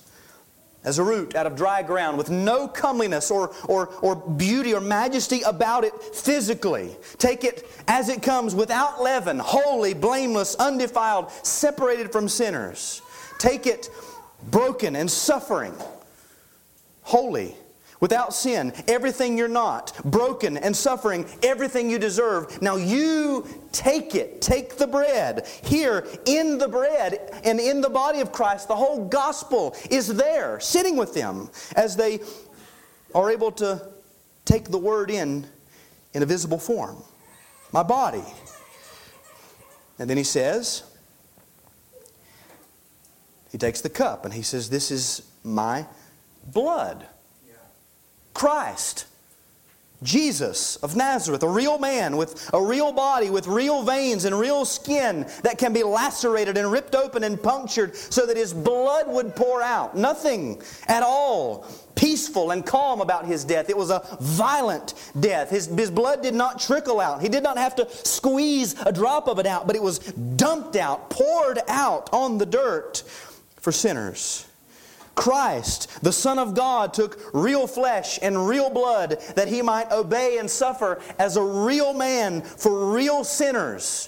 as 0.84 0.97
a 0.97 1.04
root 1.04 1.36
out 1.36 1.45
of 1.45 1.56
dry 1.56 1.84
ground 1.84 2.18
with 2.18 2.30
no 2.30 2.68
comeliness 2.68 3.30
or, 3.32 3.54
or, 3.68 3.88
or 4.02 4.16
beauty 4.16 4.74
or 4.74 4.80
majesty 4.80 5.41
about 5.41 5.84
it 5.84 5.93
physically. 6.16 6.95
Take 7.18 7.43
it 7.43 7.70
as 7.88 8.10
it 8.10 8.22
comes 8.22 8.56
without 8.56 9.02
leaven, 9.02 9.39
holy, 9.39 9.93
blameless, 9.93 10.56
undefiled, 10.56 11.32
separated 11.43 12.12
from 12.12 12.30
sinners. 12.30 13.02
Take 13.39 13.68
it 13.68 13.89
broken 14.50 14.95
and 14.95 15.12
suffering, 15.12 15.74
holy, 17.10 17.55
without 17.99 18.36
sin, 18.36 18.72
everything 18.88 19.36
you're 19.36 19.47
not, 19.47 19.99
broken 20.05 20.57
and 20.57 20.78
suffering, 20.78 21.26
everything 21.41 21.89
you 21.89 21.97
deserve. 21.97 22.62
Now 22.62 22.76
you 22.76 23.47
take 23.72 24.14
it, 24.14 24.41
take 24.41 24.78
the 24.78 24.86
bread. 24.86 25.47
Here, 25.64 26.07
in 26.26 26.60
the 26.60 26.68
bread 26.68 27.41
and 27.43 27.60
in 27.60 27.82
the 27.82 27.89
body 27.89 28.22
of 28.22 28.32
Christ, 28.32 28.68
the 28.68 28.76
whole 28.76 29.07
gospel 29.07 29.76
is 29.89 30.07
there, 30.07 30.60
sitting 30.60 30.95
with 30.95 31.16
them 31.16 31.49
as 31.76 31.95
they 31.95 32.20
are 33.16 33.32
able 33.32 33.51
to 33.53 33.82
take 34.45 34.66
the 34.66 34.78
word 34.78 35.10
in 35.10 35.47
in 36.14 36.22
a 36.22 36.28
visible 36.28 36.60
form. 36.60 36.97
My 37.72 37.84
body. 37.84 38.24
And 39.97 40.07
then 40.07 40.18
he 40.18 40.24
says, 40.24 40.84
he 43.51 43.57
takes 43.57 43.82
the 43.82 43.89
cup 43.89 44.26
and 44.26 44.34
he 44.34 44.43
says, 44.43 44.70
This 44.70 44.91
is 44.91 45.24
my 45.43 45.86
blood. 46.52 47.06
Christ. 48.34 49.06
Jesus 50.02 50.78
of 50.78 50.95
Nazareth, 50.95 51.43
a 51.43 51.50
real 51.50 51.78
man 51.78 52.16
with 52.16 52.50
a 52.54 52.64
real 52.64 52.93
body, 52.93 53.30
with 53.30 53.47
real 53.47 53.84
veins 53.84 54.24
and 54.24 54.39
real 54.39 54.64
skin 54.64 55.28
that 55.43 55.58
can 55.58 55.74
be 55.74 55.84
lacerated 55.84 56.58
and 56.58 56.72
ripped 56.72 56.95
open 56.95 57.26
and 57.26 57.41
punctured 57.41 57.95
so 57.95 58.26
that 58.26 58.38
his 58.38 58.54
blood 58.54 59.10
would 59.10 59.36
pour 59.36 59.62
out. 59.62 59.97
Nothing 59.97 60.62
at 60.88 61.04
all 61.04 61.68
peaceful 61.95 62.52
and 62.52 62.66
calm 62.66 63.02
about 63.02 63.26
his 63.26 63.43
death. 63.43 63.70
It 63.70 63.76
was 63.76 63.89
a 63.89 64.02
violent 64.22 64.93
death. 65.20 65.50
His, 65.50 65.66
his 65.66 65.91
blood 65.91 66.24
did 66.24 66.34
not 66.34 66.62
trickle 66.62 67.02
out. 67.02 67.22
He 67.22 67.28
did 67.28 67.43
not 67.43 67.58
have 67.58 67.76
to 67.76 67.89
squeeze 67.89 68.80
a 68.86 68.93
drop 68.93 69.28
of 69.28 69.38
it 69.38 69.45
out, 69.45 69.68
but 69.68 69.76
it 69.76 69.84
was 69.84 70.00
dumped 70.00 70.78
out, 70.78 71.10
poured 71.10 71.60
out 71.68 72.10
on 72.14 72.38
the 72.38 72.45
dirt 72.45 73.04
for 73.58 73.74
sinners. 73.74 74.45
Christ, 75.20 76.02
the 76.02 76.14
Son 76.14 76.40
of 76.40 76.56
God, 76.56 76.94
took 76.94 77.20
real 77.34 77.68
flesh 77.68 78.18
and 78.22 78.48
real 78.48 78.70
blood 78.70 79.22
that 79.36 79.50
he 79.50 79.62
might 79.62 79.92
obey 79.92 80.38
and 80.38 80.50
suffer 80.50 81.02
as 81.20 81.36
a 81.36 81.44
real 81.44 81.94
man 81.94 82.42
for 82.42 82.94
real 82.94 83.26
sinners. 83.26 84.08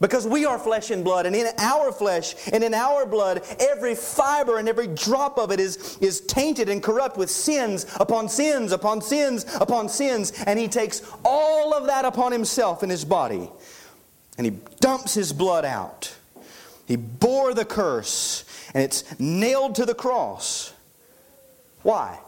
Because 0.00 0.26
we 0.26 0.46
are 0.46 0.58
flesh 0.58 0.90
and 0.90 1.04
blood, 1.04 1.26
and 1.26 1.36
in 1.36 1.46
our 1.58 1.92
flesh 1.92 2.34
and 2.52 2.64
in 2.64 2.74
our 2.74 3.06
blood, 3.06 3.44
every 3.60 3.94
fiber 3.94 4.58
and 4.58 4.68
every 4.68 4.88
drop 4.88 5.38
of 5.38 5.52
it 5.52 5.60
is, 5.60 5.96
is 6.00 6.22
tainted 6.22 6.68
and 6.68 6.82
corrupt 6.82 7.16
with 7.16 7.30
sins 7.30 7.86
upon 8.00 8.28
sins 8.28 8.72
upon 8.72 9.00
sins 9.00 9.46
upon 9.60 9.88
sins. 9.88 10.32
And 10.44 10.58
he 10.58 10.66
takes 10.66 11.08
all 11.24 11.72
of 11.72 11.86
that 11.86 12.04
upon 12.04 12.32
himself 12.32 12.82
in 12.82 12.90
his 12.90 13.04
body, 13.04 13.48
and 14.36 14.44
he 14.44 14.58
dumps 14.80 15.14
his 15.14 15.32
blood 15.32 15.64
out. 15.64 16.16
He 16.86 16.96
bore 16.96 17.54
the 17.54 17.64
curse 17.64 18.44
and 18.74 18.82
it's 18.82 19.18
nailed 19.18 19.74
to 19.76 19.86
the 19.86 19.94
cross. 19.94 20.72
Why? 21.82 22.18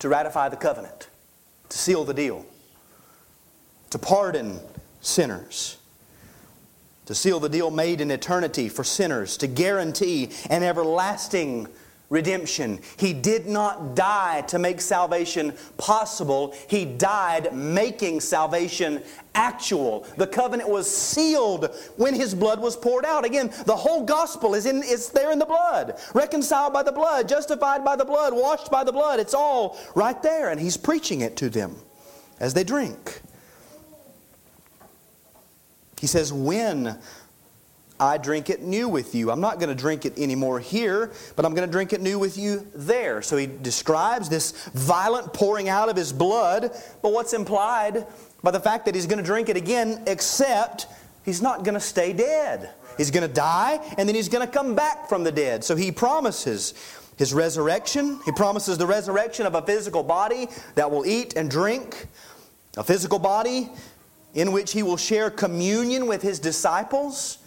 To 0.00 0.08
ratify 0.08 0.48
the 0.48 0.56
covenant, 0.56 1.08
to 1.68 1.78
seal 1.78 2.04
the 2.04 2.14
deal, 2.14 2.44
to 3.90 3.98
pardon 3.98 4.60
sinners, 5.00 5.78
to 7.06 7.14
seal 7.14 7.40
the 7.40 7.48
deal 7.48 7.70
made 7.70 8.00
in 8.00 8.10
eternity 8.10 8.68
for 8.68 8.84
sinners, 8.84 9.36
to 9.38 9.46
guarantee 9.46 10.30
an 10.50 10.62
everlasting 10.62 11.68
redemption. 12.08 12.80
He 12.96 13.12
did 13.12 13.46
not 13.46 13.96
die 13.96 14.42
to 14.42 14.58
make 14.58 14.80
salvation 14.80 15.54
possible, 15.76 16.54
He 16.68 16.84
died 16.84 17.52
making 17.52 18.20
salvation 18.20 19.02
actual. 19.34 20.06
The 20.16 20.26
covenant 20.26 20.68
was 20.68 20.94
sealed 20.94 21.74
when 21.96 22.14
His 22.14 22.34
blood 22.34 22.60
was 22.60 22.76
poured 22.76 23.04
out. 23.04 23.24
Again, 23.24 23.52
the 23.66 23.76
whole 23.76 24.04
gospel 24.04 24.54
is, 24.54 24.66
in, 24.66 24.82
is 24.82 25.08
there 25.10 25.32
in 25.32 25.38
the 25.38 25.46
blood. 25.46 25.98
Reconciled 26.14 26.72
by 26.72 26.82
the 26.82 26.92
blood, 26.92 27.28
justified 27.28 27.84
by 27.84 27.96
the 27.96 28.04
blood, 28.04 28.32
washed 28.34 28.70
by 28.70 28.84
the 28.84 28.92
blood. 28.92 29.20
It's 29.20 29.34
all 29.34 29.78
right 29.94 30.20
there, 30.22 30.50
and 30.50 30.60
He's 30.60 30.76
preaching 30.76 31.20
it 31.20 31.36
to 31.38 31.50
them 31.50 31.76
as 32.40 32.54
they 32.54 32.64
drink. 32.64 33.20
He 36.00 36.06
says, 36.06 36.32
When 36.32 36.98
I 37.98 38.18
drink 38.18 38.50
it 38.50 38.62
new 38.62 38.88
with 38.88 39.14
you. 39.14 39.30
I'm 39.30 39.40
not 39.40 39.58
going 39.58 39.70
to 39.70 39.74
drink 39.74 40.04
it 40.04 40.18
anymore 40.18 40.60
here, 40.60 41.12
but 41.34 41.44
I'm 41.44 41.54
going 41.54 41.66
to 41.66 41.72
drink 41.72 41.92
it 41.92 42.00
new 42.00 42.18
with 42.18 42.36
you 42.36 42.66
there. 42.74 43.22
So 43.22 43.36
he 43.36 43.46
describes 43.46 44.28
this 44.28 44.68
violent 44.74 45.32
pouring 45.32 45.68
out 45.68 45.88
of 45.88 45.96
his 45.96 46.12
blood, 46.12 46.70
but 47.02 47.12
what's 47.12 47.32
implied 47.32 48.06
by 48.42 48.50
the 48.50 48.60
fact 48.60 48.84
that 48.84 48.94
he's 48.94 49.06
going 49.06 49.18
to 49.18 49.24
drink 49.24 49.48
it 49.48 49.56
again, 49.56 50.02
except 50.06 50.86
he's 51.24 51.40
not 51.40 51.64
going 51.64 51.74
to 51.74 51.80
stay 51.80 52.12
dead. 52.12 52.70
He's 52.98 53.10
going 53.10 53.26
to 53.26 53.32
die, 53.32 53.80
and 53.96 54.08
then 54.08 54.14
he's 54.14 54.28
going 54.28 54.46
to 54.46 54.52
come 54.52 54.74
back 54.74 55.08
from 55.08 55.24
the 55.24 55.32
dead. 55.32 55.64
So 55.64 55.74
he 55.74 55.90
promises 55.90 56.74
his 57.16 57.32
resurrection. 57.32 58.20
He 58.26 58.32
promises 58.32 58.76
the 58.76 58.86
resurrection 58.86 59.46
of 59.46 59.54
a 59.54 59.62
physical 59.62 60.02
body 60.02 60.48
that 60.74 60.90
will 60.90 61.06
eat 61.06 61.34
and 61.34 61.50
drink, 61.50 62.06
a 62.76 62.84
physical 62.84 63.18
body 63.18 63.70
in 64.34 64.52
which 64.52 64.72
he 64.72 64.82
will 64.82 64.98
share 64.98 65.30
communion 65.30 66.06
with 66.06 66.20
his 66.20 66.38
disciples 66.38 67.38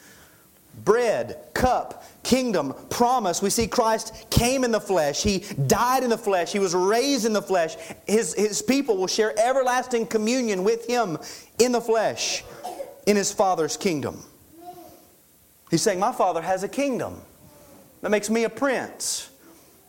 bread, 0.83 1.37
cup, 1.53 2.03
kingdom, 2.23 2.73
promise. 2.89 3.41
We 3.41 3.49
see 3.49 3.67
Christ 3.67 4.27
came 4.29 4.63
in 4.63 4.71
the 4.71 4.81
flesh. 4.81 5.23
He 5.23 5.39
died 5.67 6.03
in 6.03 6.09
the 6.09 6.17
flesh. 6.17 6.51
He 6.51 6.59
was 6.59 6.73
raised 6.73 7.25
in 7.25 7.33
the 7.33 7.41
flesh. 7.41 7.75
His, 8.07 8.33
his 8.33 8.61
people 8.61 8.97
will 8.97 9.07
share 9.07 9.37
everlasting 9.39 10.07
communion 10.07 10.63
with 10.63 10.85
Him 10.87 11.17
in 11.57 11.71
the 11.71 11.81
flesh 11.81 12.43
in 13.05 13.15
His 13.15 13.31
Father's 13.31 13.77
kingdom. 13.77 14.23
He's 15.69 15.81
saying, 15.81 15.99
My 15.99 16.11
Father 16.11 16.41
has 16.41 16.63
a 16.63 16.69
kingdom 16.69 17.21
that 18.01 18.09
makes 18.09 18.29
me 18.29 18.43
a 18.43 18.49
prince 18.49 19.29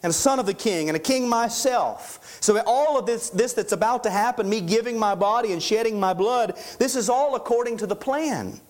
and 0.02 0.10
a 0.10 0.14
son 0.14 0.38
of 0.38 0.46
the 0.46 0.54
king 0.54 0.88
and 0.88 0.96
a 0.96 1.00
king 1.00 1.28
myself. 1.28 2.38
So 2.40 2.60
all 2.66 2.98
of 2.98 3.06
this, 3.06 3.30
this 3.30 3.52
that's 3.52 3.72
about 3.72 4.02
to 4.04 4.10
happen, 4.10 4.48
me 4.48 4.60
giving 4.60 4.98
my 4.98 5.14
body 5.14 5.52
and 5.52 5.62
shedding 5.62 6.00
my 6.00 6.14
blood, 6.14 6.58
this 6.78 6.96
is 6.96 7.08
all 7.08 7.34
according 7.34 7.76
to 7.78 7.86
the 7.86 7.96
plan. 7.96 8.60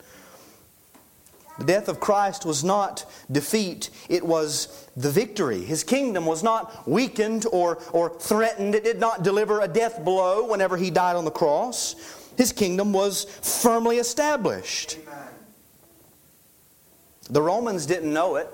The 1.60 1.66
death 1.66 1.88
of 1.88 2.00
Christ 2.00 2.46
was 2.46 2.64
not 2.64 3.04
defeat, 3.30 3.90
it 4.08 4.24
was 4.24 4.88
the 4.96 5.10
victory. 5.10 5.62
His 5.62 5.84
kingdom 5.84 6.24
was 6.24 6.42
not 6.42 6.88
weakened 6.88 7.44
or, 7.52 7.78
or 7.92 8.18
threatened, 8.18 8.74
it 8.74 8.82
did 8.82 8.98
not 8.98 9.22
deliver 9.22 9.60
a 9.60 9.68
death 9.68 10.02
blow 10.02 10.46
whenever 10.46 10.78
he 10.78 10.90
died 10.90 11.16
on 11.16 11.26
the 11.26 11.30
cross. 11.30 11.96
His 12.38 12.50
kingdom 12.50 12.94
was 12.94 13.24
firmly 13.42 13.98
established. 13.98 14.96
The 17.28 17.42
Romans 17.42 17.84
didn't 17.84 18.10
know 18.10 18.36
it, 18.36 18.48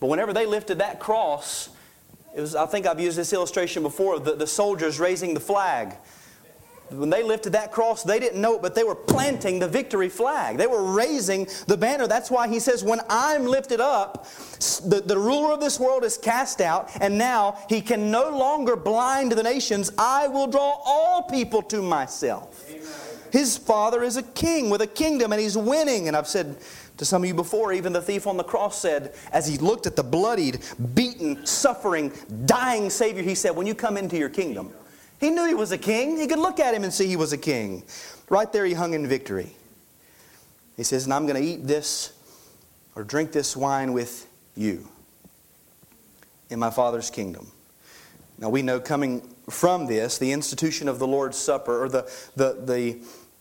but 0.00 0.08
whenever 0.08 0.32
they 0.32 0.44
lifted 0.44 0.78
that 0.78 0.98
cross, 0.98 1.68
it 2.34 2.40
was, 2.40 2.56
I 2.56 2.66
think 2.66 2.88
I've 2.88 2.98
used 2.98 3.16
this 3.16 3.32
illustration 3.32 3.84
before, 3.84 4.18
the, 4.18 4.34
the 4.34 4.48
soldiers 4.48 4.98
raising 4.98 5.34
the 5.34 5.40
flag 5.40 5.94
when 6.90 7.10
they 7.10 7.22
lifted 7.22 7.52
that 7.54 7.72
cross, 7.72 8.02
they 8.02 8.20
didn't 8.20 8.40
know 8.40 8.56
it, 8.56 8.62
but 8.62 8.74
they 8.74 8.84
were 8.84 8.94
planting 8.94 9.58
the 9.58 9.68
victory 9.68 10.08
flag. 10.08 10.56
They 10.56 10.66
were 10.66 10.92
raising 10.92 11.48
the 11.66 11.76
banner. 11.76 12.06
That's 12.06 12.30
why 12.30 12.48
he 12.48 12.60
says, 12.60 12.84
When 12.84 13.00
I'm 13.08 13.44
lifted 13.46 13.80
up, 13.80 14.26
the, 14.84 15.02
the 15.04 15.18
ruler 15.18 15.52
of 15.52 15.60
this 15.60 15.80
world 15.80 16.04
is 16.04 16.16
cast 16.16 16.60
out, 16.60 16.90
and 17.00 17.18
now 17.18 17.58
he 17.68 17.80
can 17.80 18.10
no 18.10 18.30
longer 18.30 18.76
blind 18.76 19.32
the 19.32 19.42
nations. 19.42 19.90
I 19.98 20.28
will 20.28 20.46
draw 20.46 20.80
all 20.84 21.24
people 21.24 21.62
to 21.62 21.82
myself. 21.82 22.64
Amen. 22.70 22.82
His 23.32 23.56
father 23.58 24.02
is 24.02 24.16
a 24.16 24.22
king 24.22 24.70
with 24.70 24.80
a 24.80 24.86
kingdom, 24.86 25.32
and 25.32 25.40
he's 25.40 25.56
winning. 25.56 26.08
And 26.08 26.16
I've 26.16 26.28
said, 26.28 26.56
to 26.98 27.04
some 27.04 27.22
of 27.22 27.28
you 27.28 27.34
before, 27.34 27.72
even 27.72 27.92
the 27.92 28.00
thief 28.00 28.26
on 28.26 28.36
the 28.36 28.44
cross 28.44 28.80
said, 28.80 29.14
as 29.32 29.46
he 29.46 29.58
looked 29.58 29.86
at 29.86 29.96
the 29.96 30.02
bloodied, 30.02 30.60
beaten, 30.94 31.44
suffering, 31.44 32.12
dying 32.46 32.88
Savior, 32.88 33.22
he 33.22 33.34
said, 33.34 33.54
When 33.54 33.66
you 33.66 33.74
come 33.74 33.96
into 33.96 34.16
your 34.16 34.30
kingdom, 34.30 34.72
he 35.20 35.30
knew 35.30 35.46
he 35.46 35.54
was 35.54 35.72
a 35.72 35.78
king. 35.78 36.16
He 36.16 36.26
could 36.26 36.38
look 36.38 36.60
at 36.60 36.74
him 36.74 36.84
and 36.84 36.92
see 36.92 37.06
he 37.06 37.16
was 37.16 37.32
a 37.32 37.38
king. 37.38 37.84
Right 38.28 38.52
there, 38.52 38.64
he 38.64 38.74
hung 38.74 38.94
in 38.94 39.06
victory. 39.06 39.54
He 40.76 40.82
says, 40.82 41.04
And 41.04 41.14
I'm 41.14 41.26
going 41.26 41.40
to 41.40 41.48
eat 41.48 41.66
this 41.66 42.12
or 42.94 43.04
drink 43.04 43.32
this 43.32 43.56
wine 43.56 43.92
with 43.92 44.26
you 44.56 44.88
in 46.50 46.58
my 46.58 46.70
Father's 46.70 47.10
kingdom. 47.10 47.50
Now 48.38 48.50
we 48.50 48.62
know 48.62 48.80
coming 48.80 49.22
from 49.48 49.86
this, 49.86 50.18
the 50.18 50.32
institution 50.32 50.88
of 50.88 50.98
the 50.98 51.06
Lord's 51.06 51.38
Supper, 51.38 51.84
or 51.84 51.88
the, 51.88 52.02
the, 52.34 52.60
the, 52.64 52.98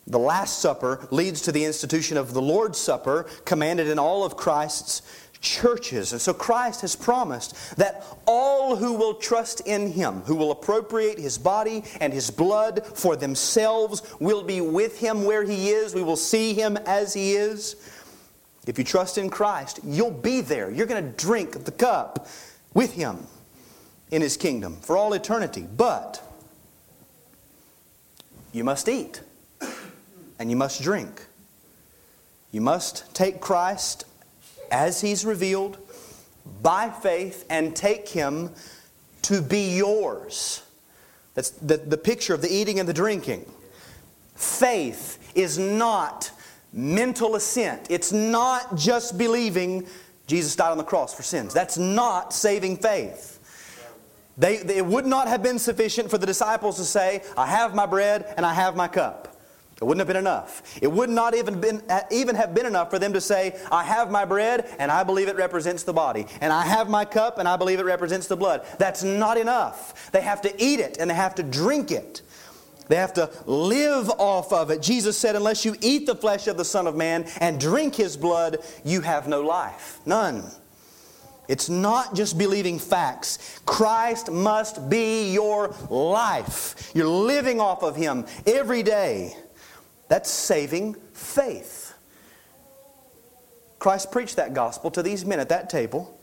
the 0.08 0.20
Last 0.20 0.60
Supper, 0.60 1.08
leads 1.12 1.42
to 1.42 1.52
the 1.52 1.66
institution 1.66 2.16
of 2.18 2.34
the 2.34 2.42
Lord's 2.42 2.78
Supper, 2.78 3.26
commanded 3.44 3.88
in 3.88 4.00
all 4.00 4.24
of 4.24 4.38
Christ's 4.38 5.02
churches. 5.42 6.12
And 6.12 6.22
so 6.22 6.34
Christ 6.34 6.82
has 6.82 6.96
promised 6.96 7.78
that 7.78 8.06
all 8.26 8.76
who 8.76 8.94
will 8.94 9.16
trust 9.16 9.62
in 9.62 9.92
Him, 9.92 10.22
who 10.22 10.36
will 10.36 10.52
appropriate 10.52 11.18
His 11.18 11.38
body 11.38 11.84
and 12.00 12.12
His 12.14 12.32
blood 12.32 12.86
for 12.86 13.16
themselves, 13.16 14.02
will 14.20 14.44
be 14.44 14.62
with 14.62 15.00
Him 15.00 15.26
where 15.26 15.44
He 15.44 15.70
is. 15.70 15.94
We 15.94 16.04
will 16.04 16.16
see 16.16 16.54
Him 16.54 16.78
as 16.86 17.14
He 17.14 17.34
is. 17.34 17.76
If 18.68 18.78
you 18.80 18.84
trust 18.84 19.18
in 19.18 19.30
Christ, 19.30 19.80
you'll 19.84 20.12
be 20.12 20.42
there. 20.42 20.72
You're 20.72 20.88
going 20.88 21.06
to 21.06 21.26
drink 21.26 21.66
the 21.66 21.72
cup 21.72 22.28
with 22.74 22.94
Him 22.94 23.28
in 24.12 24.22
His 24.22 24.38
kingdom 24.38 24.78
for 24.78 24.98
all 24.98 25.14
eternity. 25.14 25.68
But 25.76 26.22
you 28.52 28.64
must 28.64 28.88
eat 28.90 29.22
and 30.40 30.50
you 30.50 30.56
must 30.56 30.82
drink. 30.82 31.26
You 32.52 32.62
must 32.62 33.14
take 33.14 33.42
Christ 33.42 34.06
as 34.72 35.02
He's 35.02 35.26
revealed 35.26 35.78
by 36.62 36.90
faith 36.90 37.46
and 37.50 37.76
take 37.76 38.08
Him 38.10 38.52
to 39.24 39.42
be 39.42 39.76
yours. 39.78 40.62
That's 41.34 41.50
the, 41.50 41.78
the 41.78 41.98
picture 41.98 42.34
of 42.34 42.42
the 42.42 42.54
eating 42.54 42.80
and 42.80 42.88
the 42.88 42.94
drinking. 42.94 43.52
Faith 44.36 45.32
is 45.36 45.58
not 45.58 46.32
mental 46.74 47.36
assent, 47.36 47.88
it's 47.90 48.12
not 48.12 48.76
just 48.76 49.18
believing 49.18 49.88
Jesus 50.28 50.56
died 50.56 50.72
on 50.72 50.78
the 50.78 50.84
cross 50.84 51.14
for 51.14 51.24
sins. 51.24 51.54
That's 51.54 51.78
not 51.78 52.34
saving 52.34 52.78
faith. 52.78 53.40
They, 54.38 54.58
they, 54.58 54.78
it 54.78 54.86
would 54.86 55.06
not 55.06 55.28
have 55.28 55.42
been 55.42 55.60
sufficient 55.60 56.10
for 56.10 56.18
the 56.18 56.26
disciples 56.26 56.78
to 56.78 56.84
say, 56.84 57.24
I 57.38 57.46
have 57.46 57.74
my 57.74 57.86
bread 57.86 58.34
and 58.36 58.46
I 58.46 58.54
have 58.54 58.76
my 58.76 58.88
cup. 58.88 59.35
It 59.82 59.84
wouldn't 59.84 60.00
have 60.00 60.08
been 60.08 60.16
enough. 60.16 60.78
It 60.82 60.90
would 60.90 61.10
not 61.10 61.36
even, 61.36 61.60
been, 61.60 61.82
even 62.10 62.36
have 62.36 62.56
been 62.56 62.66
enough 62.66 62.90
for 62.90 62.98
them 62.98 63.12
to 63.12 63.20
say, 63.20 63.60
I 63.70 63.84
have 63.84 64.10
my 64.10 64.24
bread 64.24 64.74
and 64.80 64.90
I 64.90 65.04
believe 65.04 65.28
it 65.28 65.36
represents 65.36 65.84
the 65.84 65.92
body. 65.92 66.28
And 66.40 66.54
I 66.54 66.64
have 66.64 66.88
my 66.88 67.04
cup 67.04 67.40
and 67.40 67.48
I 67.48 67.58
believe 67.58 67.80
it 67.80 67.86
represents 67.86 68.28
the 68.28 68.38
blood. 68.38 68.66
That's 68.80 69.04
not 69.04 69.38
enough. 69.38 70.12
They 70.12 70.22
have 70.22 70.42
to 70.44 70.64
eat 70.64 70.80
it 70.80 70.98
and 70.98 71.10
they 71.10 71.16
have 71.16 71.36
to 71.36 71.44
drink 71.44 71.92
it. 71.92 72.22
They 72.88 72.96
have 72.96 73.14
to 73.14 73.30
live 73.48 74.10
off 74.12 74.54
of 74.54 74.70
it. 74.70 74.82
Jesus 74.82 75.18
said, 75.18 75.36
Unless 75.36 75.66
you 75.66 75.76
eat 75.82 76.06
the 76.06 76.16
flesh 76.16 76.48
of 76.48 76.56
the 76.56 76.66
Son 76.66 76.88
of 76.88 76.96
Man 76.96 77.26
and 77.42 77.60
drink 77.60 77.96
his 77.96 78.16
blood, 78.16 78.60
you 78.86 79.02
have 79.02 79.28
no 79.28 79.42
life. 79.42 80.00
None. 80.06 80.44
It's 81.48 81.70
not 81.70 82.16
just 82.16 82.38
believing 82.38 82.80
facts. 82.80 83.60
Christ 83.66 84.32
must 84.32 84.90
be 84.90 85.34
your 85.34 85.76
life. 85.90 86.92
You're 86.96 87.08
living 87.08 87.60
off 87.60 87.84
of 87.84 87.96
him 87.96 88.26
every 88.48 88.82
day. 88.82 89.36
That's 90.08 90.30
saving 90.30 90.96
faith. 91.14 91.94
Christ 93.80 94.12
preached 94.12 94.36
that 94.38 94.54
gospel 94.54 94.90
to 94.92 95.04
these 95.04 95.26
men 95.26 95.40
at 95.40 95.50
that 95.50 95.70
table. 95.70 96.20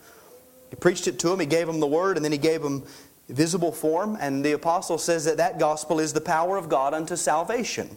He 0.70 0.76
preached 0.76 1.06
it 1.06 1.18
to 1.20 1.28
them, 1.28 1.40
he 1.40 1.46
gave 1.46 1.66
them 1.66 1.80
the 1.80 1.86
word, 1.86 2.16
and 2.16 2.24
then 2.24 2.32
he 2.32 2.38
gave 2.38 2.62
them 2.62 2.84
visible 3.28 3.72
form. 3.72 4.16
And 4.20 4.44
the 4.44 4.52
apostle 4.52 4.98
says 4.98 5.24
that 5.26 5.36
that 5.36 5.58
gospel 5.58 6.00
is 6.00 6.12
the 6.12 6.20
power 6.20 6.56
of 6.56 6.68
God 6.68 6.94
unto 6.94 7.16
salvation. 7.16 7.96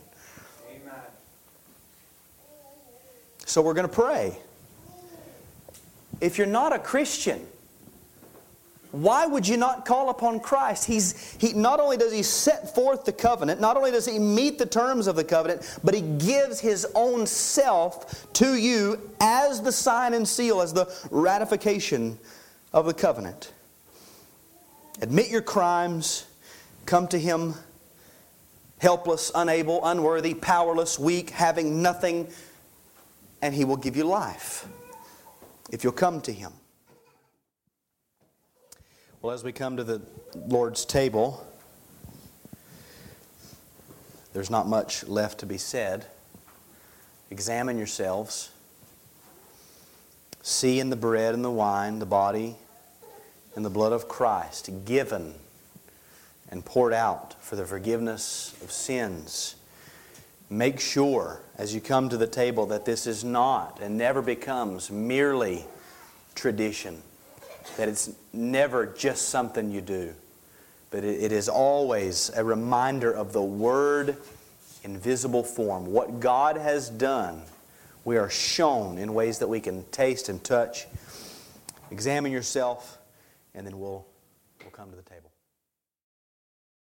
Amen. 0.69 0.93
So 3.45 3.61
we're 3.61 3.73
going 3.73 3.88
to 3.88 3.93
pray. 3.93 4.38
If 6.21 6.38
you're 6.38 6.47
not 6.47 6.73
a 6.73 6.79
Christian, 6.79 7.45
why 9.02 9.26
would 9.26 9.48
you 9.48 9.58
not 9.58 9.86
call 9.86 10.10
upon 10.10 10.39
Christ? 10.39 10.86
He's, 10.86 11.36
he, 11.39 11.54
not 11.54 11.80
only 11.80 11.98
does 11.98 12.14
he 12.14 12.24
set 12.24 12.74
forth 12.74 13.04
the 13.04 13.12
covenant, 13.12 13.60
not 13.60 13.78
only 13.78 13.91
does 13.91 14.06
he 14.06 14.20
meet 14.20 14.58
the 14.58 14.66
terms 14.66 15.08
of 15.08 15.16
the 15.16 15.24
covenant, 15.24 15.80
but 15.84 15.93
he 15.93 16.02
gives 16.02 16.60
his 16.60 16.88
own 16.96 17.28
self 17.28 18.32
to 18.34 18.56
you 18.56 19.12
as 19.20 19.62
the 19.62 19.72
sign 19.72 20.14
and 20.14 20.28
seal, 20.28 20.62
as 20.62 20.72
the 20.74 20.91
ratification 21.12 22.18
of 22.74 22.86
the 22.86 22.93
covenant. 22.93 23.52
Admit 25.02 25.30
your 25.30 25.41
crimes, 25.41 26.26
come 26.86 27.08
to 27.10 27.20
him 27.20 27.56
helpless, 28.78 29.32
unable, 29.36 29.84
unworthy, 29.86 30.34
powerless, 30.34 31.00
weak, 31.00 31.32
having 31.32 31.82
nothing, 31.82 32.28
and 33.41 33.54
he 33.54 33.66
will 33.66 33.78
give 33.78 33.96
you 33.96 34.04
life 34.04 34.68
if 35.72 35.84
you'll 35.84 35.93
come 35.93 36.22
to 36.22 36.32
him. 36.32 36.52
Well, 39.26 39.34
as 39.34 39.43
we 39.43 39.53
come 39.53 39.76
to 39.78 39.84
the 39.84 40.03
Lord's 40.36 40.86
table, 40.86 41.43
there's 44.34 44.51
not 44.51 44.67
much 44.67 45.03
left 45.07 45.39
to 45.39 45.47
be 45.47 45.57
said. 45.57 46.05
Examine 47.32 47.80
yourselves. 47.80 48.51
See 50.43 50.80
in 50.80 50.91
the 50.91 50.95
bread 50.95 51.34
and 51.34 51.43
the 51.43 51.49
wine 51.49 51.97
the 51.97 52.05
body 52.05 52.55
and 53.55 53.65
the 53.65 53.71
blood 53.71 53.93
of 53.93 54.07
Christ 54.07 54.69
given 54.86 55.34
and 56.51 56.63
poured 56.63 56.93
out 56.93 57.34
for 57.41 57.55
the 57.55 57.65
forgiveness 57.65 58.53
of 58.61 58.71
sins. 58.71 59.55
Make 60.51 60.80
sure 60.80 61.41
as 61.57 61.73
you 61.73 61.82
come 61.82 62.09
to 62.09 62.17
the 62.17 62.28
table 62.28 62.67
that 62.67 62.86
this 62.86 63.07
is 63.07 63.23
not 63.23 63.80
and 63.82 63.97
never 63.97 64.21
becomes 64.21 64.91
merely 64.91 65.65
tradition 66.36 67.01
that 67.78 67.89
it's 67.89 68.11
never 68.34 68.86
just 68.86 69.30
something 69.30 69.72
you 69.72 69.82
do, 69.82 70.13
but 70.91 71.03
it, 71.03 71.24
it 71.24 71.32
is 71.32 71.49
always 71.49 72.32
a 72.36 72.43
reminder 72.43 73.11
of 73.11 73.34
the 73.34 73.41
Word 73.41 74.18
in 74.84 74.97
visible 74.97 75.43
form. 75.43 75.88
What 75.88 76.20
God 76.20 76.57
has 76.57 76.89
done, 76.89 77.41
we 78.03 78.18
are 78.18 78.30
shown 78.30 78.97
in 78.97 79.13
ways 79.13 79.39
that 79.39 79.47
we 79.47 79.59
can 79.59 79.84
taste 79.86 80.30
and 80.30 80.43
touch. 80.43 80.86
Examine 81.91 82.32
yourself, 82.32 82.97
and 83.53 83.66
then 83.66 83.80
we'll, 83.80 84.05
we'll 84.61 84.72
come 84.72 84.89
to 84.89 84.95
the 84.95 85.01
table. 85.03 85.24